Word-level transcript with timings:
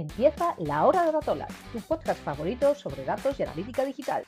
Empieza 0.00 0.54
La 0.56 0.86
Hora 0.86 1.04
de 1.04 1.12
Datola, 1.12 1.46
tu 1.74 1.78
podcast 1.80 2.18
favorito 2.22 2.74
sobre 2.74 3.04
datos 3.04 3.38
y 3.38 3.42
analítica 3.42 3.84
digital. 3.84 4.24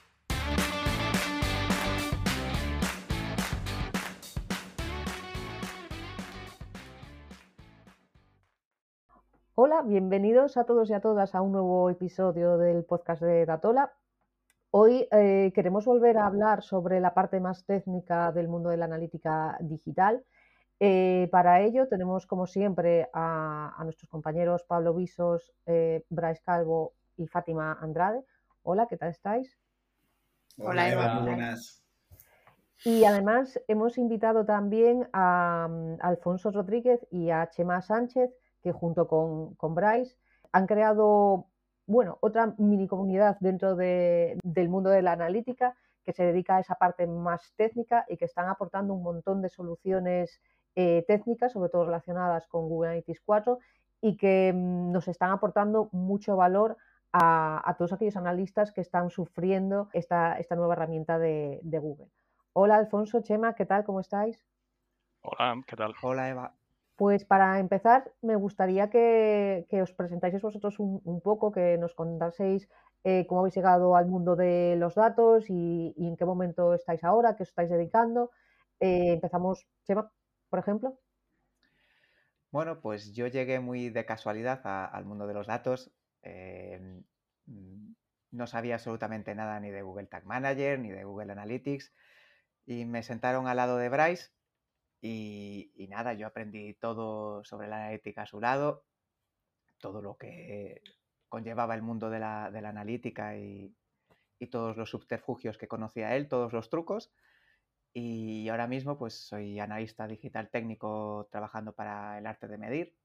Hola, 9.55 9.81
bienvenidos 9.81 10.59
a 10.59 10.65
todos 10.65 10.91
y 10.91 10.93
a 10.93 11.01
todas 11.01 11.35
a 11.35 11.41
un 11.41 11.53
nuevo 11.53 11.89
episodio 11.89 12.59
del 12.59 12.85
podcast 12.85 13.23
de 13.23 13.47
Datola. 13.47 13.95
Hoy 14.73 15.09
eh, 15.11 15.53
queremos 15.55 15.87
volver 15.87 16.19
a 16.19 16.27
hablar 16.27 16.63
sobre 16.63 17.01
la 17.01 17.15
parte 17.15 17.41
más 17.41 17.65
técnica 17.65 18.31
del 18.33 18.49
mundo 18.49 18.69
de 18.69 18.77
la 18.77 18.85
analítica 18.85 19.57
digital. 19.63 20.23
Eh, 20.85 21.29
para 21.31 21.61
ello 21.61 21.87
tenemos, 21.87 22.27
como 22.27 22.49
siempre, 22.49 23.09
a, 23.13 23.81
nuestros 23.85 24.11
compañeros 24.11 24.65
Pablo 24.65 24.93
Visos, 24.93 25.53
eh, 25.65 26.05
Bryce 26.11 26.43
Calvo 26.43 26.95
y 27.17 27.29
Fátima 27.29 27.79
Andrade. 27.81 28.25
Hola, 28.65 28.89
¿qué 28.89 28.97
tal 28.97 29.11
estáis? 29.11 29.57
Hola, 30.59 30.91
Eva, 30.91 31.21
buenas. 31.21 31.85
Y 32.85 33.05
además 33.05 33.61
hemos 33.69 33.97
invitado 33.97 34.45
también 34.45 35.09
a, 35.13 35.69
mm, 35.71 35.99
Alfonso 36.01 36.51
Rodríguez 36.51 37.07
y 37.13 37.31
a 37.31 37.49
Chema 37.49 37.81
Sánchez, 37.81 38.35
que 38.61 38.73
junto 38.73 39.07
con, 39.07 39.55
con 39.55 39.77
Bryce 39.77 40.17
han 40.51 40.67
creado 40.67 41.47
bueno, 41.87 42.19
otra 42.21 42.57
mini 42.59 42.89
comunidad 42.89 43.37
dentro 43.39 43.77
del 43.77 44.69
mundo 44.69 44.91
de 44.91 45.03
la 45.03 45.13
analítica 45.13 45.77
que 46.05 46.13
se 46.13 46.25
dedica 46.25 46.57
a 46.57 46.61
esa 46.61 46.75
parte 46.75 47.07
más 47.07 47.53
técnica 47.55 48.05
y 48.09 48.17
que 48.17 48.25
están 48.25 48.49
aportando 48.49 48.95
un 48.95 49.05
montón 49.05 49.43
de 49.43 49.49
soluciones 49.49 50.41
eh, 50.75 51.05
técnicas, 51.07 51.53
sobre 51.53 51.71
todo 51.71 51.85
relacionadas 51.85 52.47
con 52.47 52.69
Google 52.69 52.91
Analytics 52.91 53.21
4, 53.25 53.59
y 54.01 54.17
que 54.17 54.53
mm, 54.55 54.93
nos 54.93 55.09
están 55.09 55.31
aportando 55.31 55.89
mucho 55.93 56.37
valor 56.37 56.77
a, 57.13 57.75
todos 57.77 57.93
aquellos 57.93 58.17
analistas 58.17 58.73
que 58.73 58.81
están 58.81 59.11
sufriendo 59.11 59.89
esta, 59.93 60.39
esta 60.39 60.57
nueva 60.57 60.73
herramienta 60.75 61.19
de, 61.19 61.61
de, 61.63 61.79
Google. 61.79 62.09
Hola 62.55 62.77
Alfonso, 62.77 63.21
Chema, 63.21 63.55
¿qué 63.55 63.67
tal? 63.67 63.85
¿Cómo 63.85 64.01
estáis? 64.01 64.47
Hola, 65.21 65.63
¿qué 65.67 65.77
tal? 65.77 65.95
Hola 66.03 66.31
Eva. 66.31 66.55
Pues 66.97 67.25
para 67.25 67.59
empezar, 67.59 68.13
me 68.23 68.37
gustaría 68.37 68.89
que, 68.91 69.67
os 69.83 69.93
presentáis 69.93 70.41
vosotros 70.41 70.79
un, 70.79 71.21
poco, 71.21 71.51
que 71.51 71.77
nos 71.79 71.95
contaseis 71.95 72.69
eh, 73.05 73.27
cómo 73.27 73.41
habéis 73.41 73.57
llegado 73.57 73.97
al 73.97 74.07
mundo 74.07 74.37
de 74.37 74.77
los 74.77 74.95
datos 74.95 75.49
y, 75.49 75.95
en 75.97 76.17
qué 76.17 76.25
momento 76.25 76.75
estáis 76.75 77.03
ahora, 77.03 77.35
qué 77.35 77.43
os 77.43 77.49
estáis 77.49 77.71
dedicando. 77.71 78.31
Eh, 78.79 79.15
empezamos, 79.15 79.67
Chema, 79.85 80.11
por 80.53 80.59
ejemplo. 80.59 81.01
Bueno, 82.51 82.83
pues 82.83 83.15
yo 83.15 83.27
llegué 83.27 83.59
muy 83.59 83.89
de 83.89 84.05
casualidad 84.05 84.61
al 84.67 85.07
mundo 85.07 85.27
de 85.27 85.33
los 85.33 85.47
datos. 85.47 85.91
Em, 86.21 87.05
no 88.31 88.47
sabía 88.47 88.75
absolutamente 88.75 89.35
nada 89.35 89.59
ni 89.61 89.71
de 89.71 89.81
Google 89.81 90.09
Tag 90.09 90.27
Manager 90.27 90.79
ni 90.79 90.91
de 90.91 91.05
Google 91.05 91.33
Analytics 91.33 91.95
y 92.67 92.85
me 92.85 93.03
sentaron 93.03 93.49
al 93.49 93.57
lado 93.57 93.79
de 93.79 93.89
Bryce 93.89 94.29
y, 95.01 95.87
nada, 95.89 96.13
yo 96.13 96.27
aprendí 96.27 96.75
todo 96.75 97.43
sobre 97.45 97.69
la 97.69 97.77
analítica 97.77 98.23
a 98.23 98.27
su 98.27 98.39
lado, 98.39 98.85
todo 99.79 100.03
lo 100.03 100.19
que 100.19 100.83
conllevaba 101.31 101.75
el 101.75 101.81
mundo 101.81 102.11
de 102.11 102.21
la, 102.21 102.45
analítica 102.45 103.39
y, 103.39 103.75
todos 104.51 104.77
los 104.77 104.91
subterfugios 104.91 105.57
que 105.57 105.67
conocía 105.67 106.15
él, 106.15 106.29
todos 106.29 106.53
los 106.53 106.69
trucos. 106.69 107.11
Y 107.95 108.49
ahora 108.49 108.67
mismo 108.67 108.97
pues 108.97 109.15
soy 109.15 109.61
analista 109.61 110.07
digital 110.07 110.49
técnico 110.49 111.29
trabajando 111.31 111.75
para 111.75 112.19
el 112.19 112.27
arte 112.27 112.49
de 112.49 112.59
medir 112.59 112.97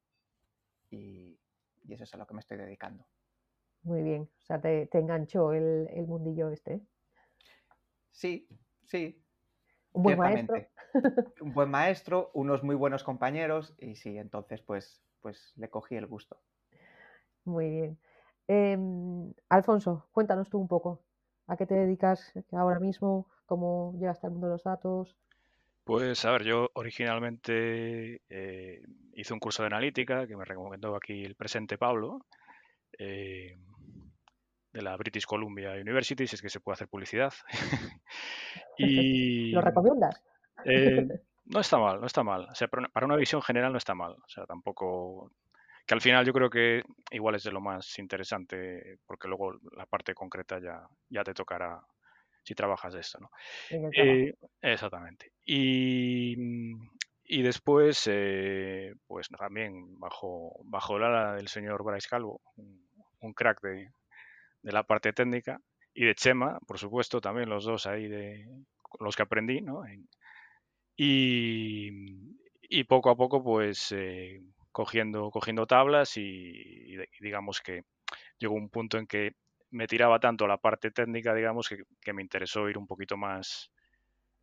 y, 0.90 1.40
eso 1.90 2.04
es 2.04 2.14
a 2.14 2.18
lo 2.18 2.28
que 2.28 2.34
me 2.34 2.42
estoy 2.42 2.58
dedicando. 2.58 3.06
Muy 3.84 4.02
bien, 4.02 4.24
o 4.24 4.46
sea, 4.46 4.60
te, 4.60 4.90
enganchó 4.92 5.54
el, 5.54 5.88
el, 5.92 6.06
mundillo 6.06 6.50
este. 6.50 6.82
Sí, 8.12 8.48
sí, 8.84 9.24
un 9.94 10.04
buen 10.04 10.18
maestro. 10.18 10.66
un 11.42 11.54
buen 11.54 11.70
maestro, 11.70 12.32
unos 12.34 12.64
muy 12.64 12.76
buenos 12.76 13.04
compañeros 13.04 13.76
y 13.80 13.96
sí, 13.96 14.18
entonces 14.18 14.62
pues, 14.62 15.02
pues 15.22 15.54
le 15.56 15.70
cogí 15.70 15.96
el 15.96 16.08
gusto. 16.08 16.42
Muy 17.46 17.70
bien. 17.70 18.00
Em, 18.48 19.34
Alfonso, 19.50 20.08
cuéntanos 20.12 20.50
tú 20.50 20.60
un 20.60 20.68
poco. 20.68 21.02
¿A 21.48 21.56
qué 21.56 21.66
te 21.66 21.76
dedicas 21.76 22.34
ahora 22.52 22.80
mismo? 22.80 23.28
¿Cómo 23.48 23.94
llegaste 23.98 24.28
al 24.28 24.34
mundo 24.34 24.48
de 24.48 24.54
los 24.54 24.64
datos? 24.64 25.16
Pues 25.86 26.24
a 26.26 26.32
ver, 26.32 26.44
yo 26.44 26.70
originalmente 26.74 28.22
eh, 28.30 28.82
hice 29.14 29.34
un 29.34 29.40
curso 29.40 29.64
de 29.64 29.68
analítica 29.68 30.28
que 30.28 30.36
me 30.36 30.44
recomendó 30.44 30.96
aquí 30.98 31.24
el 31.24 31.36
presente 31.36 31.78
Pablo. 31.78 32.26
Eh, 33.00 33.58
de 34.74 34.82
la 34.82 34.98
British 34.98 35.26
Columbia 35.26 35.72
University, 35.72 36.28
si 36.28 36.36
es 36.36 36.42
que 36.42 36.50
se 36.50 36.60
puede 36.60 36.74
hacer 36.74 36.90
publicidad. 36.90 37.34
y, 38.78 39.52
¿Lo 39.52 39.62
recomiendas? 39.62 40.22
Eh, 40.66 41.08
no 41.46 41.62
está 41.62 41.78
mal, 41.78 42.02
no 42.02 42.06
está 42.06 42.22
mal. 42.22 42.48
O 42.52 42.56
sea, 42.56 42.68
para 42.68 43.06
una, 43.06 43.16
visión 43.16 43.42
general 43.42 43.72
no 43.72 43.78
está 43.78 43.96
mal. 43.96 44.12
O 44.12 44.28
sea, 44.28 44.46
tampoco... 44.46 45.32
Que 45.86 45.94
al 45.94 46.02
final 46.02 46.26
yo 46.26 46.34
creo 46.34 46.50
que 46.50 46.84
igual 47.12 47.36
es 47.36 47.44
de 47.44 47.52
lo 47.52 47.62
más 47.62 47.98
interesante, 47.98 49.00
porque 49.06 49.30
luego 49.30 49.54
la 49.72 49.86
parte 49.86 50.14
concreta 50.14 50.60
ya, 50.60 50.86
ya 51.10 51.24
te 51.24 51.34
tocará 51.34 51.82
si 52.48 52.56
trabajas 52.56 52.94
de 52.94 53.02
esto, 53.02 53.20
¿no? 53.20 53.30
Eh, 53.70 54.34
exactamente. 54.62 55.34
Y, 55.46 56.36
y 57.26 57.42
después, 57.42 58.08
eh, 58.10 58.94
pues 59.06 59.28
también 59.28 60.00
bajo, 60.00 60.62
bajo 60.64 60.98
la 60.98 61.08
ala 61.08 61.36
del 61.36 61.50
señor 61.50 61.84
Bryce 61.84 62.08
Calvo, 62.10 62.40
un 63.20 63.34
crack 63.34 63.62
de, 63.62 63.90
de 64.62 64.72
la 64.72 64.84
parte 64.84 65.12
técnica 65.12 65.60
y 65.94 66.06
de 66.06 66.16
Chema, 66.16 66.58
por 66.66 66.78
supuesto, 66.78 67.20
también 67.20 67.50
los 67.50 67.66
dos 67.66 67.86
ahí 67.86 68.08
de 68.08 68.48
los 69.02 69.18
que 69.18 69.24
aprendí, 69.24 69.60
¿no? 69.62 69.84
Y, 70.96 72.84
poco 72.86 73.10
a 73.10 73.18
poco, 73.18 73.44
pues, 73.44 73.92
eh, 73.92 74.42
cogiendo, 74.72 75.32
cogiendo 75.32 75.68
tablas 75.68 76.16
y, 76.16 76.96
digamos 77.20 77.60
que 77.60 77.84
llegó 78.40 78.56
un 78.56 78.70
punto 78.70 78.98
en 78.98 79.08
que 79.08 79.34
me 79.72 79.88
tiraba 79.88 80.20
tanto 80.20 80.48
la 80.48 80.58
parte 80.58 80.92
técnica, 80.92 81.34
digamos, 81.34 81.70
que, 81.70 82.14
me 82.14 82.22
interesó 82.22 82.70
ir 82.70 82.78
un 82.78 82.88
poquito 82.88 83.18
más 83.18 83.72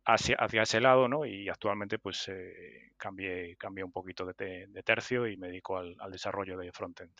hacia, 0.05 0.35
hacia 0.37 0.63
ese 0.63 0.81
lado, 0.81 1.07
¿no? 1.07 1.25
Y 1.25 1.49
actualmente, 1.49 1.99
pues, 1.99 2.27
eh, 2.27 2.91
cambié, 2.97 3.55
cambié 3.57 3.83
un 3.83 3.91
poquito 3.91 4.25
de, 4.25 4.67
tercio 4.83 5.27
y 5.27 5.37
me 5.37 5.47
dedico 5.47 5.77
al, 5.77 5.95
al 5.99 6.11
desarrollo 6.11 6.57
de 6.57 6.71
frontend. 6.71 7.13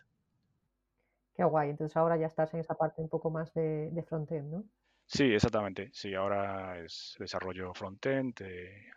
Qué 1.35 1.43
guay. 1.43 1.69
Entonces 1.69 1.95
ahora 1.97 2.17
ya 2.17 2.27
estás 2.27 2.53
en 2.53 2.61
esa 2.61 2.75
parte 2.75 3.01
un 3.01 3.09
poco 3.09 3.29
más 3.29 3.53
de, 3.53 3.89
de 3.91 4.03
frontend, 4.03 4.51
¿no? 4.51 4.63
Sí, 5.05 5.33
exactamente. 5.33 5.89
Sí, 5.93 6.13
ahora 6.13 6.79
es 6.79 7.15
desarrollo 7.19 7.73
frontend, 7.73 8.41
eh, 8.41 8.91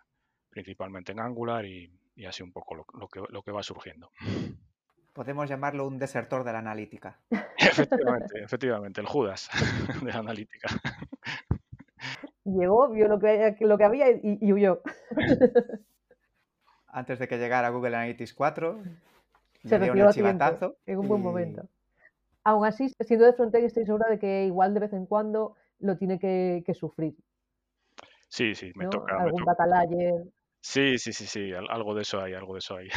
principalmente 0.48 1.12
en 1.12 1.20
Angular 1.20 1.64
y, 1.66 1.92
así 2.26 2.42
un 2.42 2.52
poco 2.52 2.75
lo, 2.75 3.08
que, 3.08 3.20
lo 3.28 3.42
que 3.42 3.52
va 3.52 3.62
surgiendo. 3.62 4.10
Podemos 5.18 5.48
llamarlo 5.48 5.84
un 5.84 5.98
desertor 5.98 6.44
de 6.44 6.52
la 6.52 6.60
analítica. 6.60 7.18
efectivamente, 7.58 8.40
efectivamente, 8.40 9.00
el 9.00 9.08
Judas 9.08 9.50
de 10.00 10.12
la 10.12 10.20
analítica. 10.20 10.68
Llegó, 12.44 12.88
vio 12.88 13.08
lo 13.08 13.18
que, 13.18 13.56
lo 13.58 13.76
que 13.76 13.82
había 13.82 14.10
y, 14.10 14.52
huyó. 14.52 14.80
Antes 16.86 17.18
de 17.18 17.26
que 17.26 17.36
llegara 17.36 17.70
Google 17.70 17.96
Analytics 17.96 18.32
4, 18.32 18.80
se 19.64 19.78
dio 19.80 19.92
un 19.92 20.12
chivatazo. 20.12 20.76
En 20.86 21.00
un 21.00 21.08
buen 21.08 21.20
momento. 21.20 21.68
Aún 22.44 22.64
así, 22.64 22.88
siendo 23.00 23.26
de 23.26 23.32
frontera, 23.32 23.66
estoy 23.66 23.86
segura 23.86 24.08
de 24.08 24.20
que 24.20 24.44
igual 24.44 24.72
de 24.72 24.78
vez 24.78 24.92
en 24.92 25.06
cuando 25.06 25.56
lo 25.80 25.96
tiene 25.96 26.20
que, 26.20 26.74
sufrir. 26.74 27.16
Sí, 28.28 28.54
sí, 28.54 28.70
me 28.76 28.86
toca. 28.86 29.20
Algún 29.20 29.44
Sí, 30.60 30.96
sí, 30.96 31.12
sí, 31.12 31.26
sí, 31.26 31.52
algo 31.52 31.96
de 31.96 32.02
eso 32.02 32.22
hay, 32.22 32.34
algo 32.34 32.52
de 32.52 32.60
eso 32.60 32.76
hay. 32.76 32.88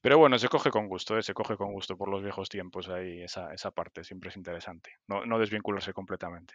Pero 0.00 0.18
bueno, 0.18 0.38
se 0.38 0.48
coge 0.48 0.70
con 0.70 0.88
gusto, 0.88 1.18
¿eh? 1.18 1.22
se 1.22 1.34
coge 1.34 1.56
con 1.56 1.72
gusto 1.72 1.96
por 1.96 2.08
los 2.08 2.22
viejos 2.22 2.48
tiempos 2.48 2.88
ahí, 2.88 3.22
esa, 3.22 3.52
esa 3.52 3.70
parte 3.70 4.04
siempre 4.04 4.30
es 4.30 4.36
interesante. 4.36 4.92
No, 5.08 5.26
no 5.26 5.38
desvincularse 5.38 5.92
completamente 5.92 6.54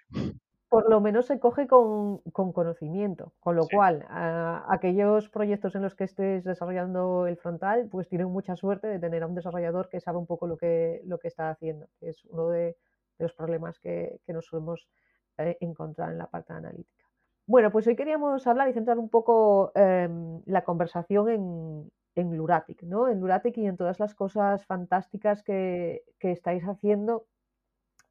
por 0.74 0.90
lo 0.90 1.00
menos 1.02 1.28
se 1.28 1.40
coge 1.40 1.68
con, 1.68 2.18
conocimiento, 2.32 3.32
con 3.40 3.56
lo 3.56 3.68
cual 3.68 4.08
aquellos 4.10 5.30
proyectos 5.30 5.76
en 5.76 5.84
los 5.84 5.94
que 5.94 6.06
estés 6.06 6.44
desarrollando 6.44 7.28
el 7.28 7.38
frontal, 7.38 7.88
pues 7.92 8.10
tienen 8.10 8.26
mucha 8.30 8.56
suerte 8.56 8.88
de 8.88 8.98
tener 8.98 9.22
a 9.22 9.28
un 9.28 9.36
desarrollador 9.36 9.88
que 9.88 10.00
sabe 10.00 10.18
un 10.18 10.26
poco 10.26 10.48
lo 10.48 10.58
que, 10.58 11.04
lo 11.06 11.20
que 11.20 11.28
está 11.28 11.52
haciendo, 11.52 11.86
que 12.00 12.10
es 12.10 12.26
uno 12.26 12.50
de, 12.50 12.76
los 13.20 13.34
problemas 13.34 13.80
que, 13.80 14.20
nos 14.30 14.48
solemos 14.48 14.88
eh, 15.38 15.58
encontrar 15.62 16.12
en 16.12 16.18
la 16.18 16.26
parte 16.26 16.54
analítica. 16.54 17.06
Bueno, 17.46 17.72
pues 17.72 17.86
hoy 17.86 17.96
queríamos 17.96 18.48
hablar 18.48 18.68
y 18.68 18.74
centrar 18.74 18.98
un 18.98 19.10
poco 19.10 19.74
em, 19.76 20.42
la 20.48 20.64
conversación 20.64 21.30
en, 21.30 21.92
en 22.16 22.36
Luratic, 22.36 22.84
¿no? 22.84 23.08
En 23.08 23.20
Luratic 23.20 23.58
y 23.58 23.66
en 23.66 23.78
todas 23.78 24.00
las 24.00 24.16
cosas 24.16 24.66
fantásticas 24.66 25.44
que, 25.44 26.04
que 26.20 26.32
estáis 26.32 26.64
haciendo 26.64 27.26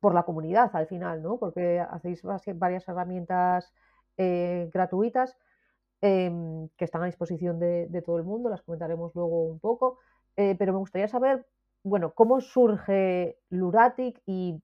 por 0.01 0.15
la 0.15 0.25
comunidad 0.25 0.75
al 0.75 0.87
final, 0.87 1.23
¿no? 1.23 1.39
Porque 1.39 1.79
hacéis 1.79 2.23
varias 2.55 2.89
herramientas 2.89 3.73
eh, 4.17 4.69
gratuitas 4.73 5.39
em, 6.01 6.69
que 6.77 6.85
están 6.85 7.03
a 7.03 7.07
disposición 7.07 7.61
de, 7.61 8.03
todo 8.05 8.19
el 8.19 8.25
mundo, 8.25 8.51
las 8.51 8.63
comentaremos 8.63 9.15
luego 9.15 9.45
un 9.45 9.61
poco, 9.61 9.99
eh, 10.37 10.57
pero 10.59 10.73
me 10.73 10.81
gustaría 10.81 11.09
saber 11.09 11.47
bueno, 11.85 12.13
¿cómo 12.15 12.41
surge 12.41 13.39
Luratic 13.51 14.21
y, 14.27 14.63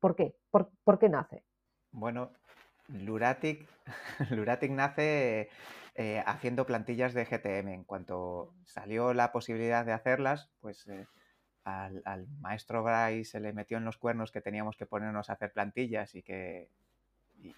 por 0.00 0.16
qué? 0.16 0.34
¿Por, 0.50 0.98
qué 0.98 1.08
nace? 1.08 1.44
Bueno, 1.92 2.32
Luratic, 2.88 3.68
Luratic 4.30 4.70
nace 4.72 5.48
eh, 5.94 6.22
haciendo 6.26 6.66
plantillas 6.66 7.14
de 7.14 7.24
GTM. 7.24 7.68
En 7.68 7.84
cuanto 7.84 8.54
salió 8.64 9.12
la 9.14 9.32
posibilidad 9.32 9.84
de 9.84 9.92
hacerlas, 9.92 10.50
pues 10.60 10.86
eh, 10.88 11.06
al, 11.64 12.26
maestro 12.40 12.82
Bryce 12.82 13.30
se 13.30 13.40
le 13.40 13.52
metió 13.52 13.76
en 13.76 13.84
los 13.84 13.98
cuernos 13.98 14.32
que 14.32 14.40
teníamos 14.40 14.76
que 14.76 14.86
ponernos 14.86 15.30
a 15.30 15.34
hacer 15.34 15.52
plantillas 15.52 16.14
y 16.14 16.22
que 16.22 16.70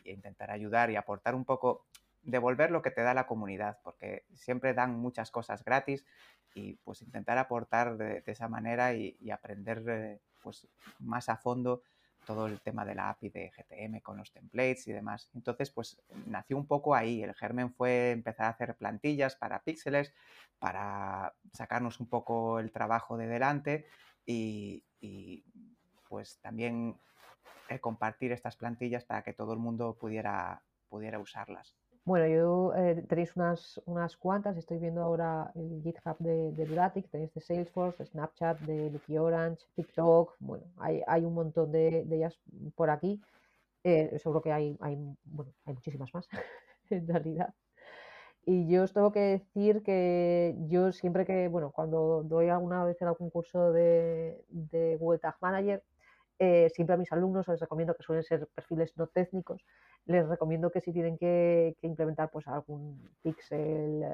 intentar 0.05 0.51
ayudar 0.51 0.91
y 0.91 0.97
aportar 0.97 1.35
un 1.35 1.45
poco, 1.45 1.87
devolver 2.23 2.71
lo 2.71 2.83
que 2.83 2.91
te 2.91 3.03
da 3.03 3.15
la 3.15 3.27
comunidad, 3.27 3.79
porque 3.85 4.25
siempre 4.33 4.75
dan 4.75 4.95
muchas 4.97 5.31
cosas 5.31 5.65
gratis 5.65 6.07
y 6.55 6.75
pues 6.85 7.03
intentar 7.03 7.39
aportar 7.39 7.97
de, 7.97 8.23
esa 8.27 8.49
manera 8.49 8.95
y, 8.95 9.31
aprender 9.31 9.83
eh, 9.89 10.21
pues 10.43 10.67
más 10.99 11.29
a 11.29 11.37
fondo 11.37 11.83
todo 12.25 12.47
el 12.47 12.61
tema 12.61 12.85
de 12.85 12.95
la 12.95 13.11
API 13.11 13.29
de 13.31 13.51
GTM 13.51 14.01
con 14.01 14.17
los 14.17 14.33
templates 14.33 14.87
y 14.89 14.93
demás. 14.93 15.31
Entonces, 15.35 15.71
pues 15.71 16.01
nació 16.27 16.57
un 16.57 16.67
poco 16.67 16.95
ahí. 16.95 17.23
El 17.23 17.35
germen 17.35 17.73
fue 17.73 18.11
empezar 18.11 18.47
a 18.47 18.51
hacer 18.51 18.75
plantillas 18.77 19.37
para 19.37 19.63
píxeles, 19.63 20.13
para 20.59 21.35
sacarnos 21.53 22.01
un 22.01 22.09
poco 22.09 22.59
el 22.59 22.73
trabajo 22.73 23.17
de 23.17 23.27
delante 23.27 23.87
y, 24.27 24.83
pues 26.09 26.39
también 26.41 26.97
eh, 27.69 27.81
compartir 27.81 28.33
estas 28.33 28.57
plantillas 28.57 29.05
para 29.05 29.23
que 29.23 29.33
todo 29.33 29.53
el 29.53 29.59
mundo 29.59 29.97
pudiera, 29.99 30.63
pudiera 30.89 31.19
usarlas. 31.19 31.77
Bueno, 32.05 32.27
yo 32.27 32.75
eh, 32.75 33.03
tenéis 33.09 33.35
unas, 33.35 33.81
unas 33.87 34.17
cuantas, 34.19 34.57
estoy 34.59 34.79
viendo 34.79 35.01
ahora 35.03 35.51
el 35.55 35.81
GitHub 35.83 36.19
de, 36.19 36.53
de 36.53 37.03
tenéis 37.11 37.33
de 37.33 37.41
Salesforce, 37.41 38.03
de 38.03 38.07
Snapchat, 38.11 38.61
de 38.61 38.91
Lucky 38.91 39.17
Orange, 39.17 39.65
TikTok, 39.75 40.37
bueno, 40.39 40.67
hay, 40.77 41.01
hay 41.07 41.25
un 41.25 41.33
montón 41.35 41.73
de, 41.73 42.05
de 42.05 42.17
ellas 42.17 42.39
por 42.75 42.91
aquí. 42.91 43.21
Eh, 43.85 44.19
seguro 44.19 44.43
que 44.43 44.53
hay, 44.53 44.77
hay, 44.81 44.97
bueno, 45.25 45.53
hay 45.67 45.75
muchísimas 45.75 46.13
más, 46.15 46.29
en 46.91 47.07
realidad. 47.09 47.55
Y 48.47 48.69
yo 48.69 48.83
os 48.85 48.93
tengo 48.93 49.11
que 49.13 49.21
decir 49.21 49.83
que 49.83 50.55
yo 50.69 50.93
siempre 50.93 51.25
que, 51.25 51.49
bueno, 51.49 51.73
cuando 51.73 52.23
doy 52.25 52.49
alguna 52.49 52.85
vez 52.85 53.01
en 53.01 53.09
algún 53.09 53.31
curso 53.31 53.73
de, 53.73 54.45
de 54.49 54.97
Google 54.99 55.19
Tag 55.19 55.37
Manager, 55.41 55.83
eh, 56.39 56.69
siempre 56.75 56.95
a 56.95 56.97
mis 56.97 57.13
alumnos 57.13 57.47
les 57.49 57.61
recomiendo 57.61 57.95
que 57.95 58.03
suelen 58.03 58.25
ser 58.25 58.49
perfiles 58.55 58.97
no 58.97 59.07
técnicos, 59.07 59.65
les 60.07 60.27
recomiendo 60.29 60.71
que 60.71 60.81
si 60.81 60.93
tienen 60.93 61.17
que, 61.17 61.77
implementar 61.83 62.31
pues 62.31 62.47
algún 62.49 63.11
pixel 63.23 64.03
eh, 64.03 64.09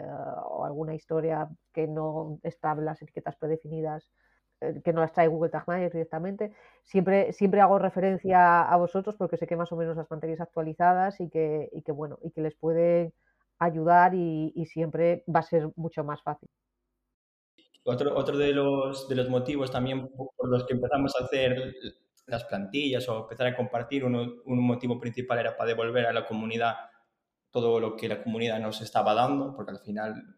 o 0.44 0.64
alguna 0.64 0.94
historia 0.94 1.48
que 1.72 1.86
no 1.86 2.38
está 2.42 2.74
las 2.74 3.00
etiquetas 3.02 3.36
predefinidas, 3.36 4.10
eh, 4.60 4.80
que 4.84 4.92
no 4.92 5.00
las 5.00 5.12
trae 5.12 5.28
Google 5.28 5.50
Tag 5.50 5.64
Manager 5.66 5.92
directamente, 5.92 6.52
siempre, 6.82 7.32
siempre 7.32 7.60
hago 7.60 7.78
referencia 7.78 8.62
a 8.62 8.76
vosotros 8.76 9.16
porque 9.16 9.36
sé 9.38 9.46
que 9.46 9.56
más 9.56 9.72
o 9.72 9.76
menos 9.76 9.96
las 9.96 10.10
mantenéis 10.10 10.40
actualizadas 10.40 11.20
y 11.20 11.30
que, 11.30 11.70
y 11.72 11.82
que 11.82 11.92
bueno, 11.92 12.18
y 12.22 12.30
que 12.32 12.42
les 12.42 12.54
puede 12.54 13.14
ayudar 13.58 14.14
y, 14.14 14.52
y 14.54 14.66
siempre 14.66 15.24
va 15.34 15.40
a 15.40 15.42
ser 15.44 15.70
mucho 15.76 16.04
más 16.04 16.22
fácil. 16.22 16.48
Otro, 17.84 18.14
otro 18.14 18.36
de, 18.36 18.52
los, 18.52 19.08
de 19.08 19.14
los 19.14 19.28
motivos 19.30 19.70
también 19.70 20.08
por 20.08 20.48
los 20.48 20.64
que 20.64 20.74
empezamos 20.74 21.14
a 21.16 21.24
hacer 21.24 21.74
las 22.30 22.44
plantillas 22.44 23.08
o 23.08 23.22
empezar 23.22 23.46
a 23.48 23.56
compartir, 23.56 24.04
un 24.04 24.42
motivo 24.44 24.98
principal 24.98 25.38
era 25.38 25.56
para 25.56 25.68
devolver 25.68 26.06
a 26.06 26.12
la 26.12 26.24
comunidad 26.24 26.74
todo 27.50 27.80
lo 27.80 27.96
que 27.96 28.08
la 28.08 28.22
comunidad 28.22 28.60
nos 28.60 28.80
estaba 28.80 29.14
dando, 29.14 29.54
porque 29.54 29.72
al 29.72 29.80
final 29.80 30.36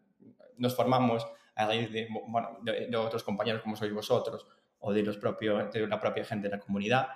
nos 0.57 0.75
formamos 0.75 1.25
a 1.55 1.67
raíz 1.67 1.91
de, 1.91 2.07
bueno, 2.27 2.59
de, 2.63 2.95
otros 2.97 3.23
compañeros 3.23 3.61
como 3.61 3.75
sois 3.75 3.93
vosotros 3.93 4.47
o 4.79 4.91
de, 4.91 5.03
los 5.03 5.17
propios, 5.17 5.71
de 5.71 5.87
la 5.87 5.99
propia 5.99 6.25
gente 6.25 6.49
de 6.49 6.55
la 6.55 6.59
comunidad. 6.59 7.07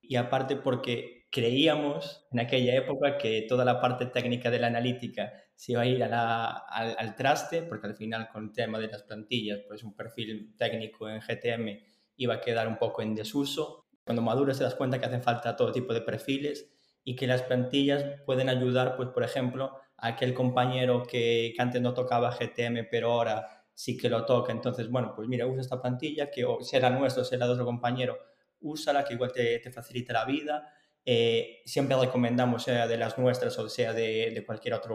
Y 0.00 0.16
aparte 0.16 0.56
porque 0.56 1.26
creíamos 1.30 2.26
en 2.30 2.40
aquella 2.40 2.74
época 2.74 3.18
que 3.18 3.46
toda 3.48 3.64
la 3.64 3.80
parte 3.80 4.06
técnica 4.06 4.50
de 4.50 4.60
la 4.60 4.68
analítica 4.68 5.32
se 5.56 5.72
iba 5.72 5.82
a 5.82 5.86
ir 5.86 6.02
al, 6.04 6.12
al, 6.12 7.14
traste, 7.16 7.62
porque 7.62 7.86
al 7.86 7.94
final 7.94 8.28
con 8.28 8.44
el 8.44 8.52
tema 8.52 8.78
de 8.78 8.88
las 8.88 9.02
plantillas, 9.02 9.60
pues 9.66 9.82
un 9.82 9.94
perfil 9.94 10.54
técnico 10.56 11.08
en 11.08 11.20
GTM 11.20 11.80
iba 12.16 12.34
a 12.34 12.40
quedar 12.40 12.68
un 12.68 12.76
poco 12.76 13.02
en 13.02 13.14
desuso 13.14 13.83
cuando 14.04 14.22
maduras 14.22 14.58
te 14.58 14.64
das 14.64 14.74
cuenta 14.74 14.98
que 14.98 15.06
hacen 15.06 15.22
falta 15.22 15.56
todo 15.56 15.72
tipo 15.72 15.92
de 15.94 16.02
perfiles 16.02 16.70
y 17.02 17.16
que 17.16 17.26
las 17.26 17.42
plantillas 17.42 18.20
pueden 18.24 18.48
ayudar, 18.48 18.96
pues 18.96 19.08
por 19.10 19.22
ejemplo, 19.24 19.78
a 19.96 20.08
aquel 20.08 20.34
compañero 20.34 21.02
que, 21.02 21.54
antes 21.58 21.80
no 21.80 21.94
tocaba 21.94 22.30
GTM, 22.30 22.88
pero 22.90 23.12
ahora 23.12 23.64
sí 23.74 23.96
que 23.96 24.08
lo 24.08 24.24
toca. 24.24 24.52
Entonces, 24.52 24.90
bueno, 24.90 25.12
pues 25.14 25.28
mira, 25.28 25.46
usa 25.46 25.60
esta 25.60 25.80
plantilla, 25.80 26.30
que 26.30 26.44
o 26.44 26.62
será 26.62 26.90
nuestro 26.90 27.24
será 27.24 27.46
de 27.46 27.52
otro 27.52 27.64
compañero, 27.64 28.18
úsala, 28.60 29.04
que 29.04 29.14
igual 29.14 29.32
te, 29.32 29.58
te 29.58 29.70
facilita 29.70 30.12
la 30.12 30.24
vida. 30.24 30.72
Eh, 31.04 31.62
siempre 31.66 31.96
recomendamos, 31.96 32.62
sea 32.62 32.86
de 32.86 32.96
las 32.96 33.18
nuestras 33.18 33.58
o 33.58 33.68
sea 33.68 33.92
de, 33.92 34.32
de 34.34 34.44
cualquier 34.44 34.74
otra 34.74 34.94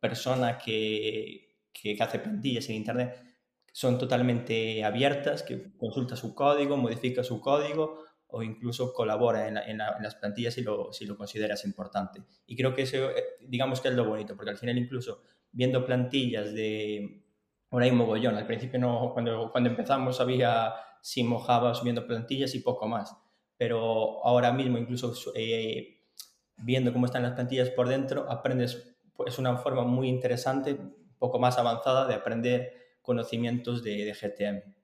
persona 0.00 0.58
que, 0.58 1.56
que 1.72 1.96
hace 2.00 2.18
plantillas 2.18 2.68
en 2.68 2.76
Internet, 2.76 3.31
son 3.72 3.98
totalmente 3.98 4.84
abiertas, 4.84 5.42
que 5.42 5.74
consulta 5.76 6.14
su 6.14 6.34
código, 6.34 6.76
modifica 6.76 7.24
su 7.24 7.40
código 7.40 8.04
o 8.28 8.42
incluso 8.42 8.92
colabora 8.92 9.48
en, 9.48 9.78
las 9.78 10.14
plantillas 10.14 10.54
si 10.54 10.62
lo, 10.62 10.92
si 10.92 11.06
lo 11.06 11.16
consideras 11.16 11.64
importante. 11.64 12.22
Y 12.46 12.56
creo 12.56 12.74
que 12.74 12.82
eso, 12.82 13.10
eh, 13.10 13.24
digamos 13.40 13.80
que 13.80 13.88
es 13.88 13.94
lo 13.94 14.04
bonito, 14.04 14.36
porque 14.36 14.50
al 14.50 14.58
final 14.58 14.78
incluso 14.78 15.22
viendo 15.50 15.84
plantillas 15.84 16.52
de... 16.54 17.24
Ahora 17.70 17.86
hay 17.86 17.92
mogollón, 17.92 18.36
al 18.36 18.46
principio 18.46 18.78
no, 18.78 19.10
cuando, 19.12 19.50
cuando 19.50 19.70
empezamos 19.70 20.20
había 20.20 20.74
si 21.00 21.24
mojaba 21.24 21.74
subiendo 21.74 22.06
plantillas 22.06 22.54
y 22.54 22.60
poco 22.60 22.86
más, 22.86 23.16
pero 23.56 24.24
ahora 24.24 24.52
mismo 24.52 24.78
incluso 24.78 25.14
eh, 25.34 26.02
viendo 26.58 26.92
cómo 26.92 27.06
están 27.06 27.22
las 27.22 27.32
plantillas 27.32 27.70
por 27.70 27.88
dentro, 27.88 28.30
aprendes, 28.30 28.96
pues, 29.14 29.32
es 29.32 29.38
una 29.38 29.56
forma 29.56 29.84
muy 29.84 30.08
interesante, 30.08 30.78
poco 31.18 31.38
más 31.38 31.58
avanzada 31.58 32.06
de 32.06 32.14
aprender 32.14 32.81
conocimientos 33.02 33.82
de, 33.82 34.04
de, 34.04 34.14
GTM. 34.14 34.74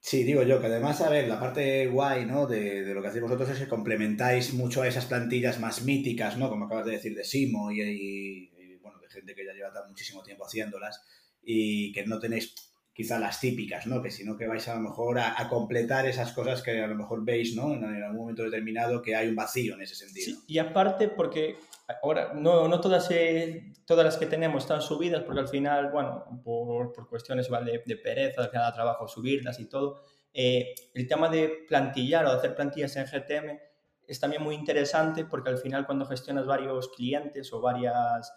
Sí, 0.00 0.24
digo 0.24 0.42
yo 0.42 0.60
que 0.60 0.66
además, 0.66 1.00
a 1.00 1.10
ver, 1.10 1.28
la 1.28 1.38
parte 1.38 1.86
guay, 1.86 2.24
¿no? 2.24 2.46
De, 2.46 2.84
de, 2.84 2.94
lo 2.94 3.02
que 3.02 3.08
hacéis 3.08 3.22
vosotros 3.22 3.50
es 3.50 3.58
que 3.58 3.68
complementáis 3.68 4.54
mucho 4.54 4.82
a 4.82 4.88
esas 4.88 5.06
plantillas 5.06 5.60
más 5.60 5.82
míticas, 5.82 6.36
¿no? 6.38 6.48
Como 6.48 6.66
acabas 6.66 6.86
de 6.86 6.92
decir, 6.92 7.14
de 7.14 7.24
Simo 7.24 7.70
y, 7.70 7.80
y, 7.82 8.76
bueno, 8.80 8.98
de 9.00 9.08
gente 9.08 9.34
que 9.34 9.44
ya 9.44 9.52
lleva 9.52 9.72
muchísimo 9.86 10.22
tiempo 10.22 10.46
haciéndolas 10.46 11.00
y 11.42 11.92
que 11.92 12.06
no 12.06 12.18
tenéis 12.18 12.54
quizá 12.98 13.16
las 13.20 13.38
típicas, 13.38 13.86
¿no? 13.86 14.02
Que 14.02 14.10
sino 14.10 14.36
que 14.36 14.48
vais 14.48 14.66
a 14.66 14.74
lo 14.74 14.80
mejor 14.80 15.20
a, 15.20 15.48
completar 15.48 16.04
esas 16.04 16.32
cosas 16.32 16.62
que 16.62 16.82
a 16.82 16.88
lo 16.88 16.96
mejor 16.96 17.24
veis, 17.24 17.54
¿no? 17.54 17.72
En, 17.72 17.84
algún 17.84 18.22
momento 18.22 18.42
determinado 18.42 19.00
que 19.00 19.14
hay 19.14 19.28
un 19.28 19.36
vacío 19.36 19.74
en 19.74 19.82
ese 19.82 19.94
sentido. 19.94 20.34
Sí, 20.34 20.44
y 20.48 20.58
aparte 20.58 21.06
porque 21.06 21.54
Ahora, 22.02 22.32
no, 22.34 22.68
no 22.68 22.80
todas, 22.82 23.10
eh, 23.12 23.72
todas 23.86 24.04
las 24.04 24.18
que 24.18 24.26
tenemos 24.26 24.64
están 24.64 24.82
subidas 24.82 25.22
porque 25.22 25.40
al 25.40 25.48
final, 25.48 25.90
bueno, 25.90 26.42
por, 26.44 26.92
por 26.92 27.08
cuestiones 27.08 27.48
¿vale? 27.48 27.82
de, 27.86 27.96
pereza, 27.96 28.42
de 28.42 28.50
cada 28.50 28.74
trabajo 28.74 29.08
subirlas 29.08 29.58
y 29.58 29.70
todo. 29.70 30.02
Eh, 30.34 30.74
el 30.92 31.06
tema 31.06 31.30
de 31.30 31.64
plantillar 31.66 32.26
o 32.26 32.30
de 32.32 32.36
hacer 32.36 32.54
plantillas 32.54 32.94
en 32.96 33.06
GTM 33.06 33.58
es 34.06 34.20
también 34.20 34.42
muy 34.42 34.54
interesante 34.54 35.24
porque 35.24 35.48
al 35.48 35.56
final 35.56 35.86
cuando 35.86 36.04
gestionas 36.04 36.44
varios 36.46 36.88
clientes 36.88 37.50
o 37.54 37.60
varias, 37.62 38.34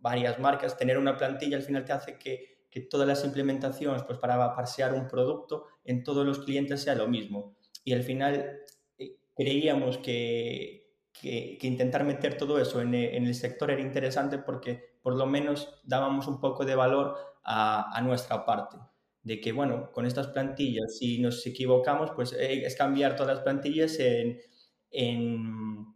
varias 0.00 0.40
marcas, 0.40 0.76
tener 0.76 0.98
una 0.98 1.16
plantilla 1.16 1.58
al 1.58 1.62
final 1.62 1.84
te 1.84 1.92
hace 1.92 2.18
que, 2.18 2.57
que 2.70 2.80
todas 2.80 3.08
las 3.08 3.24
implementaciones 3.24 4.02
pues 4.02 4.18
para 4.18 4.54
parsear 4.54 4.94
un 4.94 5.08
producto 5.08 5.66
en 5.84 6.04
todos 6.04 6.26
los 6.26 6.40
clientes 6.40 6.82
sea 6.82 6.94
lo 6.94 7.08
mismo. 7.08 7.56
Y 7.84 7.92
al 7.92 8.02
final 8.02 8.60
eh, 8.98 9.16
creíamos 9.34 9.98
que, 9.98 10.88
que, 11.20 11.58
intentar 11.62 12.04
meter 12.04 12.36
todo 12.36 12.60
eso 12.60 12.80
en, 12.80 12.94
el 12.94 13.34
sector 13.34 13.70
era 13.70 13.80
interesante 13.80 14.38
porque 14.38 14.98
por 15.02 15.16
lo 15.16 15.26
menos 15.26 15.80
dábamos 15.84 16.26
un 16.28 16.40
poco 16.40 16.64
de 16.64 16.74
valor 16.74 17.16
a, 17.44 18.00
nuestra 18.02 18.44
parte. 18.44 18.76
De 19.22 19.40
que, 19.40 19.52
bueno, 19.52 19.90
con 19.92 20.06
estas 20.06 20.28
plantillas, 20.28 20.96
si 20.98 21.18
nos 21.18 21.44
equivocamos, 21.46 22.10
pues 22.12 22.32
eh, 22.32 22.64
es 22.64 22.76
cambiar 22.76 23.16
todas 23.16 23.34
las 23.36 23.42
plantillas 23.42 23.98
en, 23.98 24.38
en, 24.90 25.86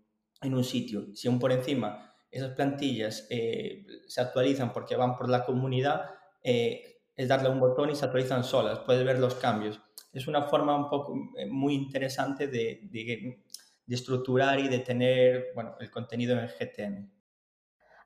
un 0.43 0.65
sitio. 0.65 1.15
Si 1.15 1.29
aún 1.29 1.39
por 1.39 1.53
encima 1.53 2.15
esas 2.31 2.55
plantillas 2.55 3.27
eh, 3.31 3.87
se 4.07 4.21
actualizan 4.21 4.73
porque 4.73 4.97
van 4.97 5.17
por 5.17 5.29
la 5.29 5.45
comunidad, 5.45 6.11
eh, 6.43 7.03
es 7.15 7.29
darle 7.29 7.51
un 7.51 7.61
botón 7.61 7.91
y 7.91 7.95
se 7.95 8.05
actualizan 8.05 8.45
solas, 8.45 8.81
puedes 8.81 9.05
ver 9.05 9.19
los 9.19 9.35
cambios. 9.35 9.81
Es 10.13 10.27
una 10.27 10.43
forma 10.43 10.77
un 10.77 10.91
poco 10.91 11.15
muy 11.49 11.75
interesante 11.75 12.47
de, 12.47 12.81
de 13.87 13.95
estructurar 13.95 14.59
y 14.59 14.69
de 14.69 14.79
tener 14.81 15.47
bueno, 15.55 15.77
el 15.81 15.91
contenido 15.91 16.39
en 16.39 16.49
GTM. 16.49 17.11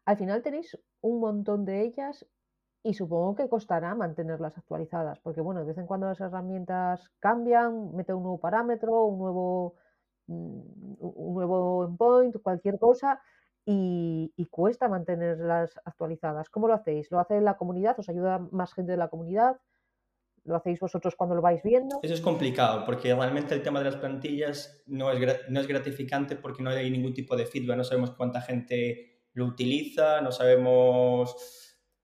Al 0.05 0.17
final 0.17 0.43
tenéis 0.43 0.79
un 1.01 1.21
montón 1.21 1.65
de 1.65 1.83
ellas 1.83 2.27
y 2.83 2.95
supongo 2.95 3.35
que 3.35 3.49
costará 3.49 3.95
mantenerlas 3.97 4.57
actualizadas, 4.57 5.19
porque 5.19 5.41
bueno, 5.41 5.61
de 5.61 5.67
vez 5.67 5.79
en 5.79 5.87
cuando 5.87 6.07
las 6.07 6.21
herramientas 6.21 7.11
cambian, 7.19 7.95
mete 7.97 8.15
un 8.15 8.23
nuevo 8.23 8.39
parámetro, 8.39 9.05
un 9.05 9.19
nuevo, 9.19 9.75
mm, 10.29 10.95
un 11.01 11.35
nuevo 11.35 11.85
endpoint, 11.85 12.37
cualquier 12.43 12.79
cosa, 12.79 13.21
y, 13.69 14.47
cuesta 14.51 14.89
mantenerlas 14.89 15.79
actualizadas. 15.85 16.49
¿Cómo 16.49 16.69
lo 16.69 16.75
hacéis? 16.75 17.11
¿Lo 17.11 17.19
hace 17.19 17.41
la 17.41 17.57
comunidad? 17.57 17.99
¿Os 17.99 18.09
ayuda 18.09 18.39
más 18.39 18.73
gente 18.73 18.93
de 18.93 18.99
la 18.99 19.09
comunidad? 19.09 19.59
lo 20.45 20.55
hacéis 20.55 20.79
vosotros 20.79 21.17
cuando 21.17 21.35
lo 21.35 21.43
vais 21.43 21.61
viendo. 21.65 21.99
Eso 22.05 22.15
es 22.15 22.21
complicado, 22.21 22.85
porque 22.85 23.13
realmente 23.13 23.53
el 23.53 23.63
tema 23.63 23.81
de 23.81 23.87
las 23.87 23.97
plantillas 23.97 24.81
no 24.87 25.11
es, 25.11 25.21
no 25.49 25.59
es 25.59 25.67
gratificante 25.67 26.37
porque 26.37 26.63
no 26.63 26.71
hay 26.71 26.89
ningún 26.89 27.13
tipo 27.13 27.35
de 27.35 27.47
feedback, 27.47 27.77
no 27.77 27.83
sabemos 27.83 28.13
cuánta 28.13 28.41
gente 28.41 29.25
lo 29.33 29.45
utiliza, 29.45 30.21
no 30.21 30.31
sabemos 30.31 31.35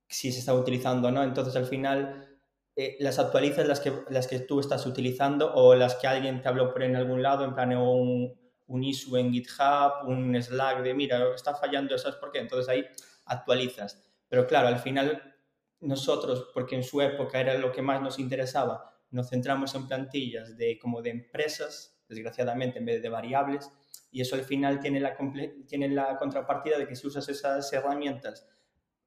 si 0.08 0.32
se 0.32 0.40
está 0.40 0.54
utilizando 0.54 1.06
o 1.06 1.10
no, 1.12 1.22
entonces 1.22 1.54
al 1.54 1.66
final 1.66 2.40
eh, 2.74 2.96
las 2.98 3.20
actualizas 3.20 3.68
las 3.68 3.78
que, 3.78 3.92
las 4.10 4.26
que 4.26 4.40
tú 4.40 4.58
estás 4.58 4.86
utilizando 4.86 5.54
o 5.54 5.76
las 5.76 5.94
que 5.94 6.08
alguien 6.08 6.42
te 6.42 6.48
habló 6.48 6.72
por 6.72 6.82
en 6.82 6.96
algún 6.96 7.22
lado, 7.22 7.44
en 7.44 7.54
plan 7.54 7.76
un, 7.76 8.41
un 8.72 8.82
issue 8.82 9.18
en 9.18 9.30
GitHub, 9.30 10.08
un 10.08 10.34
Slack 10.40 10.82
de, 10.82 10.94
mira, 10.94 11.34
está 11.34 11.54
fallando, 11.54 11.96
¿sabes 11.98 12.16
por 12.16 12.32
qué? 12.32 12.38
Entonces 12.38 12.68
ahí 12.70 12.84
actualizas. 13.26 14.02
Pero 14.28 14.46
claro, 14.46 14.68
al 14.68 14.78
final 14.78 15.36
nosotros, 15.80 16.50
porque 16.54 16.74
en 16.74 16.82
su 16.82 17.02
época 17.02 17.38
era 17.38 17.58
lo 17.58 17.70
que 17.70 17.82
más 17.82 18.00
nos 18.00 18.18
interesaba, 18.18 18.98
nos 19.10 19.28
centramos 19.28 19.74
en 19.74 19.86
plantillas 19.86 20.56
de 20.56 20.78
como 20.78 21.02
de 21.02 21.10
empresas, 21.10 22.02
desgraciadamente, 22.08 22.78
en 22.78 22.86
vez 22.86 23.02
de 23.02 23.10
variables, 23.10 23.70
y 24.10 24.22
eso 24.22 24.36
al 24.36 24.44
final 24.44 24.80
tiene 24.80 25.00
la, 25.00 25.16
tiene 25.68 25.88
la 25.88 26.16
contrapartida 26.16 26.78
de 26.78 26.86
que 26.86 26.96
si 26.96 27.06
usas 27.06 27.28
esas 27.28 27.70
herramientas, 27.74 28.48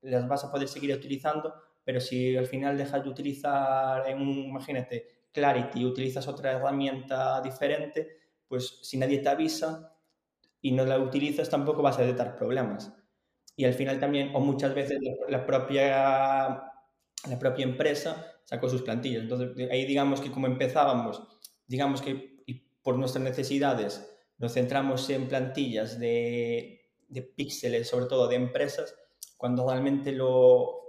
las 0.02 0.28
vas 0.28 0.44
a 0.44 0.52
poder 0.52 0.68
seguir 0.68 0.94
utilizando, 0.94 1.56
pero 1.84 2.00
si 2.00 2.38
al 2.38 2.46
final 2.46 2.78
dejas 2.78 3.04
de 3.04 3.10
utilizar, 3.10 4.08
en 4.08 4.22
un, 4.22 4.30
imagínate, 4.30 5.08
Clarity, 5.32 5.84
utilizas 5.86 6.28
otra 6.28 6.52
herramienta 6.52 7.42
diferente, 7.42 8.25
pues 8.48 8.80
si 8.82 8.98
nadie 8.98 9.20
te 9.20 9.30
avisa 9.30 9.96
y 10.62 10.72
no 10.72 10.86
la 10.86 11.00
utilizas, 11.00 11.50
tampoco 11.50 11.82
vas 11.82 11.98
a 11.98 12.02
detectar 12.02 12.36
problemas. 12.36 12.92
Y 13.56 13.66
al 13.66 13.74
final 13.74 14.00
también, 14.00 14.36
o 14.36 14.40
muchas 14.40 14.74
veces 14.74 15.00
la, 15.30 15.46
propia, 15.46 16.48
la 17.30 17.40
propia 17.40 17.64
empresa 17.64 18.26
sacó 18.44 18.68
sus 18.68 18.82
plantillas. 18.82 19.24
Entonces, 19.24 19.70
ahí 19.72 19.86
digamos 19.86 20.22
que 20.22 20.32
como 20.32 20.48
empezábamos, 20.48 21.22
digamos 21.68 22.02
que 22.02 22.36
por 22.82 22.98
nuestras 22.98 23.24
necesidades 23.24 24.12
nos 24.38 24.54
centramos 24.54 25.10
en 25.10 25.28
plantillas 25.28 26.00
de, 26.00 26.92
de 27.08 27.22
píxeles, 27.22 27.88
sobre 27.88 28.06
todo 28.06 28.28
de 28.28 28.36
empresas, 28.36 28.96
cuando 29.38 29.68
realmente 29.68 30.12
lo, 30.12 30.82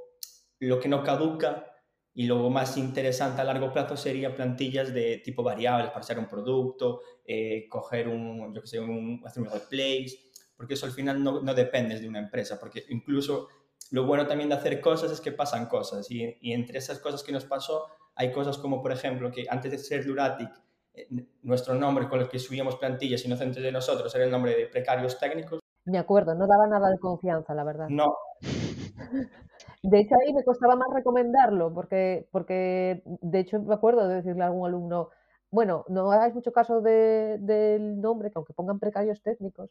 lo 0.58 0.80
que 0.80 0.88
no 0.88 1.02
caduca 1.02 1.75
y 2.18 2.24
lo 2.24 2.48
más 2.48 2.78
interesante 2.78 3.42
a 3.42 3.44
largo 3.44 3.70
plazo 3.70 3.94
sería 3.94 4.34
plantillas 4.34 4.94
de 4.94 5.18
tipo 5.18 5.42
variables 5.42 5.88
para 5.88 6.00
hacer 6.00 6.18
un 6.18 6.26
producto, 6.26 7.02
eh, 7.26 7.68
coger 7.68 8.08
un, 8.08 8.54
yo 8.54 8.62
que 8.62 8.66
sé, 8.66 8.80
un, 8.80 9.22
hacer 9.26 9.42
un 9.42 9.50
replace, 9.50 10.30
porque 10.56 10.74
eso 10.74 10.86
al 10.86 10.92
final 10.92 11.22
no, 11.22 11.42
no 11.42 11.52
dependes 11.52 12.00
de 12.00 12.08
una 12.08 12.18
empresa, 12.18 12.58
porque 12.58 12.84
incluso 12.88 13.48
lo 13.90 14.06
bueno 14.06 14.26
también 14.26 14.48
de 14.48 14.54
hacer 14.54 14.80
cosas 14.80 15.12
es 15.12 15.20
que 15.20 15.30
pasan 15.30 15.66
cosas 15.66 16.10
y, 16.10 16.38
y, 16.40 16.54
entre 16.54 16.78
esas 16.78 17.00
cosas 17.00 17.22
que 17.22 17.32
nos 17.32 17.44
pasó 17.44 17.84
hay 18.14 18.32
cosas 18.32 18.56
como 18.56 18.80
por 18.80 18.92
ejemplo 18.92 19.30
que 19.30 19.44
antes 19.50 19.70
de 19.70 19.78
ser 19.78 20.04
Duratic 20.04 20.50
eh, 20.94 21.06
nuestro 21.42 21.74
nombre 21.74 22.08
con 22.08 22.20
el 22.20 22.28
que 22.30 22.38
subíamos 22.38 22.76
plantillas 22.76 23.26
inocentes 23.26 23.62
de 23.62 23.70
nosotros 23.70 24.12
era 24.14 24.24
el 24.24 24.30
nombre 24.30 24.56
de 24.56 24.66
precarios 24.66 25.18
técnicos. 25.18 25.60
Me 25.84 25.98
acuerdo, 25.98 26.34
no 26.34 26.46
daba 26.46 26.66
nada 26.66 26.90
de 26.90 26.98
confianza, 26.98 27.54
la 27.54 27.62
verdad. 27.62 27.88
No. 27.90 28.16
De 29.82 30.00
hecho, 30.00 30.14
ahí 30.20 30.32
me 30.32 30.44
costaba 30.44 30.76
más 30.76 30.88
recomendarlo, 30.92 31.72
porque, 31.72 32.26
porque 32.30 33.02
de 33.04 33.38
hecho 33.38 33.60
me 33.60 33.74
acuerdo 33.74 34.08
de 34.08 34.16
decirle 34.16 34.42
a 34.42 34.46
algún 34.46 34.66
alumno, 34.66 35.10
bueno, 35.50 35.84
no 35.88 36.10
hagáis 36.10 36.34
mucho 36.34 36.52
caso 36.52 36.80
del 36.80 38.00
nombre, 38.00 38.30
que 38.30 38.34
aunque 38.36 38.52
pongan 38.52 38.78
precarios 38.78 39.22
técnicos, 39.22 39.70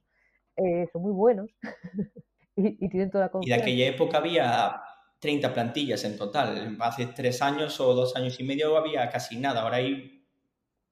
eh, 0.58 0.88
son 0.92 1.02
muy 1.02 1.12
buenos 1.12 1.50
y, 2.56 2.90
tienen 2.90 3.12
toda 3.12 3.26
la 3.26 3.32
confianza. 3.32 3.56
Y 3.56 3.58
de 3.58 3.62
aquella 3.62 3.96
época 3.96 4.18
había 4.18 4.82
30 5.20 5.54
plantillas 5.54 6.04
en 6.06 6.18
total. 6.18 6.78
Hace 6.80 7.08
tres 7.08 7.42
años 7.42 7.80
o 7.80 7.94
dos 7.94 8.16
años 8.16 8.40
y 8.40 8.44
medio 8.44 8.78
había 8.78 9.10
casi 9.10 9.38
nada. 9.38 9.64
Ahora 9.64 9.78
hay 9.78 10.26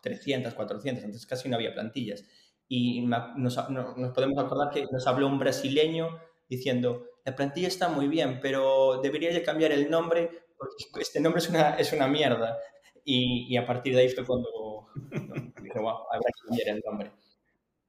300, 0.01 0.53
400, 0.53 1.05
antes 1.05 1.25
casi 1.25 1.47
no 1.49 1.55
había 1.55 1.73
plantillas. 1.73 2.25
Y 2.67 3.01
nos, 3.05 3.69
nos 3.69 4.13
podemos 4.13 4.43
acordar 4.43 4.73
que 4.73 4.85
nos 4.91 5.07
habló 5.07 5.27
un 5.27 5.39
brasileño 5.39 6.19
diciendo, 6.49 7.05
la 7.25 7.35
plantilla 7.35 7.67
está 7.67 7.89
muy 7.89 8.07
bien, 8.07 8.39
pero 8.41 9.01
debería 9.01 9.31
de 9.31 9.43
cambiar 9.43 9.71
el 9.71 9.89
nombre 9.89 10.43
porque 10.63 11.01
este 11.01 11.19
nombre 11.19 11.41
es 11.41 11.49
una, 11.49 11.75
es 11.75 11.93
una 11.93 12.07
mierda. 12.07 12.57
Y, 13.05 13.47
y 13.49 13.57
a 13.57 13.65
partir 13.65 13.95
de 13.95 14.01
ahí 14.01 14.09
fue 14.09 14.25
cuando 14.25 14.87
dije, 15.61 15.79
wow, 15.79 16.05
habrá 16.11 16.27
que 16.27 16.47
cambiar 16.47 16.77
el 16.77 16.83
nombre. 16.85 17.11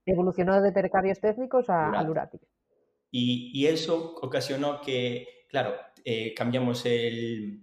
Evolucionó 0.06 0.60
de 0.60 0.72
precarios 0.72 1.20
técnicos 1.20 1.70
a 1.70 2.02
Luratic. 2.02 2.40
Y, 3.10 3.52
y, 3.54 3.66
eso 3.68 4.16
ocasionó 4.20 4.80
que, 4.80 5.46
claro, 5.48 5.74
eh, 6.04 6.34
cambiamos 6.34 6.84
el, 6.84 7.60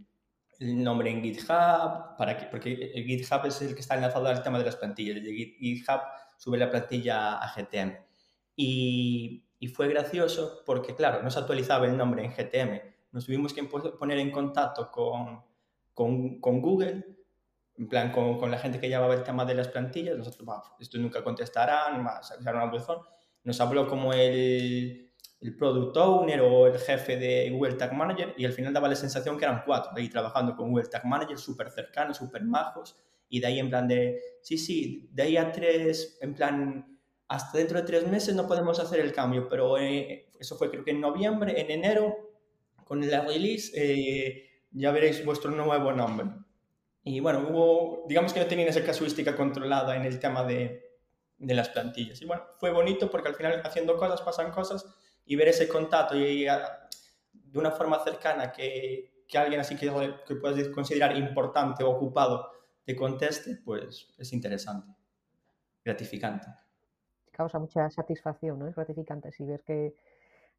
el, 0.60 0.84
nombre 0.84 1.12
en 1.12 1.22
GitHub, 1.22 2.16
para 2.18 2.38
que, 2.38 2.46
porque 2.46 2.92
el 2.96 3.04
GitHub 3.04 3.46
es 3.46 3.62
el 3.62 3.76
que 3.76 3.82
está 3.82 3.96
enlazado 3.96 4.28
al 4.28 4.42
tema 4.42 4.58
de 4.58 4.66
las 4.66 4.78
plantillas. 4.78 5.18
El 5.18 5.26
GitHub 5.36 6.00
sube 6.38 6.58
la 6.58 6.70
plantilla 6.70 7.38
a 7.38 7.54
GTM. 7.54 7.98
Y, 8.56 9.44
y 9.62 9.68
fue 9.68 9.88
gracioso 9.88 10.64
porque, 10.66 10.96
claro, 10.96 11.22
no 11.22 11.30
se 11.30 11.38
actualizaba 11.38 11.86
el 11.86 11.96
nombre 11.96 12.26
en 12.26 12.32
GTM. 12.32 12.82
Nos 13.12 13.28
tuvimos 13.28 13.54
que 13.54 13.64
poner 13.64 14.18
en 14.18 14.32
contacto 14.32 14.90
con, 14.90 15.44
con, 15.94 16.42
con 16.42 16.62
Google, 16.62 17.06
en 17.78 17.88
plan 17.88 18.12
con, 18.12 18.40
con, 18.40 18.50
la 18.50 18.58
gente 18.58 18.80
que 18.80 18.90
llevaba 18.90 19.14
el 19.14 19.22
tema 19.22 19.46
de 19.46 19.54
las 19.54 19.68
plantillas. 19.68 20.18
Nosotros, 20.18 20.50
esto 20.80 20.98
nunca 20.98 21.24
contestarán, 21.24 22.04
más, 22.04 22.36
un 22.40 22.72
buzón. 22.72 23.02
Nos 23.44 23.62
habló 23.62 23.88
como 23.88 24.14
el, 24.14 25.14
el 25.42 25.56
product 25.56 25.96
owner 25.96 26.42
o 26.42 26.66
el 26.66 26.80
jefe 26.80 27.18
de 27.18 27.52
Google 27.52 27.76
Tag 27.76 27.94
Manager 27.94 28.34
y 28.38 28.46
al 28.46 28.54
final 28.54 28.74
daba 28.74 28.88
la 28.88 28.96
sensación 28.96 29.38
que 29.38 29.46
eran 29.46 29.62
cuatro, 29.64 29.92
ahí 29.96 30.10
trabajando 30.10 30.56
con 30.56 30.72
Google 30.72 30.88
Tag 30.88 31.06
Manager, 31.06 31.38
súper 31.38 31.70
cercanos, 31.70 32.18
súper 32.18 32.44
majos. 32.44 33.00
Y 33.30 33.40
de 33.40 33.46
ahí 33.46 33.60
en 33.60 33.70
plan 33.70 33.88
de, 33.88 34.20
sí, 34.42 34.58
sí, 34.58 35.08
de 35.14 35.22
ahí 35.22 35.38
a 35.38 35.52
tres, 35.52 36.18
en 36.20 36.34
plan 36.34 36.91
hasta 37.32 37.60
dentro 37.60 37.80
de 37.80 37.88
tres 37.88 38.06
meses 38.08 38.36
no 38.36 38.46
podemos 38.46 38.78
hacer 38.82 39.00
el 39.00 39.14
cambio, 39.14 39.48
pero 39.48 39.78
eh, 39.78 40.30
eso 40.38 40.58
fue 40.58 40.70
creo 40.70 40.84
que 40.84 40.92
en 40.92 41.00
noviembre, 41.00 41.62
en 41.62 41.72
enero, 41.72 42.14
con 42.84 43.10
la 43.10 43.22
release, 43.22 43.72
eh, 43.74 44.66
ya 44.72 44.92
veréis 44.92 45.24
vuestro 45.24 45.50
nuevo 45.50 45.94
nombre. 45.94 46.28
Y 47.06 47.22
bueno, 47.22 47.48
hubo, 47.50 48.06
digamos 48.10 48.34
que 48.34 48.42
no 48.42 48.48
tenían 48.48 48.68
esa 48.68 48.84
casuística 48.84 49.34
controlada 49.34 49.96
en 49.96 50.04
el 50.04 50.20
tema 50.20 50.44
de, 50.44 50.98
de, 51.38 51.54
las 51.54 51.70
plantillas. 51.70 52.22
Y 52.22 52.26
bueno, 52.26 52.44
fue 52.60 52.70
bonito 52.70 53.10
porque 53.10 53.30
al 53.30 53.36
final 53.36 53.62
haciendo 53.64 53.96
cosas 53.96 54.22
pasan 54.22 54.52
cosas 54.52 54.86
y 55.26 55.38
ver 55.38 55.48
ese 55.48 55.70
contacto 55.70 56.18
y, 56.18 56.44
de 56.44 57.60
una 57.60 57.72
forma 57.72 58.04
cercana 58.04 58.52
que, 58.52 59.24
que 59.26 59.38
alguien 59.38 59.62
así 59.62 59.78
que, 59.78 59.90
que 60.28 60.36
puedas 60.36 60.68
considerar 60.68 61.16
importante 61.16 61.82
o 61.86 61.92
ocupado 61.92 62.52
te 62.84 62.94
conteste, 62.94 63.56
pues 63.64 64.10
es 64.18 64.34
interesante, 64.34 64.94
gratificante 65.86 66.48
causa 67.32 67.60
mucha 67.60 67.90
satisfacción, 67.90 68.60
¿no? 68.60 68.68
Es 68.68 68.76
gratificante 68.76 69.32
si 69.32 69.46
ves 69.46 69.64
que, 69.64 69.94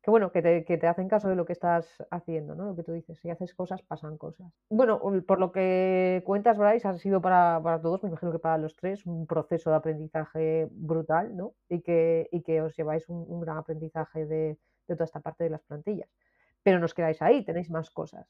bueno, 0.07 0.33
que 0.33 0.43
te, 0.43 0.87
hacen 0.87 1.09
caso 1.09 1.29
de 1.29 1.37
lo 1.37 1.45
que 1.45 1.53
estás 1.53 2.03
haciendo, 2.11 2.55
¿no? 2.55 2.67
Lo 2.67 2.77
que 2.77 2.83
tú 2.83 2.93
dices, 2.93 3.19
si 3.19 3.31
haces 3.31 3.55
cosas, 3.55 3.83
pasan 3.83 4.19
cosas. 4.19 4.53
Bueno, 4.69 5.01
por 5.27 5.39
lo 5.39 5.53
que 5.53 6.23
cuentas, 6.27 6.59
Bryce, 6.59 6.89
ha 6.89 6.95
sido 6.99 7.21
para, 7.21 7.61
para 7.63 7.81
todos, 7.81 8.03
me 8.03 8.09
imagino 8.09 8.33
que 8.33 8.41
para 8.41 8.59
los 8.59 8.75
tres, 8.75 9.07
un 9.07 9.27
proceso 9.27 9.71
de 9.71 9.77
aprendizaje 9.77 10.69
brutal, 10.73 11.37
¿no? 11.37 11.55
Y 11.69 11.83
que, 11.83 12.29
y 12.33 12.43
que 12.43 12.63
os 12.63 12.77
lleváis 12.77 13.09
un, 13.09 13.25
un 13.29 13.41
gran 13.41 13.59
aprendizaje 13.59 14.27
de, 14.27 14.59
de, 14.89 14.95
toda 14.95 15.05
esta 15.05 15.21
parte 15.21 15.45
de 15.45 15.51
las 15.51 15.63
plantillas. 15.63 16.11
Pero 16.65 16.81
nos 16.81 16.95
quedáis 16.95 17.23
ahí, 17.23 17.45
tenéis 17.45 17.71
más 17.71 17.91
cosas. 17.91 18.27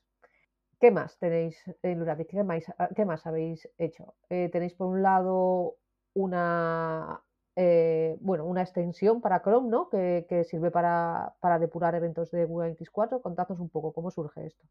¿Qué 0.83 0.91
más 0.91 1.17
tenéis 1.19 1.63
en 1.83 2.01
Luratic? 2.01 2.29
¿Qué 2.29 2.43
más, 2.43 2.65
qué 2.97 3.05
más 3.05 3.25
habéis 3.25 3.71
hecho? 3.79 4.15
Eh, 4.29 4.49
tenéis 4.51 4.75
por 4.75 4.89
un 4.89 5.01
lado 5.01 5.77
una 6.13 7.23
eh, 7.55 8.17
bueno, 8.21 8.47
una 8.47 8.63
extensión 8.63 9.21
para 9.21 9.43
Chrome, 9.43 9.69
¿no? 9.69 9.89
Que, 9.91 10.45
sirve 10.49 10.71
para, 10.71 11.35
depurar 11.61 11.95
eventos 11.95 12.31
de 12.31 12.45
Google 12.47 12.77
X4. 12.77 13.21
Contadnos 13.21 13.61
un 13.61 13.69
poco 13.69 13.93
cómo 13.93 14.11
surge 14.11 14.47
esto. 14.47 14.65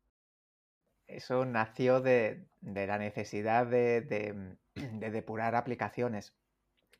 Eso 1.08 1.46
nació 1.46 2.02
de, 2.02 2.48
la 2.62 2.98
necesidad 2.98 3.68
de, 3.68 4.58
depurar 4.76 5.56
aplicaciones. 5.56 6.34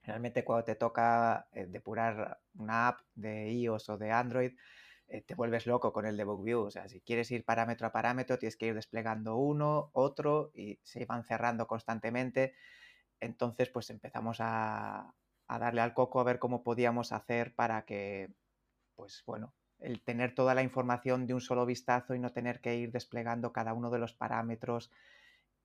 Realmente 0.04 0.44
cuando 0.44 0.66
te 0.66 0.76
toca 0.76 1.48
eh, 1.52 1.68
depurar 1.68 2.40
una 2.56 2.90
app 2.90 3.00
de 3.14 3.52
iOS 3.52 3.90
o 3.90 3.98
de 3.98 4.12
Android, 4.12 4.52
eh, 5.08 5.22
te 5.22 5.36
vuelves 5.36 5.68
loco 5.68 5.94
con 5.94 6.06
el 6.06 6.18
debug 6.18 6.44
view. 6.44 6.62
O 6.62 6.72
sea, 6.72 6.88
si 6.90 7.02
quieres 7.02 7.30
ir 7.32 7.44
parámetro 7.46 7.88
a 7.88 7.92
parámetro, 7.92 8.38
tienes 8.38 8.58
que 8.58 8.68
ir 8.68 8.76
desplegando 8.76 9.38
uno, 9.38 9.90
otro 9.94 10.52
y 10.54 10.80
se 10.84 11.06
van 11.06 11.24
cerrando 11.24 11.68
constantemente. 11.68 12.54
Entonces, 13.20 13.70
pues 13.70 13.90
empezamos 13.92 14.38
a, 14.40 15.14
a 15.52 15.60
darle 15.60 15.82
al 15.82 15.94
coco 15.94 16.22
a 16.22 16.24
ver 16.24 16.40
cómo 16.40 16.64
podíamos 16.64 17.12
hacer 17.12 17.54
para 17.54 17.84
que, 17.84 18.30
pues 18.96 19.22
bueno, 19.26 19.54
el 19.80 20.02
tener 20.02 20.34
toda 20.34 20.56
la 20.56 20.64
información 20.64 21.28
de 21.28 21.34
un 21.34 21.42
solo 21.42 21.66
vistazo 21.66 22.16
y 22.16 22.20
no 22.20 22.32
tener 22.32 22.62
que 22.62 22.78
ir 22.78 22.92
desplegando 22.94 23.52
cada 23.52 23.74
uno 23.74 23.90
de 23.90 24.00
los 24.00 24.14
parámetros 24.14 24.92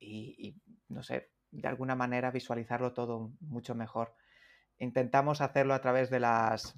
y, 0.01 0.57
no 0.89 1.05
sé, 1.05 1.31
de 1.53 1.69
alguna 1.69 1.95
manera 1.95 2.33
visualizarlo 2.33 2.95
todo 2.95 3.31
mucho 3.41 3.77
mejor. 3.77 4.15
Intentamos 4.79 5.41
hacerlo 5.41 5.73
a 5.73 5.81
través 5.81 6.11
de 6.11 6.19
las, 6.19 6.75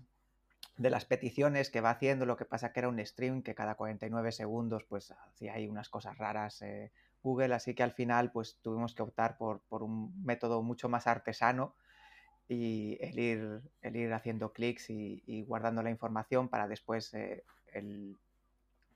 de 0.76 0.90
las 0.90 1.06
peticiones 1.06 1.70
que 1.70 1.80
va 1.80 1.90
haciendo, 1.90 2.26
lo 2.26 2.36
que 2.36 2.44
pasa 2.44 2.74
que 2.74 2.80
era 2.80 2.90
un 2.90 3.04
stream 3.04 3.42
que 3.42 3.54
cada 3.54 3.74
49 3.74 4.32
segundos 4.32 4.84
pues 4.84 5.12
hacía 5.12 5.54
ahí 5.54 5.66
unas 5.66 5.88
cosas 5.88 6.18
raras. 6.18 6.60
Eh, 6.60 6.92
Google, 7.22 7.54
así 7.54 7.74
que 7.74 7.82
al 7.82 7.92
final 7.92 8.30
pues 8.32 8.58
tuvimos 8.60 8.94
que 8.94 9.02
optar 9.02 9.38
por, 9.38 9.62
un 9.70 10.12
método 10.22 10.62
mucho 10.62 10.90
más 10.90 11.06
artesano 11.06 11.74
y 12.48 12.96
el 13.00 13.18
ir, 13.18 13.60
el 13.82 13.96
ir 13.96 14.12
haciendo 14.12 14.52
clics 14.52 14.88
y, 14.88 15.44
guardando 15.46 15.82
la 15.82 15.90
información 15.90 16.48
para 16.48 16.66
después 16.66 17.12
eh, 17.14 17.44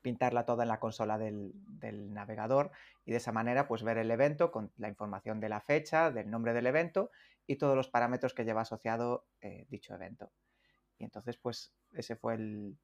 pintarla 0.01 0.47
toda 0.47 0.65
en 0.65 0.69
la 0.69 0.81
consola 0.81 1.19
del, 1.19 1.53
navegador 2.13 2.73
y 3.05 3.13
de 3.13 3.19
esa 3.19 3.33
manera 3.33 3.69
pues 3.69 3.83
ver 3.83 3.99
el 3.99 4.11
evento 4.11 4.51
con 4.51 4.73
la 4.79 4.89
información 4.89 5.39
de 5.41 5.49
la 5.49 5.61
fecha, 5.61 6.11
del 6.11 6.31
nombre 6.31 6.55
del 6.55 6.67
evento 6.67 7.11
y 7.47 7.57
todos 7.57 7.77
los 7.77 7.89
parámetros 7.89 8.35
que 8.35 8.45
lleva 8.45 8.63
asociado 8.63 9.27
eh, 9.41 9.67
dicho 9.69 9.95
evento. 9.95 10.33
Y 10.99 11.05
entonces 11.05 11.37
pues 11.37 11.75
ese 11.93 12.17
fue 12.17 12.35
el, 12.35 12.77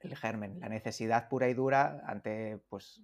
el 0.00 0.16
germen, 0.16 0.58
la 0.60 0.68
necesidad 0.68 1.28
pura 1.28 1.48
y 1.48 1.54
dura 1.54 2.02
ante 2.06 2.58
pues 2.68 3.02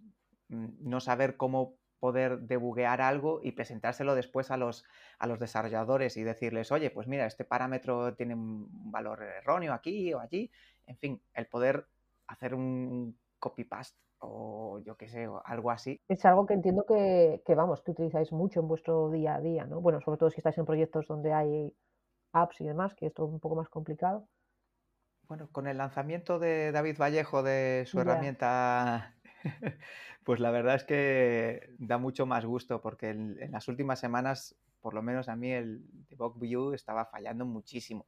no 0.49 1.01
saber 1.01 1.37
cómo 1.37 1.77
poder 2.01 2.41
debuguear 2.41 3.01
algo 3.01 3.41
y 3.43 3.53
presentárselo 3.53 4.15
después 4.15 4.51
a 4.51 4.57
los, 4.57 4.85
a 5.19 5.27
los 5.27 5.39
desarrolladores 5.39 6.17
y 6.17 6.25
decirles, 6.25 6.73
oye, 6.73 6.91
pues 6.91 7.07
mira, 7.07 7.27
este 7.27 7.45
parámetro 7.45 8.15
tiene 8.15 8.35
un 8.35 8.91
valor 8.91 9.23
erróneo 9.23 9.73
aquí 9.73 10.13
o 10.13 10.21
allí. 10.21 10.51
En 10.87 10.97
fin, 10.97 11.23
el 11.35 11.47
poder 11.47 11.87
hacer 12.27 12.55
un 12.55 13.17
copy-paste 13.39 13.99
o 14.23 14.81
yo 14.85 14.97
qué 14.97 15.09
sé, 15.09 15.29
o 15.29 15.43
algo 15.45 15.71
así. 15.71 16.01
Es 16.09 16.25
algo 16.25 16.47
que 16.47 16.55
entiendo 16.55 16.85
que, 16.87 17.43
que, 17.45 17.55
vamos, 17.55 17.83
que 17.83 17.93
utilizáis 17.93 18.33
mucho 18.33 18.61
en 18.61 18.69
vuestro 18.69 19.11
día 19.11 19.37
a 19.37 19.41
día, 19.41 19.65
¿no? 19.65 19.81
Bueno, 19.81 20.01
sobre 20.01 20.19
todo 20.19 20.31
si 20.31 20.39
estáis 20.39 20.59
en 20.59 20.67
proyectos 20.67 21.07
donde 21.07 21.33
hay 21.33 21.75
apps 22.33 22.61
y 22.61 22.65
demás, 22.65 22.95
que 22.95 23.07
es 23.07 23.15
todo 23.15 23.27
un 23.27 23.41
poco 23.41 23.57
más 23.57 23.69
complicado. 23.69 24.29
Bueno, 25.27 25.49
con 25.53 25.69
el 25.69 25.79
lanzamiento 25.79 26.39
de 26.39 26.73
David 26.73 26.99
Vallejo 26.99 27.43
de 27.43 27.85
su 27.87 28.01
herramienta, 28.01 29.15
pues 30.25 30.41
la 30.41 30.51
verdad 30.51 30.77
es 30.77 30.85
que 30.85 31.75
da 31.79 31.99
mucho 31.99 32.27
más 32.27 32.45
gusto 32.45 32.81
porque 32.81 33.11
en, 33.11 33.51
las 33.51 33.69
últimas 33.69 34.01
semanas, 34.01 34.57
por 34.81 34.95
lo 34.95 35.03
menos 35.03 35.29
a 35.29 35.37
mí, 35.37 35.53
el 35.53 35.83
Debug 36.09 36.39
View 36.39 36.73
estaba 36.73 37.07
fallando 37.07 37.45
muchísimo 37.45 38.07